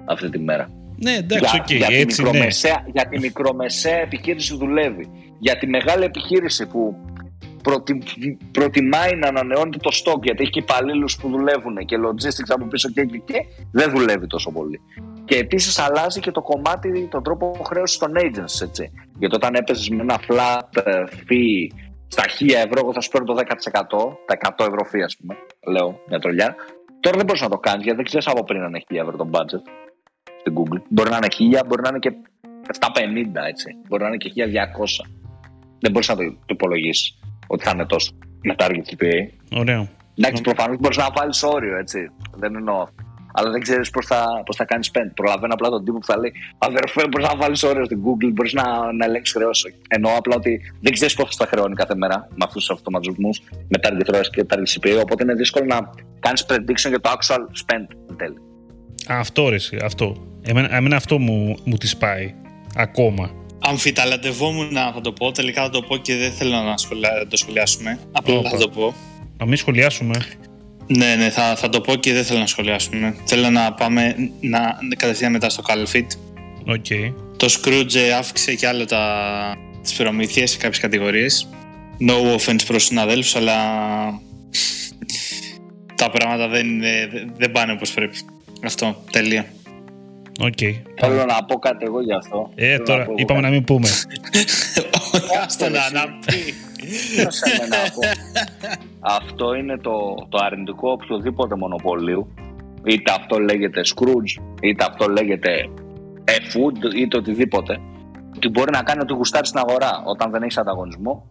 αυτή 0.04 0.30
τη 0.30 0.38
μέρα. 0.38 0.68
Ναι, 0.96 1.12
εντάξει, 1.12 1.56
οκ, 1.60 1.70
για, 1.70 1.86
τη 1.86 1.94
έτσι 1.94 2.22
ναι. 2.22 2.28
μικρομεσαία, 2.28 2.84
για 2.92 3.08
τη 3.08 3.18
μικρομεσαία 3.18 4.00
επιχείρηση 4.00 4.56
δουλεύει. 4.56 5.10
Για 5.38 5.58
τη 5.58 5.66
μεγάλη 5.66 6.04
επιχείρηση 6.04 6.66
που 6.66 6.96
προτι, 7.62 8.02
προτιμάει 8.52 9.16
να 9.16 9.28
ανανεώνεται 9.28 9.78
το 9.78 9.90
στόκ 9.90 10.24
γιατί 10.24 10.42
έχει 10.42 10.50
και 10.50 10.58
υπαλλήλους 10.58 11.16
που 11.16 11.28
δουλεύουν 11.28 11.76
και 11.76 11.96
logistics 12.06 12.48
από 12.48 12.64
πίσω 12.64 12.90
και, 12.90 13.04
και, 13.04 13.18
και 13.18 13.44
δεν 13.72 13.90
δουλεύει 13.90 14.26
τόσο 14.26 14.52
πολύ. 14.52 14.80
Και 15.24 15.36
επίσης 15.36 15.78
αλλάζει 15.78 16.20
και 16.20 16.30
το 16.30 16.42
κομμάτι, 16.42 17.08
τον 17.10 17.22
τρόπο 17.22 17.60
χρέωσης 17.66 17.98
των 17.98 18.12
agents. 18.16 18.62
Έτσι. 18.62 18.92
Γιατί 19.18 19.34
όταν 19.34 19.54
έπαιζες 19.54 19.88
με 19.88 20.00
ένα 20.00 20.20
flat 20.28 20.82
ε, 20.84 21.02
fee 21.28 21.74
στα 22.08 22.22
1000 22.40 22.48
ευρώ, 22.66 22.80
εγώ 22.80 22.92
θα 22.92 23.00
σου 23.00 23.10
παίρνω 23.10 23.26
το 23.26 23.40
10%, 23.40 23.42
τα 24.26 24.54
100 24.58 24.66
ευρώ 24.66 24.86
fee, 24.92 25.02
ας 25.04 25.16
πούμε, 25.16 25.36
λέω 25.66 26.00
μια 26.08 26.18
τρολιά. 26.18 26.54
Τώρα 27.00 27.16
δεν 27.16 27.26
μπορείς 27.26 27.42
να 27.42 27.48
το 27.48 27.58
κάνεις 27.58 27.82
γιατί 27.82 27.96
δεν 27.96 28.04
ξέρεις 28.04 28.26
από 28.26 28.44
πριν 28.44 28.62
αν 28.62 28.68
είναι 28.68 28.82
1000 28.88 28.96
ευρώ 28.96 29.16
το 29.16 29.28
budget 29.32 29.62
στην 30.40 30.54
Google. 30.56 30.82
Μπορεί 30.88 31.10
να 31.10 31.16
είναι 31.16 31.58
1000, 31.60 31.62
μπορεί 31.66 31.82
να 31.82 31.88
είναι 31.88 31.98
και 31.98 32.12
750, 32.80 33.48
έτσι. 33.48 33.76
Μπορεί 33.88 34.02
να 34.02 34.08
είναι 34.08 34.16
και 34.16 34.32
1200. 34.34 35.06
Δεν 35.80 35.90
μπορείς 35.90 36.08
να 36.08 36.16
το, 36.16 36.22
το 36.22 36.46
υπολογίσεις 36.46 37.18
ότι 37.52 37.64
θα 37.64 37.70
είναι 37.74 37.86
τόσο 37.86 38.12
με 38.42 38.54
target 38.58 38.84
CPA. 38.90 39.16
Ωραίο. 39.60 39.88
Εντάξει, 40.14 40.42
προφανώς 40.42 40.76
μπορείς 40.80 40.96
να 40.96 41.08
βάλεις 41.16 41.42
όριο, 41.42 41.76
έτσι. 41.78 42.10
Δεν 42.36 42.54
εννοώ. 42.54 42.86
Αλλά 43.34 43.50
δεν 43.50 43.60
ξέρεις 43.60 43.90
πώς 43.90 44.06
θα, 44.06 44.42
πώς 44.46 44.56
θα 44.56 44.64
κάνεις 44.64 44.90
spend. 44.92 45.10
Προλαβαίνω 45.14 45.52
απλά 45.52 45.68
τον 45.68 45.84
τύπο 45.84 45.98
που 45.98 46.04
θα 46.04 46.18
λέει 46.18 46.32
Αδερφέ, 46.58 47.08
μπορείς 47.08 47.28
να 47.28 47.36
βάλεις 47.36 47.62
όριο 47.62 47.84
στην 47.84 47.98
Google, 48.04 48.30
μπορείς 48.32 48.52
να, 48.52 48.92
να 48.92 49.04
ελέγξεις 49.04 49.34
χρεώσει. 49.34 49.74
Εννοώ 49.88 50.16
απλά 50.16 50.34
ότι 50.36 50.60
δεν 50.80 50.92
ξέρεις 50.92 51.14
πόσο 51.14 51.32
θα 51.36 51.46
χρεώνει 51.46 51.74
κάθε 51.74 51.94
μέρα 51.94 52.28
με 52.30 52.44
αυτούς 52.44 52.66
τους 52.66 52.76
αυτοματισμούς, 52.76 53.42
με 53.68 53.78
target 53.82 54.14
ROAS 54.14 54.28
και 54.32 54.46
target 54.50 54.68
CPA. 54.72 55.00
Οπότε 55.02 55.22
είναι 55.22 55.34
δύσκολο 55.34 55.64
να 55.64 55.90
κάνεις 56.20 56.46
prediction 56.48 56.88
για 56.88 57.00
το 57.00 57.10
actual 57.10 57.40
spend 57.40 57.86
εν 58.10 58.16
τέλει. 58.16 58.36
Αυτό 59.08 59.48
ρε, 59.48 59.54
εσύ, 59.54 59.76
αυτό. 59.84 60.16
Εμένα, 60.42 60.74
εμένα 60.74 60.96
αυτό 60.96 61.18
μου, 61.18 61.56
μου 61.64 61.76
τη 61.76 61.90
πάει. 61.98 62.34
Ακόμα. 62.76 63.41
Αμφιταλαντευόμουν 63.64 64.72
αν 64.72 64.92
θα 64.92 65.00
το 65.00 65.12
πω, 65.12 65.30
τελικά 65.32 65.62
θα 65.62 65.70
το 65.70 65.82
πω 65.82 65.96
και 65.96 66.16
δεν 66.16 66.32
θέλω 66.32 66.56
να 66.56 66.76
σχολιά, 66.76 67.26
το 67.28 67.36
σχολιάσουμε. 67.36 67.98
Απλά 68.12 68.34
Όπα. 68.34 68.50
θα 68.50 68.56
το 68.56 68.68
πω. 68.68 68.94
Να 69.38 69.46
μην 69.46 69.56
σχολιάσουμε. 69.56 70.26
Ναι, 70.86 71.14
ναι, 71.14 71.30
θα, 71.30 71.56
θα 71.56 71.68
το 71.68 71.80
πω 71.80 71.94
και 71.94 72.12
δεν 72.12 72.24
θέλω 72.24 72.38
να 72.38 72.46
σχολιάσουμε. 72.46 73.16
Θέλω 73.24 73.50
να 73.50 73.72
πάμε 73.72 74.14
να, 74.40 74.58
να- 74.60 74.94
κατευθείαν 74.96 75.32
μετά 75.32 75.50
στο 75.50 75.62
Calfit. 75.68 76.06
OK. 76.66 76.86
Το 77.36 77.46
Skroutz 77.60 77.94
ε, 77.94 78.12
αύξησε 78.12 78.54
και 78.54 78.66
άλλο 78.66 78.84
τα, 78.84 79.24
τις 79.82 79.92
προμήθειες 79.92 80.50
σε 80.50 80.56
κάποιες 80.58 80.78
κατηγορίες. 80.80 81.48
No 82.08 82.36
offense 82.38 82.60
προς 82.66 82.84
συναδέλφους, 82.84 83.36
αλλά 83.36 83.54
τα 85.94 86.10
πράγματα 86.10 86.48
δεν, 86.48 86.66
είναι- 86.68 87.08
δεν 87.36 87.52
πάνε 87.52 87.72
όπως 87.72 87.90
πρέπει. 87.92 88.16
Αυτό, 88.64 89.04
τέλεια. 89.10 89.46
Οκ. 90.42 90.58
Θέλω 91.00 91.24
να 91.24 91.44
πω 91.44 91.58
κάτι 91.58 91.84
εγώ 91.84 92.00
γι' 92.02 92.12
αυτό. 92.14 92.50
Ε, 92.54 92.72
Θέλω 92.72 92.84
τώρα 92.84 92.98
να 92.98 93.04
πω 93.04 93.10
εγώ 93.10 93.20
είπαμε 93.20 93.40
κάτι. 93.40 93.52
να 93.52 93.58
μην 93.58 93.64
πούμε. 93.64 93.88
Άστα 95.44 95.68
να 95.70 95.90
να 95.92 96.04
πει. 96.26 96.54
Άσε 97.26 97.44
με 97.60 97.66
να 97.66 97.76
πω. 97.76 98.00
Αυτό 99.00 99.54
είναι 99.54 99.76
το, 99.78 100.14
το 100.28 100.38
αρνητικό 100.40 100.90
οποιοδήποτε 100.90 101.54
μονοπωλίου. 101.56 102.34
Είτε 102.84 103.12
αυτό 103.12 103.38
λέγεται 103.38 103.80
Skroutz, 103.94 104.42
είτε 104.60 104.84
αυτό 104.88 105.08
λέγεται 105.08 105.68
e-food, 106.24 106.94
είτε 106.94 107.16
οτιδήποτε. 107.16 107.80
Ότι 108.36 108.48
μπορεί 108.48 108.70
να 108.70 108.82
κάνει 108.82 109.00
ό,τι 109.00 109.12
γουστάρει 109.12 109.46
στην 109.46 109.58
αγορά 109.58 110.02
όταν 110.06 110.30
δεν 110.30 110.42
έχεις 110.42 110.58
ανταγωνισμό. 110.58 111.26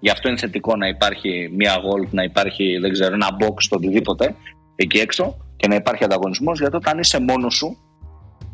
Γι' 0.00 0.10
αυτό 0.10 0.28
είναι 0.28 0.38
θετικό 0.38 0.76
να 0.76 0.88
υπάρχει 0.88 1.50
μία 1.56 1.74
gold, 1.76 2.08
να 2.10 2.22
υπάρχει 2.22 2.78
δεν 2.80 2.92
ξέρω, 2.92 3.14
ένα 3.14 3.28
box, 3.40 3.54
το 3.68 3.76
οτιδήποτε 3.76 4.34
εκεί 4.76 4.98
έξω 4.98 5.36
και 5.56 5.68
να 5.68 5.74
υπάρχει 5.74 6.04
ανταγωνισμός. 6.04 6.60
Γιατί 6.60 6.76
όταν 6.76 6.98
είσαι 6.98 7.20
μόνος 7.20 7.54
σου, 7.54 7.78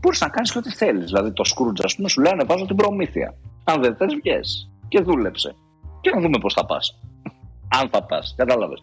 μπορείς 0.03 0.21
να 0.21 0.29
κάνεις 0.29 0.53
και 0.53 0.59
ό,τι 0.59 0.71
θέλεις. 0.71 1.05
Δηλαδή 1.05 1.33
το 1.33 1.43
Scrooge, 1.47 1.85
ας 1.85 1.95
πούμε, 1.97 2.09
σου 2.09 2.21
λέει 2.21 2.33
ανεβάζω 2.33 2.67
την 2.67 2.77
προμήθεια. 2.77 3.35
Αν 3.65 3.83
δεν 3.83 3.97
θες, 3.97 4.15
βγες 4.15 4.71
και 4.89 5.01
δούλεψε. 5.01 5.55
Και 6.01 6.11
να 6.11 6.21
δούμε 6.21 6.39
πώς 6.39 6.55
θα 6.55 6.67
πας. 6.67 6.99
Αν 7.81 7.89
θα 7.93 8.03
πας, 8.03 8.35
κατάλαβες. 8.37 8.83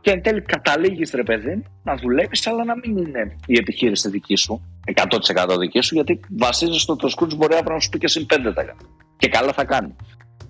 Και 0.00 0.10
εν 0.10 0.22
τέλει 0.22 0.42
καταλήγεις, 0.42 1.10
ρε 1.10 1.22
παιδί, 1.22 1.64
να 1.82 1.96
δουλεύεις, 1.96 2.46
αλλά 2.46 2.64
να 2.64 2.74
μην 2.76 2.96
είναι 2.96 3.36
η 3.46 3.56
επιχείρηση 3.58 4.10
δική 4.10 4.36
σου, 4.36 4.62
100% 4.94 5.58
δική 5.58 5.80
σου, 5.80 5.94
γιατί 5.94 6.20
βασίζεσαι 6.38 6.80
στο 6.80 6.92
ότι 6.92 7.06
το 7.06 7.14
Scrooge 7.16 7.36
μπορεί 7.36 7.54
αύριο 7.54 7.74
να 7.74 7.80
σου 7.80 7.88
πει 7.88 7.98
και 7.98 8.08
συν 8.08 8.26
5%. 8.30 8.36
Και 9.16 9.28
καλά 9.28 9.52
θα 9.52 9.64
κάνει. 9.64 9.96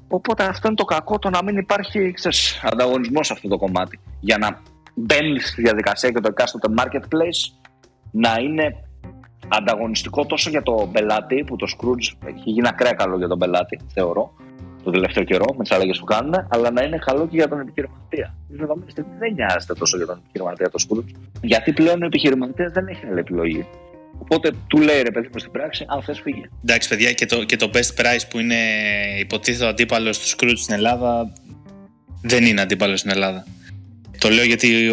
Οπότε 0.09 0.45
αυτό 0.45 0.67
είναι 0.67 0.77
το 0.77 0.85
κακό, 0.85 1.19
το 1.19 1.31
να 1.31 1.43
μην 1.45 1.57
υπάρχει 1.57 2.15
ανταγωνισμός 2.63 3.27
σε 3.27 3.33
αυτό 3.33 3.49
το 3.49 3.57
κομμάτι. 3.57 4.01
Για 4.21 4.39
να 4.39 4.63
μπαίνεις 4.95 5.49
στη 5.49 5.63
διαδικασία 5.63 6.11
και 6.11 6.21
το 6.21 6.29
εκάστοτε 6.31 6.69
marketplace 6.79 7.69
να 8.11 8.37
είναι 8.41 8.88
ανταγωνιστικό 9.49 10.27
τόσο 10.27 10.51
για 10.51 10.63
τον 10.63 10.93
πελάτη, 10.93 11.45
που 11.45 11.57
το 11.57 11.67
Scrooge 11.77 12.27
έχει 12.27 12.51
γίνει 12.51 12.69
ακραία 12.69 12.93
καλό 12.93 13.17
για 13.17 13.29
τον 13.29 13.39
πελάτη, 13.39 13.81
θεωρώ, 13.95 14.35
το 14.85 14.91
τελευταίο 14.91 15.25
καιρό, 15.25 15.55
με 15.57 15.63
τις 15.63 15.73
αλλαγές 15.73 15.99
που 15.99 16.05
κάνουν, 16.05 16.35
αλλά 16.49 16.71
να 16.71 16.83
είναι 16.83 16.99
καλό 17.07 17.29
και 17.29 17.37
για 17.37 17.49
τον 17.49 17.61
επιχειρηματία. 17.61 18.35
Τη 18.49 18.57
δεδομένη 18.57 18.91
στιγμή 18.91 19.11
δεν 19.19 19.33
νοιάζεται 19.33 19.75
τόσο 19.75 19.97
για 19.97 20.07
τον 20.07 20.21
επιχειρηματία 20.23 20.71
το 20.71 20.85
Scrooge, 20.89 21.15
γιατί 21.43 21.73
πλέον 21.73 22.03
ο 22.03 22.07
επιχειρηματίας 22.07 22.73
δεν 22.73 22.87
έχει 22.87 23.07
άλλη 23.07 23.19
επιλογή. 23.19 23.67
Οπότε 24.19 24.51
του 24.67 24.79
λέει 24.79 25.03
ρε 25.03 25.11
παιδί 25.11 25.29
μου 25.33 25.39
στην 25.39 25.51
πράξη, 25.51 25.85
αν 25.89 26.03
θες 26.03 26.21
φύγε. 26.21 26.51
Εντάξει, 26.63 26.89
παιδιά, 26.89 27.13
και 27.13 27.27
το, 27.27 27.45
και 27.45 27.57
το 27.57 27.71
best 27.73 28.01
price 28.01 28.23
που 28.31 28.39
είναι 28.39 28.57
υποτίθετο 29.19 29.67
αντίπαλος 29.67 30.19
του 30.19 30.37
Scrooge 30.37 30.57
στην 30.57 30.75
Ελλάδα 30.75 31.33
δεν 32.23 32.45
είναι 32.45 32.61
αντίπαλος 32.61 32.99
στην 32.99 33.11
Ελλάδα. 33.11 33.47
Το 34.19 34.29
λέω 34.29 34.45
γιατί 34.45 34.93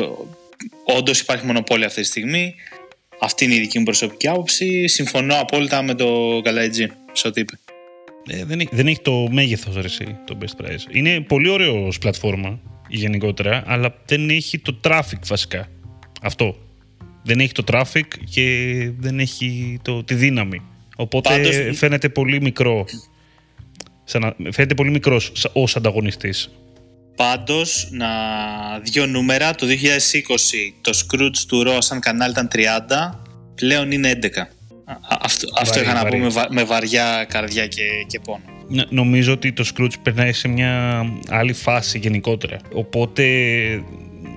όντως 0.97 1.19
υπάρχει 1.19 1.45
μονοπόλιο 1.45 1.85
αυτή 1.85 2.01
τη 2.01 2.07
στιγμή. 2.07 2.55
Αυτή 3.19 3.45
είναι 3.45 3.53
η 3.55 3.59
δική 3.59 3.77
μου 3.77 3.83
προσωπική 3.83 4.27
άποψη. 4.27 4.87
Συμφωνώ 4.87 5.35
απόλυτα 5.39 5.81
με 5.81 5.93
το 5.93 6.39
Καλαϊτζή 6.43 6.87
σε 7.11 7.27
ό,τι 7.27 7.41
είπε. 7.41 7.53
Ε, 8.27 8.45
δεν, 8.45 8.59
έχει, 8.59 8.69
δεν 8.71 8.87
έχει 8.87 9.01
το 9.01 9.27
μέγεθος 9.31 9.75
ρε, 9.75 9.81
εσύ, 9.81 10.17
το 10.25 10.37
Best 10.41 10.63
Price. 10.65 10.95
Είναι 10.95 11.21
πολύ 11.21 11.49
ωραίο 11.49 11.91
πλατφόρμα 11.99 12.59
γενικότερα, 12.89 13.63
αλλά 13.67 13.95
δεν 14.05 14.29
έχει 14.29 14.59
το 14.59 14.79
traffic 14.83 15.19
βασικά. 15.27 15.67
Αυτό. 16.21 16.57
Δεν 17.23 17.39
έχει 17.39 17.51
το 17.51 17.63
traffic 17.67 18.01
και 18.29 18.43
δεν 18.99 19.19
έχει 19.19 19.79
το, 19.81 20.03
τη 20.03 20.13
δύναμη. 20.13 20.61
Οπότε 20.95 21.29
Πάντως- 21.29 21.77
φαίνεται 21.77 22.09
πολύ 22.09 22.41
μικρό. 22.41 22.85
Σαν 24.03 24.21
να- 24.21 24.51
φαίνεται 24.51 24.73
πολύ 24.75 24.89
μικρός 24.89 25.31
σα- 25.35 25.49
ως 25.61 25.75
ανταγωνιστής. 25.75 26.49
Πάντως, 27.15 27.87
να 27.91 28.07
δύο 28.83 29.05
νούμερα. 29.05 29.55
Το 29.55 29.65
2020 29.67 30.73
το 30.81 30.91
Scrooge 31.05 31.37
του 31.47 31.63
Raw 31.67 31.77
σαν 31.79 31.99
κανάλι 31.99 32.31
ήταν 32.31 32.47
30, 32.55 33.19
πλέον 33.55 33.91
είναι 33.91 34.09
11. 34.09 34.47
Α, 34.85 34.95
Αυτό, 35.21 35.47
αυτό 35.59 35.73
Βαρύ, 35.73 35.85
είχα 35.85 35.93
να 35.93 36.01
βαρύ. 36.03 36.17
πω 36.17 36.23
με, 36.23 36.29
βα- 36.29 36.47
με 36.53 36.63
βαριά 36.63 37.25
καρδιά 37.29 37.67
και, 37.67 37.83
και 38.07 38.19
πόνο. 38.19 38.43
Ναι, 38.67 38.83
Νομίζω 38.89 39.33
ότι 39.33 39.53
το 39.53 39.65
Scrooge 39.75 39.93
περνάει 40.03 40.33
σε 40.33 40.47
μια 40.47 41.03
άλλη 41.29 41.53
φάση 41.53 41.97
γενικότερα. 41.97 42.57
Οπότε 42.73 43.23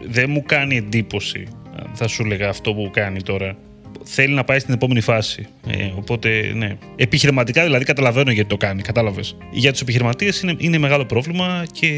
δεν 0.06 0.30
μου 0.30 0.42
κάνει 0.42 0.76
εντύπωση, 0.76 1.46
θα 1.94 2.08
σου 2.08 2.22
έλεγα 2.22 2.48
αυτό 2.48 2.74
που 2.74 2.90
κάνει 2.92 3.22
τώρα. 3.22 3.56
Θέλει 4.10 4.34
να 4.34 4.44
πάει 4.44 4.58
στην 4.58 4.74
επόμενη 4.74 5.00
φάση. 5.00 5.46
Ε, 5.66 5.90
οπότε, 5.96 6.52
ναι. 6.54 6.76
Επιχειρηματικά 6.96 7.62
δηλαδή 7.62 7.84
καταλαβαίνω 7.84 8.30
γιατί 8.30 8.48
το 8.48 8.56
κάνει, 8.56 8.82
κατάλαβες. 8.82 9.36
Για 9.50 9.72
τους 9.72 9.80
επιχειρηματίες 9.80 10.40
είναι, 10.40 10.54
είναι 10.58 10.78
μεγάλο 10.78 11.04
πρόβλημα 11.04 11.66
και 11.72 11.90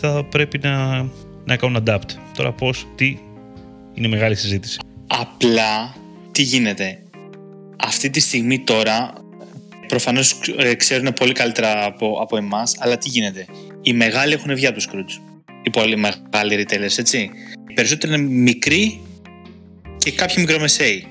θα 0.00 0.24
πρέπει 0.24 0.58
να, 0.62 1.06
να 1.44 1.56
κάνουν 1.56 1.84
adapt. 1.86 2.10
Τώρα 2.36 2.52
πώς, 2.52 2.86
τι, 2.94 3.18
είναι 3.94 4.08
μεγάλη 4.08 4.34
συζήτηση. 4.34 4.78
Απλά, 5.06 5.94
τι 6.32 6.42
γίνεται; 6.42 7.02
Αυτή 7.76 8.10
τη 8.10 8.20
στιγμή 8.20 8.58
τώρα, 8.58 9.12
προφανώς 9.88 10.40
ε, 10.56 10.74
ξέρουν 10.74 11.12
πολύ 11.12 11.32
καλύτερα 11.32 11.84
από, 11.84 12.18
από 12.22 12.36
εμάς, 12.36 12.74
αλλά 12.78 12.98
τι 12.98 13.08
γίνεται; 13.08 13.46
Οι 13.82 13.92
μεγάλοι 13.92 14.32
έχουν 14.32 14.54
βγει 14.54 14.66
από 14.66 14.78
το 14.78 14.84
Scrooge. 14.90 15.42
Οι 15.62 15.70
πολύ 15.70 15.96
μεγάλοι 15.96 16.66
retailers, 16.66 16.98
έτσι. 16.98 17.30
Οι 17.68 17.74
περισσότεροι 17.74 18.14
είναι 18.14 18.22
μικροί 18.22 19.00
και 19.98 20.12
κάποιοι 20.12 20.36
μικρομεσαίοι. 20.38 21.06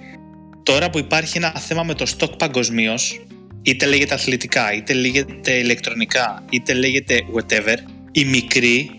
Τώρα 0.68 0.90
που 0.90 0.98
υπάρχει 0.98 1.38
ένα 1.38 1.52
θέμα 1.52 1.84
με 1.84 1.94
το 1.94 2.06
stock 2.18 2.38
παγκοσμίως, 2.38 3.26
είτε 3.62 3.86
λέγεται 3.86 4.14
αθλητικά, 4.14 4.74
είτε 4.74 4.94
λέγεται 4.94 5.52
ηλεκτρονικά, 5.52 6.44
είτε 6.50 6.74
λέγεται 6.74 7.20
whatever, 7.36 7.78
οι 8.12 8.26
μικροί 8.26 8.92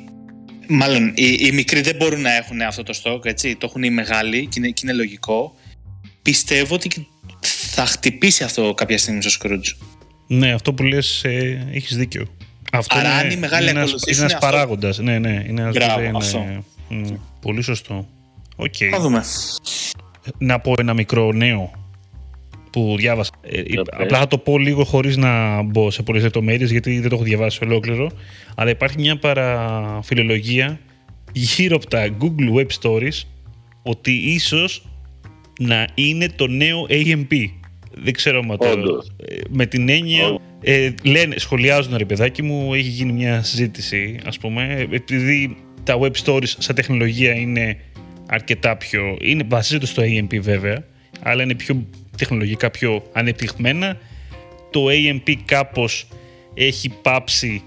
Μάλλον 0.71 1.13
οι, 1.15 1.37
οι 1.39 1.53
μικροί 1.53 1.81
δεν 1.81 1.97
μπορούν 1.97 2.21
να 2.21 2.37
έχουν 2.37 2.61
αυτό 2.61 2.83
το 2.83 3.01
stock, 3.03 3.25
έτσι. 3.25 3.57
Το 3.57 3.67
έχουν 3.69 3.83
οι 3.83 3.91
μεγάλοι 3.91 4.47
και 4.47 4.59
είναι, 4.59 4.69
και 4.69 4.81
είναι 4.85 4.93
λογικό. 4.93 5.55
Πιστεύω 6.23 6.75
ότι 6.75 7.07
θα 7.75 7.87
χτυπήσει 7.87 8.45
αυτό 8.45 8.75
κάποια 8.75 8.99
στιγμή 8.99 9.23
στο 9.23 9.31
Skroutz. 9.43 9.87
Ναι, 10.27 10.53
αυτό 10.53 10.73
που 10.73 10.83
λες 10.83 11.25
ε, 11.25 11.69
έχεις 11.73 11.97
δίκιο. 11.97 12.27
Αυτό 12.73 12.99
Άρα, 12.99 13.09
είναι, 13.09 13.19
αν 13.19 13.31
οι 13.31 13.37
μεγάλοι 13.37 13.63
είναι 13.63 13.71
ένας, 13.71 13.83
ακολουθήσουν 13.83 14.23
είναι 14.25 14.33
ένας 14.33 14.45
αυτό- 14.45 14.47
παράγοντας. 14.47 14.99
Ναι, 14.99 15.19
ναι, 15.19 15.45
είναι 15.49 15.61
ένας 15.61 15.75
Μπράβο, 15.75 16.01
είναι- 16.01 16.17
αυτό. 16.19 16.65
μ, 16.89 17.15
πολύ 17.41 17.63
σωστό. 17.63 18.09
Οκ. 18.57 18.75
Θα 18.91 19.01
δούμε. 19.01 19.25
Να 20.39 20.59
πω 20.61 20.75
ένα 20.79 20.95
μικρό 20.95 21.33
νέο 21.33 21.71
που 22.73 22.95
διάβασα. 22.99 23.31
Ε, 23.43 23.61
Για 23.61 23.83
πες. 23.83 24.01
απλά 24.01 24.19
θα 24.19 24.27
το 24.27 24.39
πω 24.39 24.59
λίγο 24.59 24.85
χωρίς 24.85 25.17
να 25.17 25.63
μπω 25.63 25.91
σε 25.91 26.03
πολλές 26.03 26.23
λεπτομέρειες 26.23 26.71
γιατί 26.71 26.99
δεν 27.01 27.09
το 27.09 27.15
έχω 27.15 27.25
διαβάσει 27.25 27.59
ολόκληρο. 27.65 28.11
Αλλά 28.55 28.71
υπάρχει 28.71 28.99
μια 28.99 29.17
παραφιλολογία 29.19 30.81
γύρω 31.33 31.77
από 31.77 31.87
τα 31.89 32.09
Google 32.21 32.55
Web 32.59 32.67
Stories 32.81 33.23
ότι 33.83 34.13
ίσως 34.13 34.87
να 35.61 35.89
είναι 35.95 36.29
το 36.37 36.47
νέο 36.47 36.87
AMP. 36.89 37.35
Δεν 38.03 38.13
ξέρω 38.13 38.39
αν 38.39 38.57
το... 38.59 38.71
Όντως. 38.71 39.13
ε, 39.27 39.37
Με 39.49 39.67
την 39.67 39.89
έννοια... 39.89 40.27
Όντως. 40.27 40.41
Ε, 40.63 40.95
λένε, 41.03 41.35
σχολιάζουν 41.39 41.97
ρε 41.97 42.05
παιδάκι 42.05 42.43
μου, 42.43 42.75
έχει 42.75 42.89
γίνει 42.89 43.13
μια 43.13 43.43
συζήτηση 43.43 44.21
ας 44.27 44.39
πούμε, 44.39 44.87
επειδή 44.93 45.57
τα 45.83 45.99
web 46.01 46.11
stories 46.25 46.45
σαν 46.59 46.75
τεχνολογία 46.75 47.33
είναι 47.35 47.77
αρκετά 48.29 48.77
πιο, 48.77 49.17
είναι, 49.21 49.45
βασίζονται 49.49 49.87
στο 49.87 50.03
AMP 50.03 50.41
βέβαια, 50.41 50.85
αλλά 51.23 51.43
είναι 51.43 51.55
πιο 51.55 51.87
τεχνολογικά 52.17 52.71
πιο 52.71 53.03
ανεπτυγμένα. 53.13 53.99
Το 54.71 54.87
AMP 54.89 55.35
κάπως 55.45 56.09
έχει 56.55 56.89
πάψει 57.03 57.63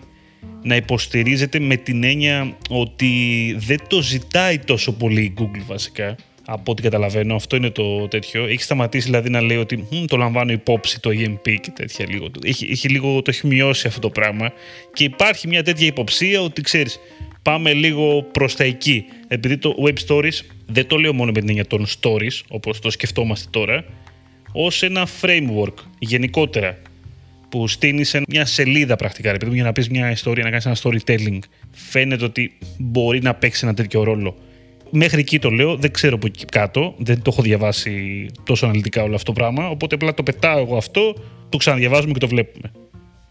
να 0.63 0.75
υποστηρίζεται 0.75 1.59
με 1.59 1.75
την 1.75 2.03
έννοια 2.03 2.57
ότι 2.69 3.11
δεν 3.57 3.79
το 3.87 4.01
ζητάει 4.01 4.59
τόσο 4.59 4.93
πολύ 4.93 5.21
η 5.21 5.33
Google 5.39 5.63
βασικά. 5.65 6.15
Από 6.45 6.71
ό,τι 6.71 6.81
καταλαβαίνω, 6.81 7.35
αυτό 7.35 7.55
είναι 7.55 7.69
το 7.69 8.07
τέτοιο. 8.07 8.45
Έχει 8.45 8.61
σταματήσει 8.61 9.05
δηλαδή 9.05 9.29
να 9.29 9.41
λέει 9.41 9.57
ότι 9.57 9.77
«Μμ, 9.77 10.05
το 10.05 10.17
λαμβάνω 10.17 10.51
υπόψη 10.51 10.99
το 10.99 11.09
EMP 11.09 11.55
και 11.61 11.71
τέτοια 11.75 12.05
λίγο. 12.09 12.31
Έχει, 12.43 12.67
έχει 12.71 12.89
λίγο, 12.89 13.21
το 13.21 13.31
έχει 13.33 13.47
μειώσει 13.47 13.87
αυτό 13.87 13.99
το 13.99 14.09
πράγμα 14.09 14.51
και 14.93 15.03
υπάρχει 15.03 15.47
μια 15.47 15.63
τέτοια 15.63 15.87
υποψία 15.87 16.41
ότι 16.41 16.61
ξέρεις, 16.61 16.99
πάμε 17.41 17.73
λίγο 17.73 18.23
προς 18.31 18.55
τα 18.55 18.63
εκεί. 18.63 19.05
Επειδή 19.27 19.57
το 19.57 19.75
Web 19.85 19.95
Stories 20.07 20.39
δεν 20.65 20.87
το 20.87 20.97
λέω 20.97 21.13
μόνο 21.13 21.31
με 21.31 21.39
την 21.39 21.49
έννοια 21.49 21.65
των 21.65 21.85
stories, 21.85 22.41
όπως 22.49 22.79
το 22.79 22.89
σκεφτόμαστε 22.89 23.47
τώρα, 23.51 23.85
ως 24.51 24.83
ένα 24.83 25.07
framework 25.21 25.73
γενικότερα 25.99 26.77
που 27.49 27.67
στείνει 27.67 28.03
σε 28.03 28.21
μια 28.27 28.45
σελίδα 28.45 28.95
πρακτικά. 28.95 29.29
Επειδή 29.29 29.53
για 29.53 29.63
να 29.63 29.71
πεις 29.71 29.89
μια 29.89 30.11
ιστορία, 30.11 30.43
να 30.43 30.49
κάνεις 30.49 30.65
ένα 30.65 30.77
storytelling, 30.81 31.39
φαίνεται 31.71 32.25
ότι 32.25 32.57
μπορεί 32.77 33.21
να 33.21 33.33
παίξει 33.33 33.65
ένα 33.65 33.73
τέτοιο 33.73 34.03
ρόλο. 34.03 34.35
Μέχρι 34.89 35.19
εκεί 35.19 35.39
το 35.39 35.49
λέω, 35.49 35.75
δεν 35.75 35.91
ξέρω 35.91 36.15
από 36.15 36.27
εκεί 36.27 36.45
κάτω, 36.45 36.95
δεν 36.97 37.21
το 37.21 37.29
έχω 37.33 37.41
διαβάσει 37.41 38.25
τόσο 38.43 38.65
αναλυτικά 38.65 39.03
όλο 39.03 39.15
αυτό 39.15 39.33
το 39.33 39.39
πράγμα. 39.39 39.69
Οπότε 39.69 39.95
απλά 39.95 40.13
το 40.13 40.23
πετάω 40.23 40.59
εγώ 40.59 40.77
αυτό, 40.77 41.15
το 41.49 41.57
ξαναδιαβάζουμε 41.57 42.13
και 42.13 42.19
το 42.19 42.27
βλέπουμε. 42.27 42.71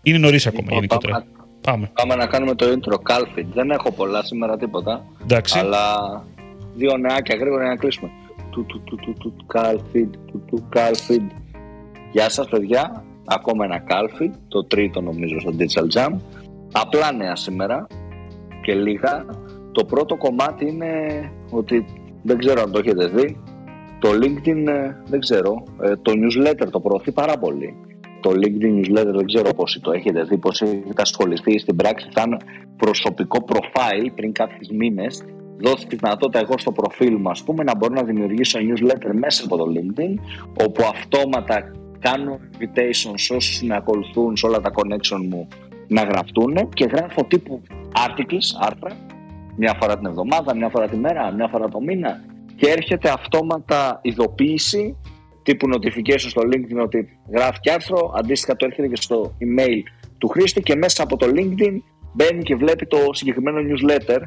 Είναι 0.02 0.18
νωρίς 0.18 0.46
ακόμα 0.46 0.62
Λοιπόν, 0.62 0.78
γενικότερα. 0.78 1.26
Πάμε- 1.62 1.86
Πάμε. 1.86 1.90
Πάμε 1.94 2.14
να 2.14 2.26
κάνουμε 2.26 2.54
το 2.54 2.66
intro. 2.66 2.94
Calfit. 2.94 3.44
Δεν 3.54 3.70
έχω 3.70 3.92
πολλά 3.92 4.22
σήμερα 4.24 4.56
τίποτα. 4.56 5.04
Εντάξει. 5.22 5.58
Αλλά 5.58 5.84
δύο 6.74 6.96
νεάκια 6.96 7.36
γρήγορα 7.36 7.62
για 7.62 7.70
να 7.72 7.76
κλείσουμε. 7.78 8.10
Του 8.50 8.64
του 8.66 8.82
του 8.84 8.96
του 8.96 9.14
του 9.18 9.46
Calfit. 9.54 10.08
Του 10.26 10.42
του 10.46 10.68
Calfit. 10.74 11.26
Γεια 12.12 12.28
σας 12.30 12.48
παιδιά. 12.48 13.04
Ακόμα 13.24 13.64
ένα 13.64 13.82
Calfit. 13.88 14.30
Το 14.48 14.64
τρίτο 14.64 15.00
νομίζω 15.00 15.40
στο 15.40 15.50
Digital 15.58 15.98
Jam. 15.98 16.16
Απλά 16.72 17.12
νέα 17.12 17.36
σήμερα 17.36 17.86
και 18.62 18.74
λίγα. 18.74 19.24
Το 19.72 19.84
πρώτο 19.84 20.16
κομμάτι 20.16 20.66
είναι 20.68 20.88
ότι 21.50 21.84
δεν 22.22 22.38
ξέρω 22.38 22.62
αν 22.62 22.72
το 22.72 22.78
έχετε 22.78 23.06
δει. 23.06 23.40
Το 23.98 24.08
LinkedIn 24.10 24.66
ε, 24.68 24.94
δεν 25.06 25.20
ξέρω. 25.20 25.62
Ε, 25.82 25.96
Το 25.96 26.12
newsletter 26.14 26.68
το 26.70 26.80
προωθεί 26.80 27.12
πάρα 27.12 27.38
πολύ. 27.38 27.74
Το 28.20 28.30
LinkedIn 28.30 28.78
newsletter 28.78 29.12
δεν 29.14 29.26
ξέρω 29.26 29.50
πόσοι 29.54 29.80
το 29.80 29.92
έχετε 29.92 30.22
δει, 30.22 30.38
πόσοι 30.38 30.64
έχετε 30.64 31.02
ασχοληθεί 31.02 31.58
στην 31.58 31.76
πράξη. 31.76 32.08
Σαν 32.14 32.36
προσωπικό 32.76 33.44
profile 33.48 34.10
πριν 34.14 34.32
κάποιους 34.32 34.68
μήνες, 34.68 35.24
δόθηκε 35.58 35.88
τη 35.88 35.96
δυνατότητα 35.96 36.38
εγώ 36.38 36.58
στο 36.58 36.72
προφίλ 36.72 37.16
μου, 37.16 37.30
ας 37.30 37.42
πούμε, 37.42 37.64
να 37.64 37.76
μπορώ 37.76 37.94
να 37.94 38.02
δημιουργήσω 38.02 38.58
newsletter 38.58 39.10
μέσα 39.12 39.44
από 39.44 39.56
το 39.56 39.64
LinkedIn, 39.74 40.14
όπου 40.64 40.84
αυτόματα 40.94 41.72
κάνω 41.98 42.38
invitation 42.58 43.12
σε 43.14 43.34
όσους 43.34 43.62
με 43.62 43.76
ακολουθούν, 43.76 44.36
σε 44.36 44.46
όλα 44.46 44.60
τα 44.60 44.70
connection 44.74 45.26
μου 45.28 45.48
να 45.88 46.02
γραφτούν 46.02 46.68
και 46.68 46.84
γράφω 46.84 47.24
τύπου 47.24 47.62
articles, 47.92 48.46
άρθρα, 48.60 48.96
μια 49.56 49.76
φορά 49.80 49.96
την 49.96 50.06
εβδομάδα, 50.06 50.56
μια 50.56 50.68
φορά 50.68 50.88
τη 50.88 50.96
μέρα, 50.96 51.32
μια 51.32 51.48
φορά 51.48 51.68
το 51.68 51.80
μήνα 51.80 52.20
και 52.56 52.68
έρχεται 52.68 53.10
αυτόματα 53.10 53.98
ειδοποίηση 54.02 54.96
τύπου 55.50 55.68
notification 55.74 56.28
στο 56.28 56.42
LinkedIn 56.44 56.82
ότι 56.82 57.18
γράφει 57.32 57.60
και 57.60 57.70
άρθρο, 57.70 58.12
αντίστοιχα 58.16 58.56
το 58.56 58.66
έρχεται 58.66 58.88
και 58.88 58.96
στο 58.96 59.36
email 59.40 59.82
του 60.18 60.28
χρήστη 60.28 60.60
και 60.62 60.74
μέσα 60.76 61.02
από 61.02 61.16
το 61.16 61.26
LinkedIn 61.26 61.74
μπαίνει 62.12 62.42
και 62.42 62.54
βλέπει 62.54 62.86
το 62.86 62.98
συγκεκριμένο 63.12 63.58
newsletter 63.58 64.18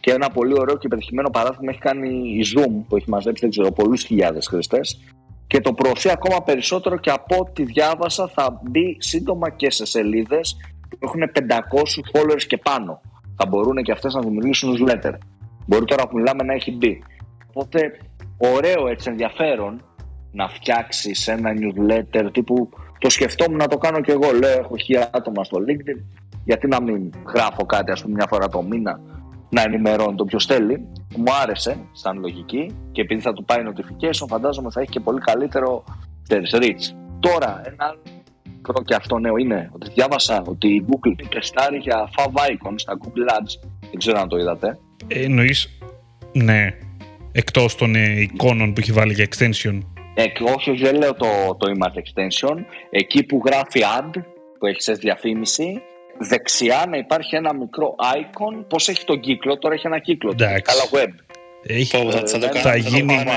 και 0.00 0.10
ένα 0.10 0.30
πολύ 0.30 0.54
ωραίο 0.58 0.76
και 0.78 0.88
πετυχημένο 0.88 1.30
παράδειγμα 1.30 1.70
έχει 1.70 1.80
κάνει 1.80 2.08
η 2.08 2.44
Zoom 2.54 2.72
που 2.88 2.96
έχει 2.96 3.10
μαζέψει 3.10 3.40
δεν 3.40 3.50
ξέρω 3.50 3.72
πολλούς 3.72 4.02
χιλιάδες 4.04 4.46
χρηστές 4.46 5.00
και 5.46 5.60
το 5.60 5.72
προωθεί 5.72 6.10
ακόμα 6.10 6.42
περισσότερο 6.42 6.96
και 6.96 7.10
από 7.10 7.36
ό,τι 7.40 7.62
διάβασα 7.64 8.28
θα 8.28 8.60
μπει 8.62 8.96
σύντομα 8.98 9.50
και 9.50 9.70
σε 9.70 9.86
σελίδες 9.86 10.56
που 10.88 10.98
έχουν 11.00 11.20
500 11.34 11.42
followers 12.12 12.42
και 12.46 12.56
πάνω. 12.56 13.00
Θα 13.36 13.46
μπορούν 13.48 13.82
και 13.82 13.92
αυτές 13.92 14.14
να 14.14 14.20
δημιουργήσουν 14.20 14.76
newsletter. 14.76 15.12
Μπορεί 15.66 15.84
τώρα 15.84 16.08
που 16.08 16.16
μιλάμε 16.16 16.44
να 16.44 16.52
έχει 16.52 16.72
μπει. 16.72 17.02
Οπότε 17.48 17.98
ωραίο 18.38 18.88
έτσι 18.88 19.10
ενδιαφέρον 19.10 19.82
να 20.32 20.48
φτιάξεις 20.48 21.28
ένα 21.28 21.50
newsletter 21.52 22.28
τύπου 22.32 22.68
το 22.98 23.10
σκεφτόμουν 23.10 23.56
να 23.56 23.66
το 23.66 23.78
κάνω 23.78 24.00
κι 24.00 24.10
εγώ. 24.10 24.32
Λέω 24.32 24.58
έχω 24.58 24.76
χίλια 24.76 25.10
άτομα 25.12 25.44
στο 25.44 25.58
LinkedIn. 25.58 26.02
Γιατί 26.44 26.66
να 26.66 26.82
μην 26.82 27.12
γράφω 27.34 27.66
κάτι, 27.66 27.90
ας 27.90 28.02
πούμε, 28.02 28.14
μια 28.14 28.26
φορά 28.28 28.48
το 28.48 28.62
μήνα 28.62 29.00
να 29.50 29.62
ενημερώνω 29.62 30.14
το 30.14 30.24
ποιος 30.24 30.46
θέλει. 30.46 30.86
Μου 31.16 31.34
άρεσε 31.42 31.76
σαν 31.92 32.18
λογική 32.18 32.74
και 32.92 33.00
επειδή 33.00 33.20
θα 33.20 33.32
του 33.32 33.44
πάει 33.44 33.62
notification, 33.66 34.26
φαντάζομαι 34.28 34.70
θα 34.70 34.80
έχει 34.80 34.90
και 34.90 35.00
πολύ 35.00 35.20
καλύτερο 35.20 35.84
ξέρεις, 36.22 36.50
reach. 36.54 36.96
Τώρα, 37.20 37.62
ένα 37.64 37.76
άλλο 37.78 38.00
μικρό 38.56 38.82
και 38.82 38.94
αυτό 38.94 39.18
νέο 39.18 39.36
είναι 39.36 39.70
ότι 39.72 39.90
διάβασα 39.94 40.42
ότι 40.46 40.68
η 40.68 40.84
Google 40.88 41.24
τεστάρει 41.28 41.76
για 41.76 42.08
fav 42.16 42.30
icons 42.30 42.74
στα 42.76 42.98
Google 42.98 43.30
Ads. 43.30 43.68
Δεν 43.80 43.98
ξέρω 43.98 44.20
αν 44.20 44.28
το 44.28 44.36
είδατε. 44.36 44.78
Ε, 45.06 45.22
εννοείς, 45.24 45.78
ναι, 46.32 46.68
εκτός 47.32 47.74
των 47.74 47.94
ε, 47.94 48.20
εικόνων 48.20 48.72
που 48.72 48.80
έχει 48.80 48.92
βάλει 48.92 49.12
για 49.12 49.28
extension. 49.30 49.78
Ε, 50.14 50.26
και 50.28 50.42
όχι, 50.56 50.70
όχι, 50.70 50.82
δεν 50.82 50.96
λέω 50.96 51.14
το, 51.14 51.26
το 51.58 51.72
image 51.76 51.96
extension. 51.98 52.56
Εκεί 52.90 53.22
που 53.22 53.42
γράφει 53.46 53.80
ad, 53.98 54.10
που 54.58 54.66
έχεις 54.66 54.84
σε 54.84 54.92
διαφήμιση, 54.92 55.82
δεξιά 56.18 56.86
να 56.88 56.96
υπάρχει 56.96 57.36
ένα 57.36 57.54
μικρό 57.54 57.94
icon. 58.16 58.64
Πώς 58.68 58.88
έχει 58.88 59.04
τον 59.04 59.20
κύκλο, 59.20 59.58
τώρα 59.58 59.74
έχει 59.74 59.86
ένα 59.86 59.98
κύκλο. 59.98 60.30
Εντάξει. 60.30 60.62
Καλά 60.62 60.82
web. 61.04 61.12
Έχει, 61.66 61.90
Πω, 62.02 62.10
θα, 62.10 62.22
θα 62.26 62.38
το 62.38 62.46
Ε, 62.46 62.48
κάνω. 62.48 62.60
θα 62.60 62.72
το 62.72 62.78
γίνει- 62.96 63.14
κάνω, 63.16 63.30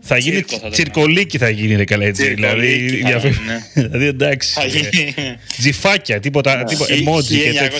θα 0.00 0.16
γίνει 0.16 0.40
τσίρκο, 0.42 0.56
θα 0.56 0.64
το 0.66 0.68
τσιρκολίκι 0.72 1.38
θα 1.38 1.48
γίνει 1.48 1.74
ρε 1.74 1.84
καλά 1.84 2.04
έτσι. 2.04 2.22
Τσιρκολίκι 2.34 2.76
Δηλαδή, 2.78 3.02
θα 3.02 3.08
διαφε- 3.08 3.32
γίνει, 3.34 3.46
ναι. 3.46 3.58
δηλαδή 3.88 4.06
εντάξει. 4.06 4.52
Θα 4.52 4.62
ε, 4.62 4.66
γίνει. 4.66 5.14
Τζιφάκια, 5.58 6.20
τίποτα, 6.20 6.64
τίποτα 6.64 6.94
emoji 6.94 7.24
και 7.24 7.52
τέτοια. 7.52 7.70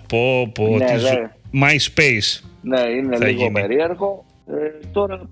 1990. 0.00 0.06
Πω, 0.08 0.50
πω, 0.54 0.76
Ναι, 0.78 0.84
τι 0.84 0.92
ναι. 0.92 0.98
ζω- 0.98 1.30
MySpace. 1.62 2.40
Ναι, 2.60 2.80
είναι 2.80 3.16
Θα 3.16 3.26
λίγο 3.26 3.38
γίνει. 3.42 3.52
περίεργο. 3.52 4.24
Ε, 4.48 4.86
τώρα 4.92 5.28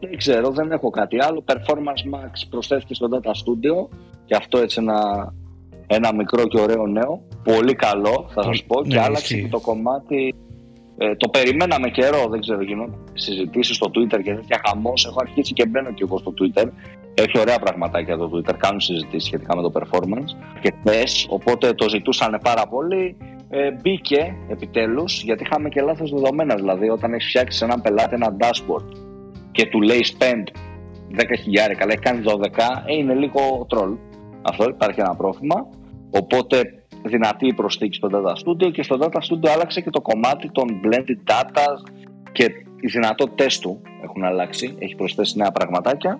δεν 0.00 0.16
ξέρω, 0.16 0.50
δεν 0.50 0.72
έχω 0.72 0.90
κάτι 0.90 1.22
άλλο. 1.22 1.44
Performance 1.46 2.14
Max 2.14 2.30
προσθέθηκε 2.50 2.94
στο 2.94 3.08
Data 3.12 3.30
Studio 3.30 3.96
και 4.24 4.34
αυτό 4.36 4.58
έτσι 4.58 4.80
να 4.80 4.96
ένα 5.88 6.14
μικρό 6.14 6.46
και 6.46 6.60
ωραίο 6.60 6.86
νέο. 6.86 7.22
Πολύ 7.44 7.74
καλό, 7.74 8.30
θα 8.34 8.42
σας 8.42 8.64
πω. 8.64 8.80
Ναι, 8.80 8.88
και 8.88 9.00
άλλαξε 9.00 9.34
ισχύει. 9.34 9.42
και 9.42 9.48
το 9.48 9.60
κομμάτι. 9.60 10.34
Ε, 11.00 11.16
το 11.16 11.28
περιμέναμε 11.28 11.88
καιρό, 11.90 12.26
δεν 12.30 12.40
ξέρω, 12.40 12.62
γινόταν 12.62 13.04
συζητήσεις 13.14 13.76
στο 13.76 13.90
Twitter 13.94 14.22
και 14.22 14.34
τέτοια 14.34 14.60
χαμός. 14.66 15.06
Έχω 15.06 15.18
αρχίσει 15.20 15.52
και 15.52 15.66
μπαίνω 15.66 15.92
και 15.92 16.04
εγώ 16.06 16.18
στο 16.18 16.34
Twitter. 16.40 16.68
Έχει 17.14 17.38
ωραία 17.38 17.58
πραγματάκια 17.58 18.16
το 18.16 18.30
Twitter, 18.34 18.54
κάνουν 18.56 18.80
συζητήσεις 18.80 19.26
σχετικά 19.26 19.56
με 19.56 19.62
το 19.62 19.72
performance 19.74 20.60
και 20.60 20.72
τεστ. 20.84 21.26
Οπότε 21.28 21.72
το 21.72 21.88
ζητούσαν 21.88 22.38
πάρα 22.42 22.66
πολύ. 22.66 23.16
Ε, 23.50 23.70
μπήκε 23.70 24.36
επιτέλους, 24.48 25.22
γιατί 25.22 25.42
είχαμε 25.42 25.68
και 25.68 25.80
λάθος 25.80 26.10
δεδομένα. 26.10 26.54
Δηλαδή, 26.54 26.88
όταν 26.88 27.12
έχεις 27.12 27.28
φτιάξει 27.28 27.58
σε 27.58 27.64
έναν 27.64 27.80
πελάτη 27.80 28.14
ένα 28.14 28.36
dashboard 28.40 29.07
και 29.58 29.66
του 29.66 29.80
λέει 29.80 30.04
spend 30.18 30.44
10 31.20 31.24
χιλιάρικα, 31.42 31.82
αλλά 31.82 31.92
έχει 31.92 32.02
κάνει 32.02 32.22
12, 32.24 32.32
ε, 32.86 32.94
είναι 32.94 33.14
λίγο 33.14 33.66
troll. 33.70 33.96
Αυτό 34.42 34.68
υπάρχει 34.68 35.00
ένα 35.00 35.14
πρόβλημα. 35.14 35.68
Οπότε 36.10 36.62
δυνατή 37.02 37.46
η 37.46 37.54
προσθήκη 37.54 37.96
στο 37.96 38.08
Data 38.12 38.32
Studio 38.32 38.72
και 38.72 38.82
στο 38.82 38.98
Data 39.00 39.18
Studio 39.18 39.48
άλλαξε 39.54 39.80
και 39.80 39.90
το 39.90 40.00
κομμάτι 40.00 40.50
των 40.50 40.80
blended 40.84 41.32
data 41.32 41.64
και 42.32 42.44
οι 42.80 42.86
δυνατότητε 42.86 43.46
του 43.60 43.82
έχουν 44.02 44.24
αλλάξει. 44.24 44.74
Έχει 44.78 44.94
προσθέσει 44.94 45.36
νέα 45.36 45.50
πραγματάκια. 45.50 46.18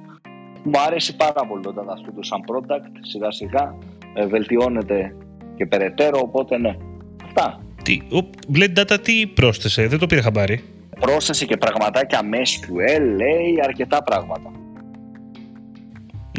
Μου 0.62 0.80
άρεσε 0.86 1.12
πάρα 1.12 1.46
πολύ 1.48 1.62
το 1.62 1.74
Data 1.76 1.92
Studio 1.92 2.20
σαν 2.20 2.40
product. 2.50 2.90
Σιγά 3.00 3.30
σιγά 3.30 3.74
ε, 4.14 4.26
βελτιώνεται 4.26 5.16
και 5.56 5.66
περαιτέρω. 5.66 6.20
Οπότε 6.22 6.58
ναι. 6.58 6.76
Αυτά. 7.24 7.60
Τι, 7.82 8.00
ο 8.12 8.30
Blend 8.54 8.78
Data 8.78 8.98
τι 9.02 9.26
πρόσθεσε, 9.26 9.86
δεν 9.86 9.98
το 9.98 10.06
πήρα 10.06 10.22
χαμπάρι. 10.22 10.77
Πρόσθεσε 11.00 11.44
και 11.44 11.56
πραγματάκια 11.56 12.22
με 12.22 12.38
SQL, 12.38 13.00
λέει 13.16 13.60
αρκετά 13.64 14.02
πράγματα. 14.02 14.50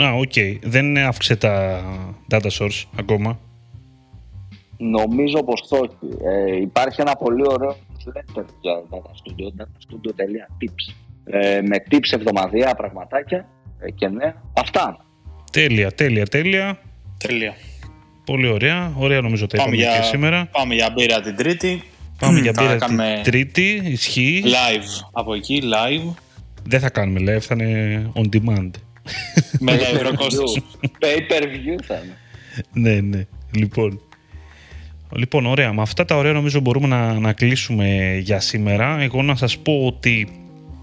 Α, 0.04 0.14
οκ. 0.14 0.34
Δεν 0.62 0.98
αύξησε 0.98 1.36
τα 1.36 1.84
data 2.32 2.50
source 2.60 2.84
ακόμα. 3.00 3.40
Νομίζω 4.78 5.44
πως 5.44 5.68
το 5.68 5.78
όχι. 5.78 6.18
Ε, 6.24 6.56
υπάρχει 6.62 7.02
ένα 7.02 7.16
πολύ 7.16 7.44
ωραίο 7.48 7.76
newsletter 7.76 8.46
για 8.62 8.84
Data 8.90 8.98
Studio, 8.98 9.62
datastudio.tips. 9.62 10.94
Ε, 11.24 11.62
με 11.62 11.76
tips 11.92 12.14
εβδομαδιαία 12.14 12.76
πραγματάκια 12.76 13.48
ε, 13.80 13.92
και 13.92 14.08
ναι. 14.08 14.34
Αυτά. 14.54 15.06
Τέλεια, 15.52 15.92
τέλεια, 15.92 16.26
τέλεια. 16.26 16.80
Τέλεια. 17.18 17.56
Πολύ 18.26 18.48
ωραία. 18.48 18.94
Ωραία 18.98 19.22
νομίζω 19.22 19.48
τα 19.48 19.58
Πάμε 19.58 19.76
είπαμε 19.76 19.92
για, 19.92 20.00
και 20.00 20.06
σήμερα. 20.06 20.48
πάμε 20.52 20.74
για 20.76 20.90
μπύρα 20.94 21.22
την 21.22 21.36
Τρίτη. 21.36 21.84
Πάμε 22.20 22.40
για 22.40 22.54
Θα 22.54 22.62
μπύρα 22.62 22.76
κάνουμε 22.76 23.20
την 23.24 23.32
Τρίτη. 23.32 23.82
Ισχύει. 23.86 24.44
live 24.46 25.08
από 25.12 25.34
εκεί, 25.34 25.62
live. 25.64 26.14
Δεν 26.64 26.80
θα 26.80 26.90
κάνουμε 26.90 27.20
live, 27.36 27.42
θα 27.42 27.56
είναι 27.60 28.12
on 28.16 28.36
demand. 28.36 28.72
με 29.60 29.78
τα 29.78 29.88
ευρωκόστος. 29.88 30.60
Pay 31.02 31.32
per 31.32 31.44
view 31.44 31.84
θα 31.84 31.96
είναι. 32.04 32.18
ναι, 32.74 33.02
ναι. 33.02 33.26
Λοιπόν. 33.52 34.02
Λοιπόν, 35.16 35.46
ωραία. 35.46 35.74
Με 35.74 35.82
αυτά 35.82 36.06
τα 36.06 36.16
ωραία 36.16 36.34
νομίζω 36.34 36.60
μπορούμε 36.60 36.88
να, 36.88 37.20
να 37.20 37.34
κλείσουμε 37.34 38.18
για 38.22 38.40
σήμερα. 38.40 39.00
Εγώ 39.00 39.22
να 39.22 39.36
σας 39.36 39.58
πω 39.58 39.86
ότι 39.86 40.28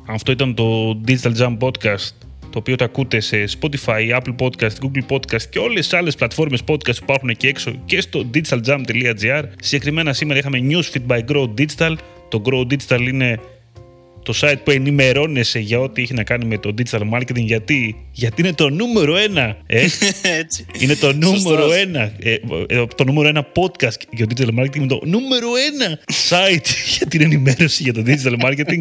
αυτό 0.06 0.32
ήταν 0.32 0.54
το 0.54 1.00
Digital 1.06 1.36
Jam 1.38 1.58
Podcast 1.58 2.12
το 2.50 2.58
οποίο 2.58 2.76
το 2.76 2.84
ακούτε 2.84 3.20
σε 3.20 3.44
Spotify, 3.60 4.20
Apple 4.20 4.34
Podcast, 4.38 4.76
Google 4.82 5.06
Podcast 5.08 5.42
και 5.50 5.58
όλες 5.58 5.88
τις 5.88 5.98
άλλες 5.98 6.14
πλατφόρμες 6.14 6.62
podcast 6.66 6.96
που 6.96 7.04
υπάρχουν 7.04 7.28
εκεί 7.28 7.46
έξω 7.46 7.82
και 7.84 8.00
στο 8.00 8.30
digitaljam.gr. 8.34 9.42
Συγκεκριμένα 9.60 10.12
σήμερα 10.12 10.38
είχαμε 10.38 10.58
Newsfeed 10.70 11.06
by 11.08 11.20
Grow 11.28 11.48
Digital. 11.58 11.94
Το 12.28 12.42
Grow 12.44 12.72
Digital 12.72 13.00
είναι 13.00 13.40
το 14.26 14.34
site 14.40 14.56
που 14.64 14.70
ενημερώνεσαι 14.70 15.58
για 15.58 15.80
ό,τι 15.80 16.02
έχει 16.02 16.14
να 16.14 16.22
κάνει 16.24 16.44
με 16.44 16.58
το 16.58 16.74
digital 16.78 17.00
marketing. 17.12 17.34
Γιατί, 17.44 17.96
γιατί 18.12 18.40
είναι 18.42 18.52
το 18.52 18.68
νούμερο 18.70 19.16
ένα. 19.16 19.56
Ε; 19.66 19.86
Έτσι. 20.40 20.66
Είναι 20.78 20.94
το 20.94 21.12
νούμερο 21.12 21.36
Σωστός. 21.62 21.76
ένα. 21.76 22.12
Ε, 22.18 22.32
ε, 22.68 22.84
το 22.94 23.04
νούμερο 23.04 23.28
ένα 23.28 23.46
podcast 23.54 24.00
για 24.10 24.26
το 24.26 24.34
digital 24.38 24.60
marketing. 24.60 24.76
Είναι 24.76 24.86
το 24.86 25.00
νούμερο 25.04 25.48
ένα 25.72 25.98
site 26.28 26.66
για 26.96 27.06
την 27.06 27.20
ενημέρωση 27.20 27.82
για 27.82 27.92
το 27.92 28.02
digital 28.06 28.44
marketing. 28.44 28.80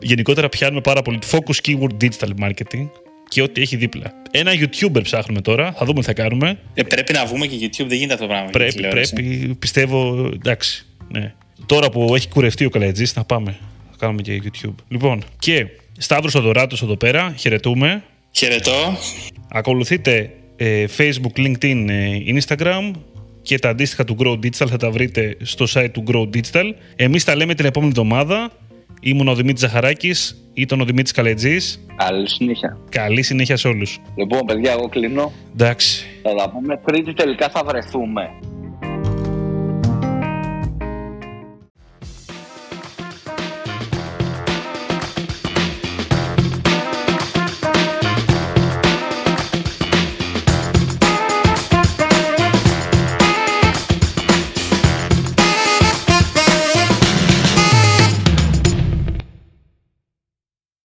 Γενικότερα 0.00 0.48
πιάνουμε 0.48 0.80
πάρα 0.80 1.02
πολύ 1.02 1.18
focus 1.30 1.68
keyword 1.68 2.04
digital 2.04 2.30
marketing 2.48 2.88
και 3.28 3.42
ό,τι 3.42 3.60
έχει 3.60 3.76
δίπλα. 3.76 4.12
Ένα 4.30 4.52
YouTuber 4.54 5.02
ψάχνουμε 5.02 5.40
τώρα. 5.40 5.72
Θα 5.78 5.84
δούμε 5.84 6.00
τι 6.00 6.06
θα 6.06 6.12
κάνουμε. 6.12 6.58
Ε, 6.74 6.82
πρέπει 6.82 7.12
να 7.12 7.26
βγούμε 7.26 7.46
και 7.46 7.56
YouTube, 7.60 7.86
δεν 7.88 7.96
γίνεται 7.98 8.12
αυτό 8.12 8.26
το 8.26 8.30
πράγμα. 8.32 8.44
για 8.50 8.58
Πρέπει, 8.58 8.74
τηλεόραση. 8.74 9.12
πρέπει. 9.14 9.54
Πιστεύω. 9.58 10.30
Εντάξει. 10.34 10.84
Ναι. 11.08 11.32
Τώρα 11.66 11.90
που 11.90 12.14
έχει 12.14 12.28
κουρευτεί 12.28 12.64
ο 12.64 12.70
Καλατζής, 12.70 13.14
να 13.16 13.24
πάμε. 13.24 13.56
Θα 14.00 14.06
κάνουμε 14.06 14.22
και 14.22 14.42
YouTube. 14.44 14.74
Λοιπόν, 14.88 15.22
και 15.38 15.66
Σταύρος 15.98 16.34
Οδωράτος 16.34 16.82
εδώ 16.82 16.96
πέρα. 16.96 17.34
Χαιρετούμε. 17.36 18.02
Χαιρετώ. 18.30 18.96
Ακολουθείτε 19.48 20.30
ε, 20.56 20.84
Facebook, 20.96 21.38
LinkedIn, 21.38 21.86
ε, 21.88 22.18
Instagram 22.26 22.90
και 23.42 23.58
τα 23.58 23.68
αντίστοιχα 23.68 24.04
του 24.04 24.16
Grow 24.18 24.32
Digital 24.32 24.68
θα 24.68 24.76
τα 24.76 24.90
βρείτε 24.90 25.36
στο 25.42 25.66
site 25.74 25.90
του 25.92 26.04
Grow 26.06 26.36
Digital. 26.36 26.74
Εμείς 26.96 27.24
τα 27.24 27.36
λέμε 27.36 27.54
την 27.54 27.64
επόμενη 27.64 27.92
εβδομάδα. 27.96 28.50
Ήμουν 29.00 29.28
ο 29.28 29.34
Δημήτρης 29.34 29.60
Ζαχαράκης, 29.60 30.50
ήταν 30.54 30.80
ο 30.80 30.84
Δημήτρης 30.84 31.12
Καλετζής. 31.12 31.86
Καλή 31.96 32.28
συνέχεια. 32.28 32.78
Καλή 32.90 33.22
συνέχεια 33.22 33.56
σε 33.56 33.68
όλους. 33.68 33.98
Λοιπόν, 34.16 34.40
παιδιά, 34.46 34.72
εγώ 34.72 34.88
κλείνω. 34.88 35.32
Εντάξει. 35.52 36.06
Θα 36.22 36.34
τα 36.34 36.50
πούμε. 36.50 36.80
Τρίτη 36.84 37.12
τελικά 37.12 37.48
θα 37.48 37.64
βρεθούμε. 37.64 38.30